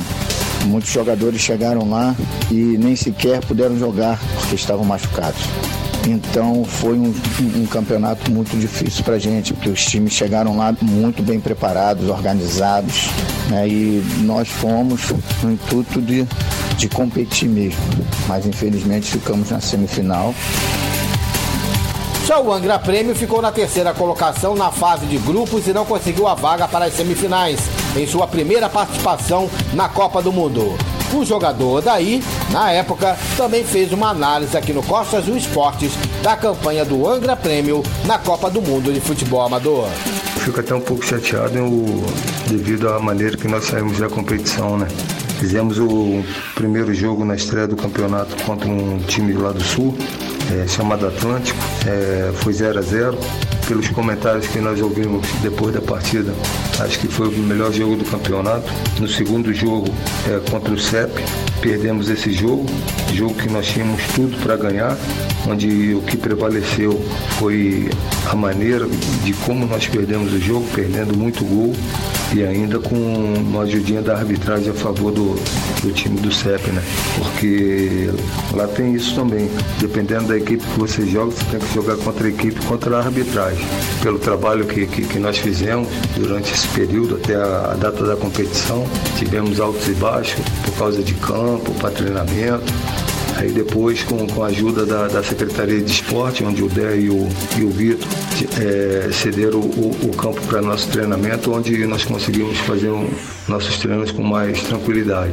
Muitos 0.66 0.92
jogadores 0.92 1.40
chegaram 1.40 1.90
lá 1.90 2.14
e 2.48 2.78
nem 2.78 2.94
sequer 2.94 3.44
puderam 3.44 3.76
jogar 3.76 4.20
porque 4.38 4.54
estavam 4.54 4.84
machucados. 4.84 5.42
Então 6.06 6.64
foi 6.64 6.98
um, 6.98 7.14
um 7.56 7.66
campeonato 7.66 8.30
muito 8.30 8.56
difícil 8.58 9.04
para 9.04 9.14
a 9.14 9.18
gente, 9.18 9.54
porque 9.54 9.68
os 9.68 9.84
times 9.84 10.12
chegaram 10.12 10.56
lá 10.56 10.74
muito 10.80 11.22
bem 11.22 11.38
preparados, 11.38 12.08
organizados, 12.08 13.08
né? 13.48 13.68
e 13.68 14.04
nós 14.22 14.48
fomos 14.48 15.12
no 15.42 15.52
intuito 15.52 16.00
de, 16.00 16.26
de 16.76 16.88
competir 16.88 17.48
mesmo. 17.48 17.80
Mas 18.26 18.46
infelizmente 18.46 19.10
ficamos 19.10 19.50
na 19.50 19.60
semifinal 19.60 20.34
já 22.32 22.38
o 22.38 22.52
Angra 22.52 22.78
Prêmio 22.78 23.16
ficou 23.16 23.42
na 23.42 23.50
terceira 23.50 23.92
colocação 23.92 24.54
na 24.54 24.70
fase 24.70 25.04
de 25.06 25.18
grupos 25.18 25.66
e 25.66 25.72
não 25.72 25.84
conseguiu 25.84 26.28
a 26.28 26.34
vaga 26.34 26.68
para 26.68 26.84
as 26.84 26.94
semifinais, 26.94 27.60
em 27.96 28.06
sua 28.06 28.28
primeira 28.28 28.70
participação 28.70 29.50
na 29.74 29.88
Copa 29.88 30.22
do 30.22 30.32
Mundo. 30.32 30.78
O 31.14 31.24
jogador 31.24 31.82
daí, 31.82 32.22
na 32.50 32.70
época, 32.70 33.18
também 33.36 33.62
fez 33.64 33.92
uma 33.92 34.08
análise 34.08 34.56
aqui 34.56 34.72
no 34.72 34.82
Costa 34.82 35.18
Azul 35.18 35.36
Esportes 35.36 35.92
da 36.22 36.34
campanha 36.36 36.84
do 36.84 37.06
Angra 37.06 37.36
Prêmio 37.36 37.82
na 38.06 38.18
Copa 38.18 38.50
do 38.50 38.62
Mundo 38.62 38.92
de 38.92 39.00
Futebol 39.00 39.42
Amador. 39.42 39.88
Fico 40.38 40.58
até 40.58 40.74
um 40.74 40.80
pouco 40.80 41.04
chateado 41.04 41.58
devido 42.48 42.88
à 42.88 42.98
maneira 42.98 43.36
que 43.36 43.46
nós 43.46 43.64
saímos 43.64 43.98
da 43.98 44.08
competição, 44.08 44.78
né? 44.78 44.88
Fizemos 45.38 45.78
o 45.78 46.24
primeiro 46.54 46.94
jogo 46.94 47.24
na 47.24 47.34
estreia 47.34 47.66
do 47.66 47.76
campeonato 47.76 48.34
contra 48.44 48.68
um 48.68 48.98
time 49.00 49.32
lá 49.34 49.52
do 49.52 49.62
Sul, 49.62 49.94
é, 50.52 50.66
chamado 50.66 51.06
Atlântico. 51.06 51.58
É, 51.86 52.32
foi 52.36 52.52
0 52.52 52.78
a 52.78 52.82
0 52.82 53.18
pelos 53.66 53.88
comentários 53.88 54.46
que 54.46 54.60
nós 54.60 54.80
ouvimos 54.80 55.26
depois 55.42 55.74
da 55.74 55.80
partida, 55.80 56.32
acho 56.82 56.98
que 56.98 57.08
foi 57.08 57.28
o 57.28 57.32
melhor 57.32 57.72
jogo 57.72 57.96
do 57.96 58.04
campeonato. 58.04 58.70
No 58.98 59.08
segundo 59.08 59.52
jogo 59.52 59.88
é, 60.28 60.50
contra 60.50 60.72
o 60.72 60.78
CEP, 60.78 61.12
perdemos 61.60 62.10
esse 62.10 62.32
jogo, 62.32 62.66
jogo 63.12 63.34
que 63.34 63.48
nós 63.48 63.66
tínhamos 63.66 64.02
tudo 64.14 64.36
para 64.42 64.56
ganhar, 64.56 64.96
onde 65.48 65.94
o 65.94 66.02
que 66.02 66.16
prevaleceu 66.16 67.00
foi 67.38 67.90
a 68.30 68.34
maneira 68.34 68.86
de 69.24 69.32
como 69.44 69.66
nós 69.66 69.86
perdemos 69.86 70.32
o 70.32 70.40
jogo, 70.40 70.66
perdendo 70.74 71.16
muito 71.16 71.44
gol 71.44 71.72
e 72.34 72.42
ainda 72.42 72.78
com 72.78 72.94
uma 72.94 73.62
ajudinha 73.62 74.00
da 74.00 74.16
arbitragem 74.16 74.70
a 74.70 74.74
favor 74.74 75.12
do, 75.12 75.34
do 75.82 75.92
time 75.92 76.18
do 76.18 76.32
CEP, 76.32 76.70
né? 76.70 76.82
Porque 77.18 78.10
lá 78.54 78.66
tem 78.66 78.94
isso 78.94 79.14
também. 79.14 79.50
Dependendo 79.78 80.28
da 80.28 80.36
equipe 80.36 80.64
que 80.64 80.78
você 80.78 81.06
joga, 81.06 81.32
você 81.32 81.44
tem 81.50 81.60
que 81.60 81.74
jogar 81.74 81.96
contra 81.98 82.26
a 82.26 82.30
equipe, 82.30 82.58
contra 82.64 82.96
a 82.96 83.00
arbitragem. 83.00 83.64
Pelo 84.02 84.18
trabalho 84.18 84.64
que, 84.64 84.86
que, 84.86 85.06
que 85.06 85.18
nós 85.18 85.38
fizemos 85.38 85.88
durante 86.16 86.52
esse 86.52 86.68
período, 86.68 87.16
até 87.16 87.34
a, 87.34 87.72
a 87.72 87.74
data 87.74 88.04
da 88.04 88.16
competição, 88.16 88.86
tivemos 89.18 89.60
altos 89.60 89.86
e 89.88 89.92
baixos 89.92 90.40
por 90.64 90.74
causa 90.76 91.02
de 91.02 91.14
campo, 91.14 91.72
para 91.74 91.90
treinamento. 91.90 92.72
Aí 93.42 93.50
depois, 93.50 94.04
com, 94.04 94.24
com 94.28 94.44
a 94.44 94.46
ajuda 94.46 94.86
da, 94.86 95.08
da 95.08 95.20
Secretaria 95.20 95.80
de 95.80 95.90
Esporte, 95.90 96.44
onde 96.44 96.62
o 96.62 96.68
Dé 96.68 96.96
e 96.96 97.10
o, 97.10 97.28
e 97.58 97.64
o 97.64 97.70
Vitor 97.70 98.06
é, 98.60 99.10
cederam 99.12 99.58
o, 99.58 99.90
o 100.04 100.16
campo 100.16 100.40
para 100.42 100.62
nosso 100.62 100.86
treinamento, 100.86 101.52
onde 101.52 101.84
nós 101.84 102.04
conseguimos 102.04 102.56
fazer 102.58 102.90
um, 102.90 103.10
nossos 103.48 103.76
treinos 103.78 104.12
com 104.12 104.22
mais 104.22 104.62
tranquilidade. 104.62 105.32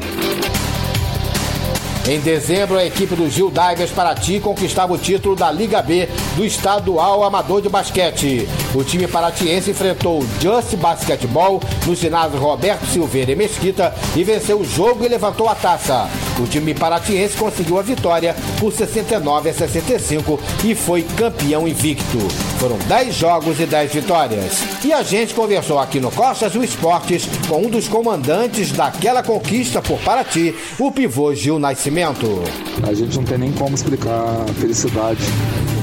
Em 2.08 2.20
dezembro, 2.20 2.80
a 2.80 2.84
equipe 2.84 3.14
do 3.14 3.30
Gil 3.30 3.52
Divers 3.52 3.92
Paraty 3.92 4.40
conquistava 4.40 4.92
o 4.92 4.98
título 4.98 5.36
da 5.36 5.52
Liga 5.52 5.80
B 5.80 6.10
do 6.36 6.44
Estadual 6.44 7.24
Amador 7.24 7.62
de 7.62 7.70
Basquete. 7.70 8.50
O 8.74 8.84
time 8.84 9.08
paratiense 9.08 9.70
enfrentou 9.70 10.22
o 10.22 10.28
Just 10.42 10.76
Basketball 10.78 11.62
no 11.86 11.94
ginásio 11.94 12.40
Roberto 12.40 12.88
Silveira 12.88 13.34
e 13.34 13.36
Mesquita 13.36 13.94
e 14.16 14.24
venceu 14.24 14.62
o 14.62 14.66
jogo 14.66 15.06
e 15.06 15.08
levantou 15.08 15.48
a 15.48 15.54
taça. 15.54 16.10
O 16.40 16.48
time 16.48 16.74
paratiense 16.74 17.38
conseguiu 17.38 17.78
a 17.78 17.82
vitória 17.82 18.36
por 18.60 18.72
69 18.72 19.50
a 19.50 19.54
65 19.54 20.40
e 20.64 20.74
foi 20.74 21.04
campeão 21.18 21.68
invicto. 21.68 22.18
Foram 22.60 22.78
10 22.88 23.14
jogos 23.14 23.60
e 23.60 23.66
10 23.66 23.92
vitórias. 23.92 24.64
E 24.84 24.94
a 24.94 25.04
gente 25.04 25.34
conversou 25.34 25.80
aqui 25.80 26.00
no 26.00 26.12
Costas 26.12 26.54
do 26.54 26.64
Esportes 26.64 27.28
com 27.48 27.66
um 27.66 27.70
dos 27.70 27.88
comandantes 27.88 28.72
daquela 28.72 29.22
conquista 29.22 29.82
por 29.82 30.00
Paraty, 30.00 30.56
o 30.80 30.92
pivô 30.92 31.34
Gil 31.34 31.60
Nascimento. 31.60 32.44
A 32.88 32.94
gente 32.94 33.16
não 33.18 33.24
tem 33.24 33.38
nem 33.38 33.52
como 33.52 33.76
explicar 33.76 34.46
a 34.50 34.54
felicidade 34.54 35.22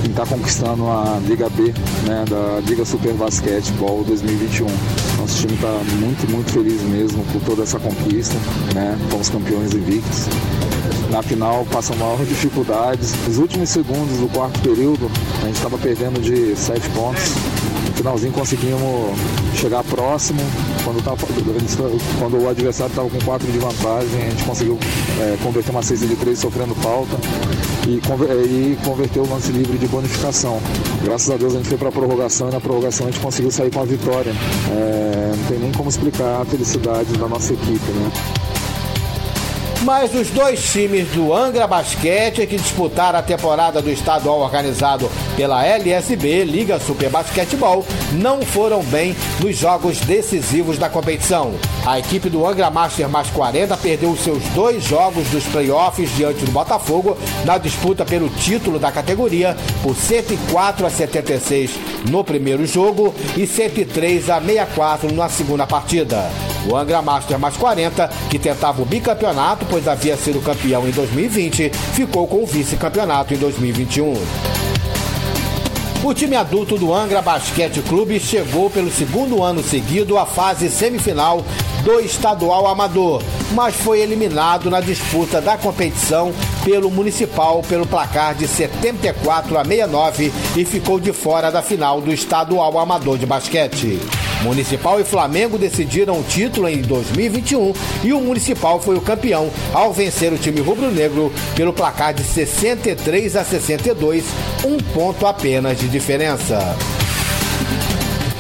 em 0.07 0.11
estar 0.11 0.27
conquistando 0.27 0.89
a 0.89 1.21
Liga 1.27 1.51
B, 1.51 1.75
né, 2.07 2.25
da 2.29 2.61
Liga 2.67 2.85
Super 2.85 3.13
Basquetebol 3.15 4.05
2021. 4.05 4.67
Nosso 5.19 5.41
time 5.41 5.55
está 5.55 5.73
muito, 6.01 6.31
muito 6.31 6.53
feliz 6.53 6.81
mesmo 6.83 7.25
por 7.33 7.43
toda 7.43 7.63
essa 7.63 7.79
conquista, 7.79 8.37
né? 8.75 8.97
Fomos 9.11 9.29
campeões 9.29 9.75
invictos. 9.75 10.29
Na 11.11 11.23
final 11.23 11.65
passam 11.71 11.97
maiores 11.97 12.29
dificuldades. 12.29 13.15
Nos 13.27 13.39
últimos 13.39 13.69
segundos 13.69 14.19
do 14.19 14.29
quarto 14.29 14.61
período, 14.61 15.11
a 15.43 15.47
gente 15.47 15.57
estava 15.57 15.79
perdendo 15.79 16.21
de 16.21 16.57
sete 16.57 16.89
pontos. 16.91 17.35
No 17.87 17.95
finalzinho 17.95 18.33
conseguimos 18.33 19.17
chegar 19.55 19.83
próximo. 19.85 20.41
Quando, 20.85 21.03
tava, 21.03 21.17
quando 22.19 22.43
o 22.43 22.49
adversário 22.49 22.91
estava 22.91 23.09
com 23.09 23.19
quatro 23.25 23.51
de 23.51 23.59
vantagem, 23.59 24.27
a 24.27 24.31
gente 24.31 24.45
conseguiu 24.45 24.79
é, 25.21 25.37
converter 25.43 25.71
uma 25.71 25.83
cesta 25.83 26.07
de 26.07 26.17
três 26.17 26.39
sofrendo 26.39 26.75
falta 26.77 27.17
e, 27.87 27.97
e 27.97 28.79
converter 28.85 29.21
o 29.21 29.29
lance 29.29 29.51
livre 29.53 29.79
de 29.79 29.87
bonificação. 29.87 30.61
Graças 31.03 31.31
a 31.31 31.37
Deus 31.37 31.55
a 31.55 31.59
gente 31.59 31.69
foi 31.69 31.79
para 31.79 31.89
a 31.89 31.93
prorrogação 31.93 32.49
e 32.49 32.53
na 32.53 32.61
prorrogação 32.61 33.07
a 33.07 33.11
gente 33.11 33.21
conseguiu 33.21 33.51
sair 33.51 33.71
com 33.71 33.81
a 33.81 33.85
vitória. 33.85 34.33
É, 34.71 35.33
não 35.37 35.45
tem 35.45 35.59
nem 35.59 35.73
como 35.73 35.89
explicar 35.89 36.43
a 36.43 36.45
felicidade 36.45 37.13
da 37.17 37.29
nossa 37.29 37.53
equipe, 37.53 37.91
né? 37.93 38.11
Mas 39.87 40.13
os 40.17 40.31
dois 40.31 40.61
times 40.73 41.07
do 41.11 41.33
Angra 41.33 41.65
Basquete 41.65 42.45
que 42.45 42.57
disputaram 42.57 43.21
a 43.21 43.23
temporada 43.23 43.81
do 43.81 43.89
estadual 43.89 44.41
organizado 44.41 45.09
pela 45.37 45.65
LSB, 45.65 46.43
Liga 46.43 46.81
Super 46.81 47.09
Basquetebol, 47.09 47.87
não 48.15 48.43
foram 48.43 48.83
bem 48.83 49.15
nos 49.41 49.57
jogos 49.57 50.01
decisivos 50.01 50.77
da 50.77 50.91
competição. 50.91 51.55
A 51.87 52.01
equipe 52.01 52.29
do 52.29 52.45
Angra 52.45 52.69
Master 52.69 53.09
mais 53.09 53.31
40 53.31 53.77
perdeu 53.77 54.11
os 54.11 54.19
seus 54.19 54.43
dois 54.57 54.83
jogos 54.83 55.29
dos 55.29 55.45
playoffs 55.45 56.11
diante 56.17 56.45
do 56.45 56.51
Botafogo 56.51 57.17
na 57.45 57.57
disputa 57.57 58.05
pelo 58.05 58.29
título 58.29 58.81
da 58.81 58.91
categoria 58.91 59.57
por 59.85 59.95
104 59.95 60.85
a 60.85 60.91
76 60.91 61.71
no 62.11 62.25
primeiro 62.25 62.67
jogo 62.67 63.15
e 63.37 63.47
103 63.47 64.31
a 64.31 64.41
64 64.41 65.15
na 65.15 65.29
segunda 65.29 65.65
partida. 65.65 66.29
O 66.69 66.77
Angra 66.77 67.01
Master 67.01 67.39
mais 67.39 67.57
40, 67.57 68.09
que 68.29 68.39
tentava 68.39 68.83
o 68.83 68.85
bicampeonato, 68.85 69.65
pois 69.67 69.87
havia 69.87 70.17
sido 70.17 70.43
campeão 70.43 70.87
em 70.87 70.91
2020, 70.91 71.71
ficou 71.95 72.27
com 72.27 72.43
o 72.43 72.47
vice-campeonato 72.47 73.35
em 73.35 73.37
2021. 73.37 74.15
O 76.05 76.15
time 76.15 76.37
adulto 76.37 76.77
do 76.79 76.93
Angra 76.95 77.21
Basquete 77.21 77.83
Clube 77.83 78.21
chegou 78.21 78.71
pelo 78.71 78.91
segundo 78.91 79.43
ano 79.43 79.63
seguido 79.63 80.19
à 80.19 80.27
fase 80.27 80.69
semifinal 80.69 81.45
do 81.83 82.01
estadual 82.01 82.67
amador, 82.67 83.23
mas 83.53 83.75
foi 83.75 84.01
eliminado 84.01 84.71
na 84.71 84.81
disputa 84.81 85.41
da 85.41 85.57
competição 85.57 86.33
pelo 86.65 86.91
Municipal 86.91 87.63
pelo 87.63 87.87
placar 87.87 88.35
de 88.35 88.47
74 88.47 89.59
a 89.59 89.65
69 89.65 90.33
e 90.57 90.65
ficou 90.65 91.01
de 91.01 91.13
fora 91.13 91.51
da 91.51 91.63
final 91.63 92.01
do 92.01 92.13
estadual 92.13 92.79
amador 92.79 93.19
de 93.19 93.27
basquete. 93.27 94.01
Municipal 94.43 95.01
e 95.01 95.05
Flamengo 95.05 95.59
decidiram 95.59 96.21
o 96.21 96.25
título 96.25 96.69
em 96.69 96.83
2021 96.83 97.73
e 98.05 98.13
o 98.13 98.21
Municipal 98.21 98.81
foi 98.81 98.97
o 98.97 99.01
campeão 99.01 99.51
ao 99.73 99.93
vencer 99.93 100.33
o 100.33 100.39
time 100.39 100.61
rubro-negro 100.61 101.33
pelo 101.55 101.73
placar 101.73 102.15
de 102.15 102.23
63 102.23 103.37
a 103.37 103.45
62, 103.45 104.25
um 104.65 104.77
ponto 104.77 105.27
apenas 105.27 105.79
de 105.79 105.89
diferença. 105.89 106.77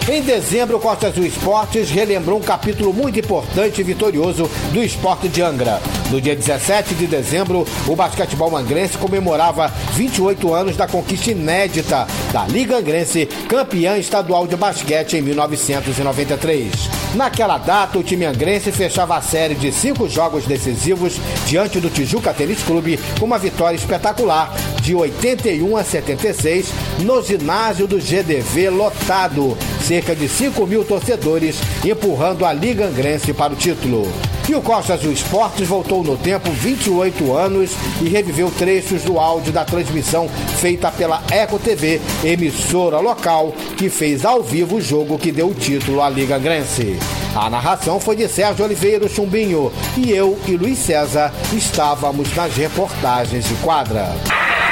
Em 0.09 0.23
dezembro, 0.23 0.79
Costa 0.79 1.09
Azul 1.09 1.27
Esportes 1.27 1.91
relembrou 1.91 2.39
um 2.39 2.43
capítulo 2.43 2.93
muito 2.93 3.19
importante 3.19 3.81
e 3.81 3.85
vitorioso 3.85 4.49
do 4.73 4.81
esporte 4.81 5.29
de 5.29 5.43
Angra. 5.43 5.81
No 6.13 6.21
dia 6.21 6.37
17 6.37 6.95
de 6.95 7.09
dezembro, 7.09 7.67
o 7.89 7.97
basquetebol 7.97 8.57
angrense 8.57 8.97
comemorava 8.97 9.67
28 9.95 10.55
anos 10.55 10.77
da 10.77 10.87
conquista 10.87 11.33
inédita 11.33 12.07
da 12.33 12.47
Liga 12.47 12.77
Angrense, 12.77 13.27
campeã 13.49 13.99
estadual 13.99 14.47
de 14.47 14.55
basquete 14.55 15.17
em 15.17 15.23
1993. 15.23 16.71
Naquela 17.17 17.59
data, 17.59 17.99
o 17.99 18.05
time 18.05 18.27
angrense 18.27 18.71
fechava 18.71 19.17
a 19.17 19.23
série 19.23 19.57
de 19.57 19.73
cinco 19.73 20.09
jogos 20.09 20.45
decisivos 20.45 21.19
diante 21.47 21.81
do 21.81 21.91
Tijuca 21.91 22.33
Tênis 22.33 22.63
Clube 22.63 23.01
com 23.19 23.25
uma 23.25 23.39
vitória 23.39 23.77
espetacular 23.77 24.55
de 24.83 24.95
81 24.95 25.77
a 25.77 25.83
76 25.83 26.69
no 27.01 27.21
ginásio 27.25 27.89
do 27.89 27.99
GDV 27.99 28.71
lotado. 28.71 29.59
Cerca 29.97 30.15
de 30.15 30.29
5 30.29 30.67
mil 30.67 30.85
torcedores 30.85 31.57
empurrando 31.83 32.45
a 32.45 32.53
Liga 32.53 32.85
Angrense 32.85 33.33
para 33.33 33.55
o 33.55 33.57
título. 33.57 34.07
E 34.47 34.55
o 34.55 34.61
Costa 34.61 34.93
Azul 34.93 35.11
Esportes 35.11 35.67
voltou 35.67 36.05
no 36.05 36.19
tempo 36.19 36.51
28 36.51 37.35
anos 37.35 37.71
e 38.03 38.07
reviveu 38.07 38.51
trechos 38.51 39.05
do 39.05 39.19
áudio 39.19 39.55
da 39.55 39.65
transmissão 39.65 40.29
feita 40.61 40.91
pela 40.93 41.23
Eco 41.31 41.59
TV, 41.59 41.99
emissora 42.23 42.99
local, 42.99 43.55
que 43.79 43.89
fez 43.89 44.27
ao 44.27 44.43
vivo 44.43 44.77
o 44.77 44.83
jogo 44.83 45.19
que 45.19 45.33
deu 45.33 45.49
o 45.49 45.55
título 45.55 46.03
à 46.03 46.11
Liga 46.11 46.37
Angrense. 46.37 46.99
A 47.35 47.49
narração 47.49 47.99
foi 47.99 48.17
de 48.17 48.29
Sérgio 48.29 48.67
Oliveira 48.67 49.09
Chumbinho 49.09 49.73
e 49.97 50.11
eu 50.11 50.39
e 50.47 50.59
Luiz 50.59 50.79
César 50.79 51.33
estávamos 51.55 52.37
nas 52.37 52.55
reportagens 52.55 53.49
de 53.49 53.55
quadra. 53.55 54.15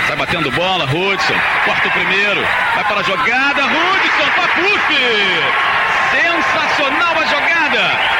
Sai 0.06 0.16
batendo 0.16 0.50
bola, 0.52 0.84
Hudson. 0.84 1.34
Corta 1.64 1.88
o 1.88 1.90
primeiro. 1.90 2.46
Vai 2.74 2.84
para 2.84 3.00
a 3.00 3.02
jogada. 3.02 3.62
Hudson, 3.64 4.28
Papuf. 4.36 4.94
Sensacional 6.10 7.14
a 7.18 7.24
jogada. 7.24 8.14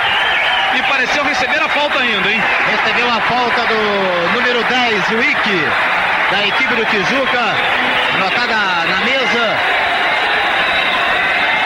E 0.77 0.83
pareceu 0.83 1.23
receber 1.25 1.63
a 1.63 1.69
falta 1.69 1.99
ainda, 2.01 2.31
hein? 2.31 2.43
Recebeu 2.71 3.09
a 3.09 3.21
falta 3.21 3.67
do 3.67 4.33
número 4.35 4.65
10, 4.65 5.09
o 5.11 5.23
Ike, 5.23 5.69
da 6.33 6.47
equipe 6.47 6.75
do 6.75 6.85
Tijuca. 6.87 7.55
Anotada 8.15 8.57
na 8.89 9.05
mesa. 9.05 9.57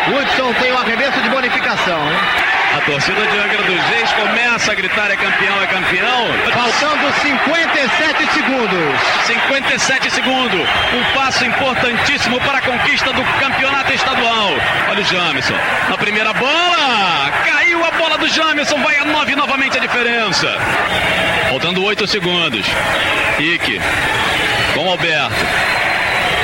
Hudson 0.08 0.52
tem 0.60 0.72
o 0.72 0.78
arremesso 0.78 1.20
de 1.20 1.28
bonificação, 1.30 2.00
hein? 2.10 2.57
A 2.76 2.80
torcida 2.82 3.26
de 3.26 3.38
Angra 3.38 3.62
dos 3.62 3.80
Reis 3.86 4.12
começa 4.12 4.72
a 4.72 4.74
gritar: 4.74 5.10
é 5.10 5.16
campeão, 5.16 5.62
é 5.62 5.66
campeão. 5.66 6.26
Faltando 6.52 7.12
57 7.22 8.32
segundos. 8.32 9.00
57 9.26 10.10
segundos. 10.10 10.60
Um 10.92 11.14
passo 11.14 11.44
importantíssimo 11.44 12.38
para 12.40 12.58
a 12.58 12.60
conquista 12.60 13.12
do 13.12 13.24
campeonato 13.40 13.92
estadual. 13.92 14.50
Olha 14.90 15.00
o 15.00 15.04
Jamison. 15.04 15.54
Na 15.88 15.96
primeira 15.96 16.32
bola. 16.34 17.30
Caiu 17.44 17.84
a 17.84 17.90
bola 17.92 18.18
do 18.18 18.28
Jamison. 18.28 18.82
Vai 18.82 18.96
a 18.96 19.04
9 19.04 19.34
novamente 19.34 19.78
a 19.78 19.80
diferença. 19.80 20.48
Faltando 21.50 21.82
8 21.82 22.06
segundos. 22.06 22.66
Ike. 23.38 23.80
Com 24.74 24.90
Alberto. 24.90 25.46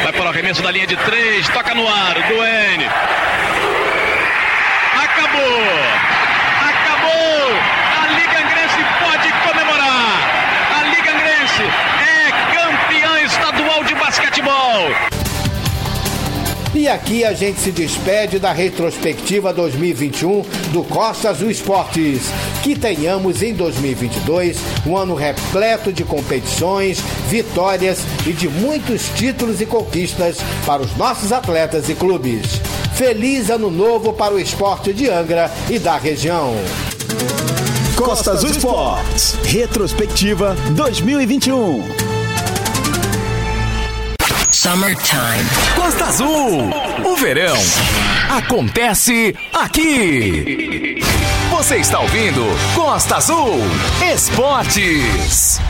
Vai 0.03 0.13
para 0.13 0.29
arremesso 0.29 0.63
da 0.63 0.71
linha 0.71 0.87
de 0.87 0.97
três, 0.97 1.49
toca 1.49 1.75
no 1.75 1.89
ar, 1.89 2.15
Duane. 2.29 2.87
Acabou! 5.03 5.84
E 16.85 16.89
aqui 16.89 17.25
a 17.25 17.33
gente 17.33 17.61
se 17.61 17.71
despede 17.71 18.39
da 18.39 18.53
retrospectiva 18.53 19.55
2021 19.55 20.43
do 20.71 20.85
Costa 20.85 21.31
Azul 21.31 21.51
Esportes. 21.51 22.25
Que 22.63 22.79
tenhamos 22.79 23.43
em 23.43 23.55
2022 23.55 24.59
um 24.87 24.95
ano 24.95 25.15
repleto 25.15 25.91
de 25.91 26.05
competições, 26.05 26.99
vitórias 27.31 28.01
e 28.27 28.35
de 28.35 28.51
muitos 28.51 29.09
títulos 29.17 29.63
e 29.63 29.65
conquistas 29.65 30.37
para 30.67 30.83
os 30.83 30.95
nossos 30.95 31.33
atletas 31.33 31.89
e 31.89 31.95
clubes. 31.95 32.61
Feliz 32.95 33.49
ano 33.49 33.71
novo 33.71 34.13
para 34.13 34.35
o 34.35 34.39
esporte 34.39 34.93
de 34.93 35.09
Angra 35.09 35.51
e 35.71 35.79
da 35.79 35.97
região. 35.97 36.55
Costa 37.97 38.33
Azul 38.33 38.51
Esportes, 38.51 39.33
retrospectiva 39.43 40.55
2021. 40.73 42.04
Summertime. 44.65 45.45
Costa 45.77 46.07
Azul. 46.07 46.71
O 47.05 47.17
verão 47.17 47.55
acontece 48.31 49.37
aqui. 49.53 51.03
Você 51.51 51.77
está 51.77 52.01
ouvindo 52.01 52.43
Costa 52.75 53.17
Azul 53.17 53.61
Esportes. 54.11 55.61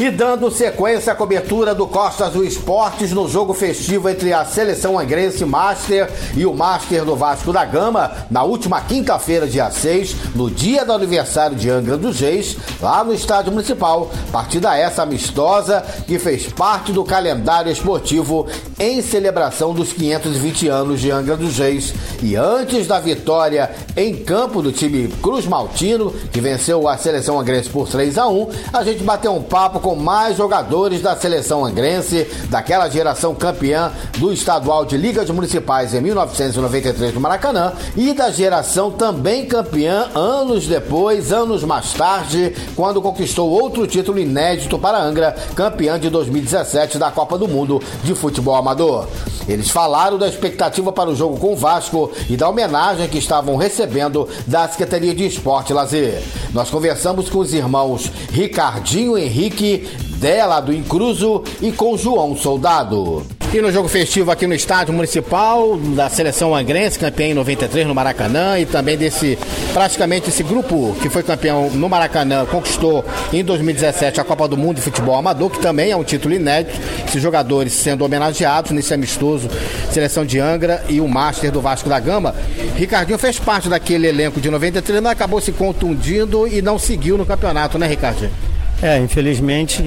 E 0.00 0.10
dando 0.10 0.50
sequência 0.50 1.12
à 1.12 1.14
cobertura 1.14 1.74
do 1.74 1.86
Costa 1.86 2.24
Azul 2.24 2.42
Esportes 2.42 3.12
no 3.12 3.28
jogo 3.28 3.52
festivo 3.52 4.08
entre 4.08 4.32
a 4.32 4.46
seleção 4.46 4.98
angrense 4.98 5.44
Master 5.44 6.10
e 6.34 6.46
o 6.46 6.54
Master 6.54 7.04
do 7.04 7.14
Vasco 7.14 7.52
da 7.52 7.66
Gama, 7.66 8.10
na 8.30 8.42
última 8.42 8.80
quinta-feira, 8.80 9.46
dia 9.46 9.70
6, 9.70 10.16
no 10.34 10.50
dia 10.50 10.86
do 10.86 10.94
aniversário 10.94 11.54
de 11.54 11.68
Angra 11.68 11.98
dos 11.98 12.18
Reis, 12.18 12.56
lá 12.80 13.04
no 13.04 13.12
Estádio 13.12 13.52
Municipal. 13.52 14.10
Partida 14.32 14.74
essa 14.74 15.02
amistosa 15.02 15.84
que 16.06 16.18
fez 16.18 16.46
parte 16.46 16.92
do 16.92 17.04
calendário 17.04 17.70
esportivo 17.70 18.46
em 18.78 19.02
celebração 19.02 19.74
dos 19.74 19.92
520 19.92 20.66
anos 20.66 20.98
de 20.98 21.10
Angra 21.10 21.36
dos 21.36 21.58
Reis. 21.58 21.92
E 22.22 22.36
antes 22.36 22.86
da 22.86 22.98
vitória 22.98 23.70
em 23.94 24.16
campo 24.16 24.62
do 24.62 24.72
time 24.72 25.08
Cruz 25.20 25.44
Maltino, 25.44 26.10
que 26.32 26.40
venceu 26.40 26.88
a 26.88 26.96
seleção 26.96 27.38
angrense 27.38 27.68
por 27.68 27.86
3 27.86 28.16
a 28.16 28.26
1 28.28 28.48
a 28.72 28.82
gente 28.82 29.02
bateu 29.02 29.34
um 29.34 29.42
papo 29.42 29.78
com 29.78 29.89
mais 29.96 30.36
jogadores 30.36 31.02
da 31.02 31.16
seleção 31.16 31.64
angrense, 31.64 32.26
daquela 32.48 32.88
geração 32.88 33.34
campeã 33.34 33.92
do 34.18 34.32
estadual 34.32 34.84
de 34.84 34.96
Ligas 34.96 35.30
Municipais 35.30 35.94
em 35.94 36.00
1993 36.00 37.14
no 37.14 37.20
Maracanã 37.20 37.72
e 37.96 38.12
da 38.12 38.30
geração 38.30 38.90
também 38.90 39.46
campeã 39.46 40.08
anos 40.14 40.66
depois, 40.66 41.32
anos 41.32 41.64
mais 41.64 41.92
tarde, 41.92 42.54
quando 42.74 43.02
conquistou 43.02 43.50
outro 43.50 43.86
título 43.86 44.18
inédito 44.18 44.78
para 44.78 45.00
Angra, 45.00 45.36
campeã 45.54 45.98
de 45.98 46.08
2017 46.10 46.98
da 46.98 47.10
Copa 47.10 47.38
do 47.38 47.48
Mundo 47.48 47.82
de 48.02 48.14
Futebol 48.14 48.54
Amador. 48.54 49.06
Eles 49.48 49.70
falaram 49.70 50.16
da 50.16 50.28
expectativa 50.28 50.92
para 50.92 51.10
o 51.10 51.16
jogo 51.16 51.36
com 51.38 51.52
o 51.52 51.56
Vasco 51.56 52.10
e 52.28 52.36
da 52.36 52.48
homenagem 52.48 53.08
que 53.08 53.18
estavam 53.18 53.56
recebendo 53.56 54.28
da 54.46 54.68
Secretaria 54.68 55.14
de 55.14 55.26
Esporte 55.26 55.70
e 55.70 55.74
Lazer. 55.74 56.22
Nós 56.52 56.70
conversamos 56.70 57.28
com 57.28 57.38
os 57.38 57.52
irmãos 57.52 58.10
Ricardinho 58.30 59.18
Henrique, 59.18 59.79
dela 60.18 60.60
do 60.60 60.72
Incruso 60.72 61.42
e 61.60 61.72
com 61.72 61.96
João 61.96 62.36
Soldado. 62.36 63.26
E 63.52 63.60
no 63.60 63.72
jogo 63.72 63.88
festivo 63.88 64.30
aqui 64.30 64.46
no 64.46 64.54
estádio 64.54 64.94
municipal 64.94 65.76
da 65.76 66.08
seleção 66.08 66.54
angrense, 66.54 66.96
campeã 66.96 67.26
em 67.26 67.34
93 67.34 67.84
no 67.84 67.92
Maracanã 67.92 68.56
e 68.60 68.64
também 68.64 68.96
desse 68.96 69.36
praticamente 69.72 70.28
esse 70.28 70.44
grupo 70.44 70.94
que 71.02 71.10
foi 71.10 71.24
campeão 71.24 71.68
no 71.68 71.88
Maracanã, 71.88 72.46
conquistou 72.46 73.04
em 73.32 73.42
2017 73.42 74.20
a 74.20 74.24
Copa 74.24 74.46
do 74.46 74.56
Mundo 74.56 74.76
de 74.76 74.82
Futebol 74.82 75.16
Amador, 75.16 75.50
que 75.50 75.58
também 75.58 75.90
é 75.90 75.96
um 75.96 76.04
título 76.04 76.32
inédito. 76.32 76.78
Esses 77.08 77.20
jogadores 77.20 77.72
sendo 77.72 78.04
homenageados 78.04 78.70
nesse 78.70 78.94
amistoso 78.94 79.48
seleção 79.90 80.24
de 80.24 80.38
Angra 80.38 80.84
e 80.88 81.00
o 81.00 81.08
Master 81.08 81.50
do 81.50 81.60
Vasco 81.60 81.88
da 81.88 81.98
Gama. 81.98 82.32
Ricardinho 82.76 83.18
fez 83.18 83.40
parte 83.40 83.68
daquele 83.68 84.06
elenco 84.06 84.40
de 84.40 84.48
93, 84.48 85.02
mas 85.02 85.10
acabou 85.10 85.40
se 85.40 85.50
contundindo 85.50 86.46
e 86.46 86.62
não 86.62 86.78
seguiu 86.78 87.18
no 87.18 87.26
campeonato, 87.26 87.76
né, 87.78 87.88
Ricardinho? 87.88 88.49
É, 88.82 88.98
infelizmente 88.98 89.82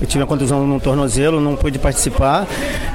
eu 0.00 0.06
tive 0.06 0.22
a 0.22 0.26
contusão 0.26 0.66
no 0.66 0.78
tornozelo, 0.78 1.40
não 1.40 1.56
pude 1.56 1.78
participar, 1.78 2.46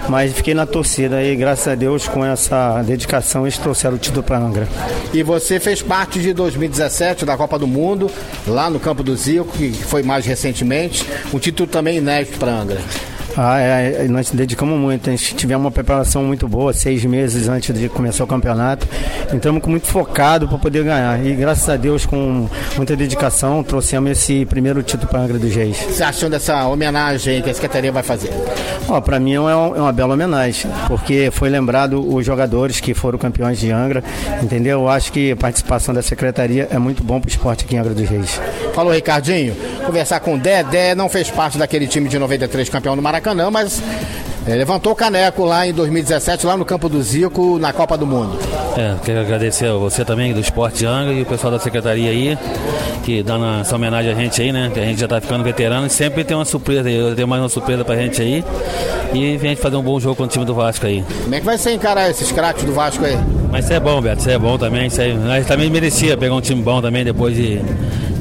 mas 0.07 0.31
fiquei 0.33 0.53
na 0.53 0.67
torcida 0.67 1.23
e 1.23 1.35
graças 1.35 1.67
a 1.67 1.73
Deus 1.73 2.07
com 2.07 2.23
essa 2.23 2.81
dedicação 2.83 3.43
eles 3.43 3.57
trouxeram 3.57 3.95
o 3.95 3.99
título 3.99 4.21
para 4.21 4.37
Angra. 4.37 4.67
E 5.11 5.23
você 5.23 5.59
fez 5.59 5.81
parte 5.81 6.19
de 6.19 6.31
2017 6.33 7.25
da 7.25 7.35
Copa 7.35 7.57
do 7.57 7.65
Mundo, 7.65 8.09
lá 8.47 8.69
no 8.69 8.79
Campo 8.79 9.01
do 9.01 9.15
Zico, 9.15 9.51
que 9.57 9.71
foi 9.71 10.03
mais 10.03 10.25
recentemente, 10.25 11.05
um 11.33 11.39
título 11.39 11.67
também 11.67 11.97
inédito 11.97 12.37
para 12.37 12.51
Angra. 12.51 12.81
Ah, 13.37 13.59
é, 13.59 14.07
nós 14.09 14.29
dedicamos 14.31 14.77
muito, 14.77 15.09
a 15.09 15.11
gente 15.11 15.35
tivemos 15.35 15.63
uma 15.63 15.71
preparação 15.71 16.23
muito 16.23 16.47
boa, 16.47 16.73
seis 16.73 17.03
meses 17.05 17.47
antes 17.47 17.77
de 17.77 17.87
começar 17.87 18.23
o 18.23 18.27
campeonato. 18.27 18.87
Entramos 19.33 19.63
muito 19.65 19.87
focado 19.87 20.47
para 20.47 20.57
poder 20.57 20.83
ganhar. 20.83 21.25
E 21.25 21.33
graças 21.33 21.67
a 21.69 21.77
Deus, 21.77 22.05
com 22.05 22.47
muita 22.75 22.95
dedicação, 22.95 23.63
trouxemos 23.63 24.11
esse 24.11 24.45
primeiro 24.45 24.83
título 24.83 25.09
para 25.09 25.19
a 25.19 25.23
Angra 25.23 25.39
dos 25.39 25.53
Reis. 25.55 25.77
Você 25.77 26.03
achou 26.03 26.29
dessa 26.29 26.67
homenagem 26.67 27.41
que 27.41 27.49
a 27.49 27.53
Secretaria 27.53 27.91
vai 27.91 28.03
fazer? 28.03 28.31
Para 29.05 29.19
mim 29.19 29.33
é 29.33 29.39
uma, 29.39 29.51
é 29.51 29.79
uma, 29.79 29.93
bela 29.93 30.15
homenagem, 30.15 30.69
porque 30.87 31.29
foi 31.31 31.49
lembrado 31.49 32.13
os 32.13 32.25
jogadores 32.25 32.81
que 32.81 32.93
foram 32.93 33.17
campeões 33.17 33.57
de 33.57 33.71
Angra, 33.71 34.03
entendeu? 34.43 34.81
Eu 34.81 34.89
acho 34.89 35.13
que 35.13 35.31
a 35.31 35.35
participação 35.35 35.93
da 35.93 36.01
Secretaria 36.01 36.67
é 36.69 36.77
muito 36.77 37.01
bom 37.01 37.19
para 37.19 37.27
o 37.27 37.31
esporte 37.31 37.63
aqui 37.63 37.75
em 37.75 37.79
Angra 37.79 37.93
dos 37.93 38.09
Reis. 38.09 38.41
Falou, 38.73 38.91
Ricardinho. 38.91 39.55
Conversar 39.85 40.19
com 40.19 40.35
o 40.35 40.37
Dedé, 40.37 40.93
não 40.93 41.09
fez 41.09 41.29
parte 41.29 41.57
daquele 41.57 41.87
time 41.87 42.09
de 42.09 42.19
93 42.19 42.67
campeão 42.69 42.95
do 42.95 43.01
Maracanã, 43.01 43.20
mas 43.51 43.81
é, 44.47 44.55
levantou 44.55 44.93
o 44.93 44.95
caneco 44.95 45.45
lá 45.45 45.67
em 45.67 45.73
2017, 45.73 46.47
lá 46.47 46.57
no 46.57 46.65
Campo 46.65 46.89
do 46.89 47.01
Zico, 47.01 47.59
na 47.59 47.71
Copa 47.71 47.95
do 47.95 48.07
Mundo. 48.07 48.39
É, 48.75 48.95
quero 49.05 49.19
agradecer 49.19 49.67
a 49.67 49.73
você 49.73 50.03
também 50.03 50.33
do 50.33 50.39
Esporte 50.39 50.83
Angra 50.85 51.13
e 51.13 51.21
o 51.21 51.25
pessoal 51.25 51.51
da 51.51 51.59
secretaria 51.59 52.09
aí, 52.09 52.37
que 53.03 53.21
dando 53.21 53.45
essa 53.61 53.75
homenagem 53.75 54.11
a 54.11 54.15
gente 54.15 54.41
aí, 54.41 54.51
né? 54.51 54.71
Que 54.73 54.79
a 54.79 54.83
gente 54.83 54.99
já 54.99 55.07
tá 55.07 55.21
ficando 55.21 55.43
veterano 55.43 55.85
e 55.85 55.89
sempre 55.89 56.23
tem 56.23 56.35
uma 56.35 56.45
surpresa 56.45 56.89
aí. 56.89 56.95
Eu 56.95 57.15
tenho 57.15 57.27
mais 57.27 57.41
uma 57.41 57.49
surpresa 57.49 57.85
pra 57.85 57.95
gente 57.95 58.19
aí. 58.19 58.43
E 59.13 59.35
a 59.35 59.37
gente 59.37 59.61
fazer 59.61 59.75
um 59.75 59.83
bom 59.83 59.99
jogo 59.99 60.15
com 60.15 60.23
o 60.23 60.27
time 60.27 60.45
do 60.45 60.55
Vasco 60.55 60.87
aí. 60.87 61.03
Como 61.23 61.35
é 61.35 61.39
que 61.39 61.45
vai 61.45 61.57
ser 61.57 61.73
encarar 61.73 62.09
esses 62.09 62.31
craques 62.31 62.63
do 62.63 62.73
Vasco 62.73 63.05
aí? 63.05 63.17
Mas 63.51 63.65
isso 63.65 63.73
é 63.73 63.79
bom, 63.79 64.01
Beto, 64.01 64.21
isso 64.21 64.29
é 64.29 64.39
bom 64.39 64.57
também. 64.57 64.87
Isso 64.87 65.01
aí, 65.01 65.13
nós 65.13 65.45
também 65.45 65.69
merecia 65.69 66.17
pegar 66.17 66.33
um 66.33 66.41
time 66.41 66.63
bom 66.63 66.81
também 66.81 67.03
depois 67.03 67.35
de 67.35 67.61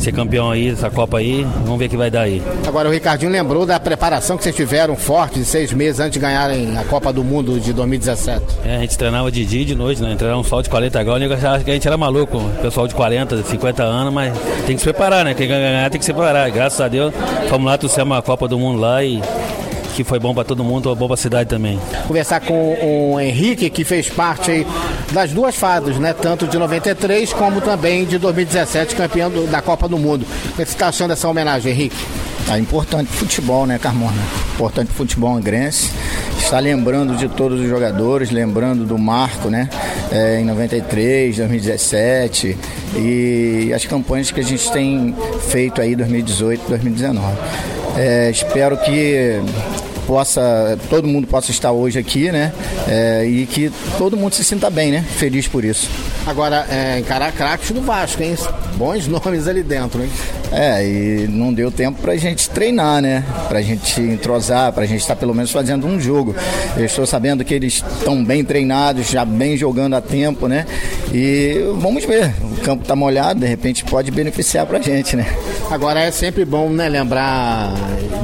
ser 0.03 0.13
campeão 0.13 0.51
aí 0.51 0.71
dessa 0.71 0.91
Copa 0.91 1.19
aí. 1.19 1.47
Vamos 1.65 1.79
ver 1.79 1.87
o 1.87 1.89
que 1.89 1.97
vai 1.97 2.11
dar 2.11 2.23
aí. 2.23 2.43
Agora 2.67 2.89
o 2.89 2.93
Ricardinho 2.93 3.31
lembrou 3.31 3.67
da 3.67 3.79
preparação 3.79 4.37
que 4.37 4.43
vocês 4.43 4.55
tiveram 4.55 4.97
forte 4.97 5.39
de 5.39 5.45
seis 5.45 5.73
meses 5.73 6.01
antes 6.01 6.13
de 6.13 6.19
ganharem 6.19 6.77
a 6.77 6.85
Copa 6.85 7.13
do 7.13 7.23
Mundo 7.23 7.59
de 7.61 7.73
2017. 7.73 8.45
É, 8.65 8.77
a 8.77 8.81
gente 8.81 8.97
treinava 8.97 9.31
de 9.31 9.45
dia 9.45 9.63
e 9.63 9.65
de 9.65 9.75
noite, 9.75 10.03
né? 10.03 10.15
Treinava 10.17 10.41
um 10.41 10.45
sol 10.45 10.63
de 10.63 10.71
40 10.71 11.03
graus, 11.03 11.23
eu 11.23 11.33
achava 11.33 11.63
que 11.63 11.71
a 11.71 11.75
gente 11.75 11.87
era 11.87 11.97
maluco, 11.97 12.41
pessoal 12.63 12.87
de 12.89 12.95
40, 12.95 13.43
50 13.43 13.83
anos, 13.83 14.13
mas 14.13 14.37
tem 14.67 14.77
que 14.77 14.83
se 14.83 14.85
preparar, 14.85 15.25
né? 15.25 15.35
Quem 15.35 15.49
ganhar 15.49 15.91
tem 15.91 15.99
que 15.99 16.05
se 16.05 16.13
preparar. 16.13 16.51
Graças 16.51 16.81
a 16.81 16.89
Deus, 16.89 17.13
fomos 17.49 17.67
lá, 17.67 17.79
trouxemos 17.79 18.17
a 18.17 18.23
Copa 18.23 18.49
do 18.49 18.59
Mundo 18.59 18.81
lá 18.81 19.03
e 19.05 19.21
que 19.95 20.05
foi 20.05 20.19
bom 20.19 20.35
para 20.35 20.45
todo 20.45 20.65
mundo, 20.65 20.95
bom 20.95 21.07
para 21.07 21.15
a 21.15 21.19
cidade 21.19 21.49
também. 21.49 21.79
Conversar 22.07 22.41
com 22.41 23.13
o 23.13 23.21
Henrique, 23.21 23.71
que 23.71 23.85
fez 23.85 24.09
parte 24.09 24.67
das 25.13 25.33
duas 25.33 25.55
fases, 25.55 25.99
né? 25.99 26.13
Tanto 26.13 26.47
de 26.47 26.59
93 26.59 27.33
como 27.33 27.61
também 27.61 28.05
de 28.05 28.19
2017, 28.19 28.95
campeão 28.95 29.31
do, 29.31 29.47
da 29.47 29.61
Copa 29.61 29.89
do 29.89 29.99
Mundo. 29.99 30.27
O 30.47 30.49
que 30.51 30.57
você 30.57 30.63
está 30.63 30.89
achando 30.89 31.11
dessa 31.11 31.29
homenagem, 31.29 31.73
Henrique? 31.73 31.97
É 32.49 32.59
importante 32.59 33.11
futebol, 33.13 33.65
né, 33.65 33.79
Carmona? 33.79 34.21
Importante 34.55 34.91
futebol 34.91 35.37
angrense. 35.37 35.91
Está 36.37 36.59
lembrando 36.59 37.15
de 37.17 37.29
todos 37.29 37.61
os 37.61 37.69
jogadores, 37.69 38.31
lembrando 38.31 38.85
do 38.85 38.99
Marco, 38.99 39.49
né? 39.49 39.69
É, 40.11 40.41
em 40.41 40.45
93, 40.45 41.37
2017 41.37 42.59
e 42.97 43.73
as 43.73 43.85
campanhas 43.85 44.33
que 44.33 44.41
a 44.41 44.43
gente 44.43 44.71
tem 44.73 45.15
feito 45.49 45.81
aí 45.81 45.95
2018, 45.95 46.69
2019. 46.69 47.37
É, 47.97 48.31
espero 48.31 48.77
que 48.79 49.41
possa 50.11 50.77
todo 50.89 51.07
mundo 51.07 51.29
possa 51.29 51.53
estar 51.53 51.71
hoje 51.71 51.97
aqui, 51.97 52.33
né? 52.33 52.53
É, 52.89 53.25
e 53.25 53.47
que 53.47 53.71
todo 53.97 54.17
mundo 54.17 54.35
se 54.35 54.43
sinta 54.43 54.69
bem, 54.69 54.91
né? 54.91 55.05
Feliz 55.17 55.47
por 55.47 55.65
isso. 55.65 55.89
Agora, 56.27 56.67
é, 56.69 56.99
encarar 56.99 57.31
craques 57.31 57.71
do 57.71 57.81
Vasco, 57.81 58.21
hein? 58.21 58.37
Bons 58.75 59.07
nomes 59.09 59.47
ali 59.47 59.63
dentro, 59.63 60.03
hein? 60.03 60.11
É, 60.51 60.85
e 60.85 61.29
não 61.29 61.55
deu 61.55 61.71
tempo 61.71 62.03
pra 62.03 62.17
gente 62.17 62.51
treinar, 62.51 63.01
né? 63.01 63.25
Pra 63.49 63.63
gente 63.63 64.01
entrosar, 64.01 64.73
pra 64.73 64.85
gente 64.85 65.01
estar 65.01 65.15
pelo 65.15 65.33
menos 65.33 65.53
fazendo 65.53 65.87
um 65.87 66.01
jogo. 66.01 66.35
Eu 66.77 66.87
estou 66.87 67.07
sabendo 67.07 67.45
que 67.45 67.55
eles 67.55 67.75
estão 67.75 68.25
bem 68.25 68.45
treinados, 68.45 69.09
já 69.09 69.25
bem 69.25 69.57
jogando 69.57 69.95
a 69.95 70.01
tempo, 70.01 70.49
né? 70.49 70.67
E 71.15 71.73
vamos 71.79 72.05
ver. 72.05 72.35
O 72.43 72.61
campo 72.63 72.85
tá 72.85 72.97
molhado, 72.97 73.41
de 73.41 73.47
repente 73.47 73.85
pode 73.85 74.11
beneficiar 74.11 74.67
pra 74.67 74.81
gente, 74.81 75.15
né? 75.15 75.25
Agora 75.71 76.01
é 76.01 76.11
sempre 76.11 76.45
bom, 76.45 76.69
né, 76.69 76.89
lembrar 76.89 77.73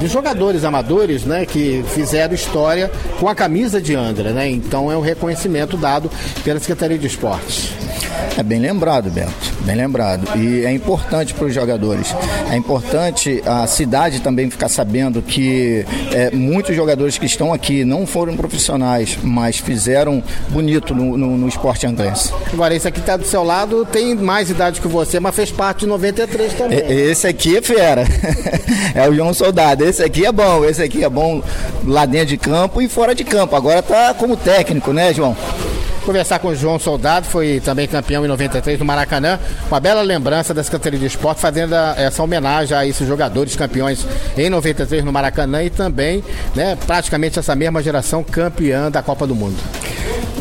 de 0.01 0.09
jogadores 0.09 0.65
amadores, 0.65 1.25
né, 1.25 1.47
que 1.47 1.76
fizeram 1.83 2.35
história 2.35 2.91
com 3.19 3.29
a 3.29 3.35
camisa 3.35 3.81
de 3.81 3.95
Angra, 3.95 4.33
né? 4.33 4.49
Então 4.49 4.91
é 4.91 4.97
um 4.97 5.01
reconhecimento 5.01 5.77
dado 5.77 6.11
pela 6.45 6.59
Secretaria 6.61 6.99
de 6.99 7.07
Esportes. 7.07 7.86
É 8.37 8.43
bem 8.43 8.59
lembrado, 8.59 9.11
Beto, 9.11 9.33
bem 9.61 9.77
lembrado. 9.77 10.39
E 10.39 10.65
é 10.65 10.73
importante 10.73 11.33
para 11.33 11.47
os 11.47 11.55
jogadores. 11.55 12.15
É 12.51 12.57
importante 12.57 13.43
a 13.47 13.67
cidade 13.67 14.21
também 14.21 14.51
ficar 14.51 14.69
sabendo 14.69 15.23
que 15.23 15.87
é, 16.13 16.31
muitos 16.31 16.77
jogadores 16.77 17.17
que 17.17 17.25
estão 17.25 17.53
aqui 17.53 17.85
não 17.85 18.07
foram 18.07 18.37
profissionais, 18.37 19.19
mas 19.23 19.59
fizeram 19.59 20.23
bonito 20.51 20.95
no, 20.95 21.17
no, 21.17 21.37
no 21.39 21.49
esporte 21.49 21.87
anglense. 21.87 22.33
Agora, 22.53 22.75
esse 22.75 22.87
aqui 22.87 23.01
está 23.01 23.17
do 23.17 23.25
seu 23.25 23.43
lado, 23.43 23.87
tem 23.87 24.15
mais 24.15 24.51
idade 24.51 24.81
que 24.81 24.89
você, 24.89 25.19
mas 25.19 25.35
fez 25.35 25.51
parte 25.51 25.81
de 25.81 25.87
93 25.87 26.53
também. 26.53 26.79
Esse 26.79 27.27
aqui 27.27 27.57
é 27.57 27.63
fera. 27.63 28.05
é 28.95 29.09
o 29.09 29.15
João 29.15 29.33
Soldado. 29.33 29.85
Esse 29.85 30.03
aqui 30.03 30.27
é 30.27 30.33
bom, 30.33 30.65
esse 30.65 30.83
aqui 30.83 31.03
é 31.03 31.09
bom 31.09 31.43
lá 31.85 32.05
dentro 32.05 32.29
de 32.29 32.37
campo 32.37 32.83
e 32.83 32.89
fora 32.89 33.15
de 33.15 33.25
campo. 33.25 33.57
Agora 33.57 33.83
tá 33.83 34.15
como 34.15 34.37
técnico, 34.37 34.93
né, 34.93 35.15
João? 35.15 35.35
Conversar 36.07 36.39
com 36.39 36.49
o 36.49 36.55
João 36.55 36.79
Soldado, 36.79 37.27
foi 37.27 37.59
também 37.59 37.89
campeão 37.89 38.25
em 38.25 38.29
93 38.29 38.79
no 38.79 38.85
Maracanã. 38.85 39.41
Uma 39.67 39.81
bela 39.81 40.03
lembrança 40.03 40.55
da 40.55 40.63
Secretaria 40.63 41.01
de 41.01 41.07
Esporte, 41.07 41.41
fazendo 41.41 41.75
essa 41.75 42.23
homenagem 42.23 42.77
a 42.77 42.87
esses 42.87 43.09
jogadores 43.09 43.57
campeões 43.57 44.07
em 44.39 44.49
93 44.49 45.03
no 45.05 45.13
Maracanã 45.13 45.65
e 45.65 45.69
também, 45.69 46.23
né, 46.55 46.79
praticamente 46.87 47.41
essa 47.41 47.57
mesma 47.57 47.83
geração 47.83 48.23
campeã 48.23 48.89
da 48.89 49.03
Copa 49.03 49.27
do 49.27 49.35
Mundo. 49.35 49.57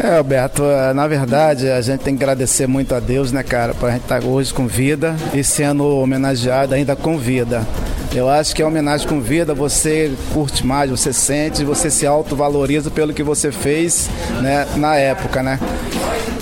É, 0.03 0.17
Alberto, 0.17 0.63
é, 0.65 0.93
na 0.93 1.07
verdade 1.07 1.67
a 1.67 1.81
gente 1.81 2.01
tem 2.01 2.15
que 2.15 2.23
agradecer 2.23 2.67
muito 2.67 2.93
a 2.93 2.99
Deus, 2.99 3.31
né, 3.31 3.41
cara, 3.41 3.73
por 3.73 3.89
a 3.89 3.93
gente 3.93 4.03
estar 4.03 4.23
hoje 4.23 4.53
com 4.53 4.67
vida 4.67 5.15
e 5.33 5.43
sendo 5.43 5.83
homenageado 5.97 6.75
ainda 6.75 6.95
com 6.95 7.17
vida. 7.17 7.65
Eu 8.13 8.29
acho 8.29 8.55
que 8.55 8.61
a 8.61 8.67
homenagem 8.67 9.07
com 9.07 9.19
vida 9.19 9.53
você 9.53 10.11
curte 10.33 10.65
mais, 10.65 10.89
você 10.89 11.11
sente, 11.11 11.63
você 11.63 11.89
se 11.89 12.05
autovaloriza 12.05 12.89
pelo 12.89 13.13
que 13.13 13.23
você 13.23 13.51
fez 13.51 14.09
né, 14.41 14.67
na 14.75 14.95
época, 14.95 15.43
né? 15.43 15.59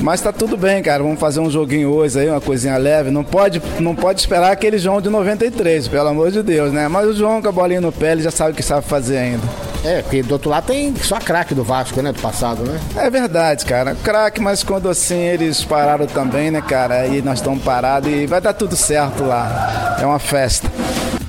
Mas 0.03 0.19
tá 0.19 0.33
tudo 0.33 0.57
bem, 0.57 0.83
cara. 0.83 1.01
Vamos 1.01 1.19
fazer 1.19 1.39
um 1.39 1.49
joguinho 1.49 1.89
hoje 1.89 2.19
aí, 2.19 2.29
uma 2.29 2.41
coisinha 2.41 2.75
leve. 2.75 3.09
Não 3.09 3.23
pode, 3.23 3.61
não 3.79 3.95
pode 3.95 4.19
esperar 4.19 4.51
aquele 4.51 4.77
João 4.77 4.99
de 4.99 5.09
93, 5.09 5.87
pelo 5.87 6.09
amor 6.09 6.29
de 6.29 6.43
Deus, 6.43 6.73
né? 6.73 6.89
Mas 6.89 7.07
o 7.07 7.13
João 7.13 7.41
com 7.41 7.47
a 7.47 7.51
bolinha 7.51 7.79
no 7.79 7.91
pé, 7.91 8.11
ele 8.11 8.21
já 8.21 8.29
sabe 8.29 8.51
o 8.51 8.53
que 8.53 8.61
sabe 8.61 8.85
fazer 8.85 9.17
ainda. 9.17 9.47
É, 9.83 10.01
porque 10.01 10.21
do 10.21 10.33
outro 10.33 10.49
lado 10.49 10.65
tem 10.65 10.93
só 10.97 11.19
craque 11.19 11.55
do 11.55 11.63
Vasco, 11.63 12.01
né? 12.01 12.11
Do 12.11 12.19
passado, 12.19 12.63
né? 12.63 12.79
É 12.97 13.09
verdade, 13.09 13.65
cara. 13.65 13.95
Craque, 13.95 14.41
mas 14.41 14.61
quando 14.61 14.89
assim 14.89 15.19
eles 15.19 15.63
pararam 15.63 16.05
também, 16.05 16.51
né, 16.51 16.61
cara? 16.61 16.95
Aí 16.95 17.21
nós 17.21 17.39
estamos 17.39 17.63
parados 17.63 18.09
e 18.11 18.25
vai 18.25 18.41
dar 18.41 18.53
tudo 18.53 18.75
certo 18.75 19.23
lá. 19.23 19.97
É 20.01 20.05
uma 20.05 20.19
festa. 20.19 20.69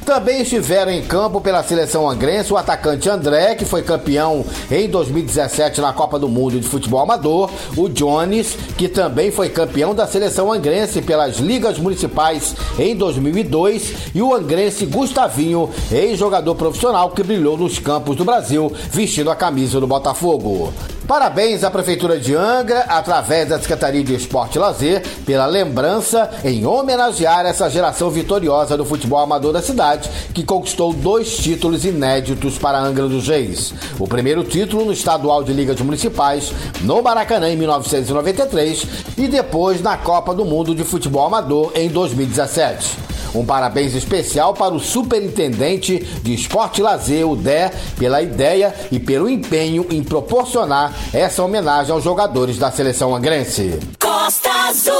Também 0.04 0.42
estiveram 0.42 0.92
em 0.92 1.02
campo 1.02 1.40
pela 1.40 1.62
seleção 1.62 2.08
angrense 2.08 2.52
o 2.52 2.58
atacante 2.58 3.08
André, 3.08 3.54
que 3.54 3.64
foi 3.64 3.82
campeão 3.82 4.44
em 4.70 4.86
2017 4.86 5.80
na 5.80 5.94
Copa 5.94 6.18
do 6.18 6.28
Mundo 6.28 6.60
de 6.60 6.68
Futebol 6.68 7.00
Amador, 7.00 7.50
o 7.74 7.88
Jones, 7.88 8.54
que 8.76 8.86
também 8.86 9.30
foi 9.30 9.48
campeão 9.48 9.94
da 9.94 10.06
seleção 10.06 10.52
angrense 10.52 11.00
pelas 11.00 11.38
ligas 11.38 11.78
municipais 11.78 12.54
em 12.78 12.94
2002, 12.94 14.14
e 14.14 14.20
o 14.20 14.34
angrense 14.34 14.84
Gustavinho, 14.84 15.70
ex-jogador 15.90 16.54
profissional 16.54 17.10
que 17.10 17.22
brilhou 17.22 17.56
nos 17.56 17.78
campos 17.78 18.14
do 18.14 18.26
Brasil 18.26 18.70
vestindo 18.90 19.30
a 19.30 19.36
camisa 19.36 19.80
do 19.80 19.86
Botafogo. 19.86 20.70
Parabéns 21.06 21.62
à 21.62 21.70
Prefeitura 21.70 22.18
de 22.18 22.34
Angra, 22.34 22.80
através 22.88 23.46
da 23.46 23.58
Secretaria 23.58 24.02
de 24.02 24.14
Esporte 24.14 24.56
e 24.56 24.58
Lazer, 24.58 25.02
pela 25.26 25.44
lembrança 25.44 26.30
em 26.42 26.64
homenagear 26.64 27.44
essa 27.44 27.68
geração 27.68 28.08
vitoriosa 28.08 28.74
do 28.74 28.86
futebol 28.86 29.18
amador 29.18 29.52
da 29.52 29.60
cidade, 29.60 30.08
que 30.32 30.42
conquistou 30.42 30.94
dois 30.94 31.36
títulos 31.36 31.84
inéditos 31.84 32.56
para 32.56 32.80
Angra 32.80 33.06
dos 33.06 33.28
Reis. 33.28 33.74
O 33.98 34.08
primeiro 34.08 34.42
título 34.44 34.86
no 34.86 34.92
estadual 34.92 35.44
de 35.44 35.52
Ligas 35.52 35.78
Municipais, 35.80 36.50
no 36.80 37.02
Maracanã, 37.02 37.50
em 37.50 37.56
1993, 37.56 38.86
e 39.18 39.28
depois 39.28 39.82
na 39.82 39.98
Copa 39.98 40.34
do 40.34 40.46
Mundo 40.46 40.74
de 40.74 40.84
Futebol 40.84 41.26
Amador, 41.26 41.70
em 41.74 41.90
2017. 41.90 43.13
Um 43.34 43.44
parabéns 43.44 43.94
especial 43.94 44.54
para 44.54 44.74
o 44.74 44.80
superintendente 44.80 45.98
de 46.22 46.34
esporte 46.34 46.80
e 46.80 46.82
lazer, 46.82 47.28
o 47.28 47.34
Dé, 47.34 47.72
pela 47.98 48.22
ideia 48.22 48.74
e 48.92 48.98
pelo 48.98 49.28
empenho 49.28 49.86
em 49.90 50.02
proporcionar 50.02 50.92
essa 51.12 51.42
homenagem 51.42 51.92
aos 51.92 52.04
jogadores 52.04 52.58
da 52.58 52.70
seleção 52.70 53.14
angrense. 53.14 53.78
Costa 54.00 54.50
Azul. 54.68 54.94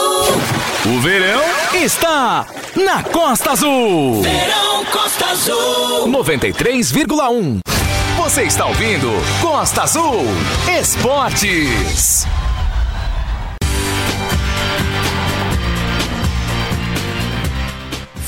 O 0.87 1.01
verão 1.01 1.43
está 1.75 2.47
na 2.77 3.03
Costa 3.05 3.53
Azul. 3.53 4.23
Verão 4.23 4.85
Costa 4.87 5.27
Azul. 5.27 6.09
93,1. 6.09 7.61
Você 8.17 8.43
está 8.45 8.67
ouvindo 8.67 9.09
Costa 9.41 9.83
Azul 9.83 10.25
Esportes. 10.81 12.27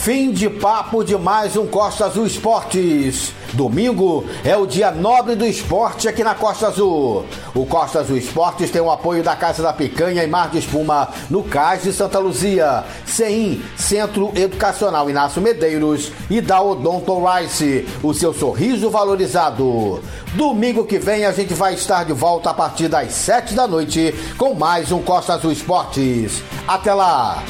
Fim 0.07 0.31
de 0.31 0.49
papo 0.49 1.03
de 1.03 1.17
mais 1.19 1.57
um 1.57 1.67
Costa 1.67 2.07
Azul 2.07 2.27
Esportes. 2.27 3.33
Domingo 3.55 4.25
é 4.45 4.57
o 4.57 4.65
dia 4.65 4.93
nobre 4.93 5.35
do 5.35 5.45
esporte 5.45 6.07
aqui 6.07 6.23
na 6.23 6.33
Costa 6.33 6.69
Azul. 6.69 7.27
O 7.53 7.67
Costa 7.67 7.99
Azul 7.99 8.17
Esportes 8.17 8.71
tem 8.71 8.81
o 8.81 8.89
apoio 8.89 9.25
da 9.25 9.35
Casa 9.35 9.65
da 9.65 9.73
Picanha 9.73 10.23
e 10.23 10.29
Mar 10.29 10.49
de 10.49 10.59
Espuma 10.59 11.09
no 11.29 11.43
Cais 11.43 11.83
de 11.83 11.93
Santa 11.93 12.21
Luzia, 12.21 12.85
CEIM, 13.05 13.61
Centro 13.77 14.31
Educacional 14.37 15.11
Inácio 15.11 15.43
Medeiros 15.43 16.13
e 16.31 16.41
da 16.41 16.63
Odonto 16.63 17.21
Rice, 17.27 17.85
o 18.01 18.15
seu 18.15 18.33
sorriso 18.33 18.89
valorizado. 18.89 20.01
Domingo 20.35 20.85
que 20.85 21.01
vem 21.01 21.25
a 21.25 21.33
gente 21.33 21.53
vai 21.53 21.75
estar 21.75 22.05
de 22.05 22.13
volta 22.13 22.51
a 22.51 22.55
partir 22.55 22.87
das 22.87 23.13
sete 23.13 23.55
da 23.55 23.67
noite 23.67 24.15
com 24.39 24.55
mais 24.55 24.93
um 24.93 25.03
Costa 25.03 25.35
Azul 25.35 25.51
Esportes. 25.51 26.45
Até 26.69 26.95
lá! 26.95 27.43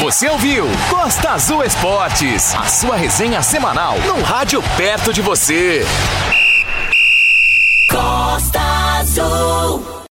Você 0.00 0.28
ouviu 0.28 0.66
Costa 0.90 1.30
Azul 1.30 1.62
Esportes, 1.62 2.52
a 2.54 2.66
sua 2.66 2.96
resenha 2.96 3.40
semanal 3.42 3.96
num 4.00 4.22
rádio 4.22 4.60
perto 4.76 5.12
de 5.12 5.22
você. 5.22 5.86
Costa 7.88 8.60
Azul. 8.98 9.94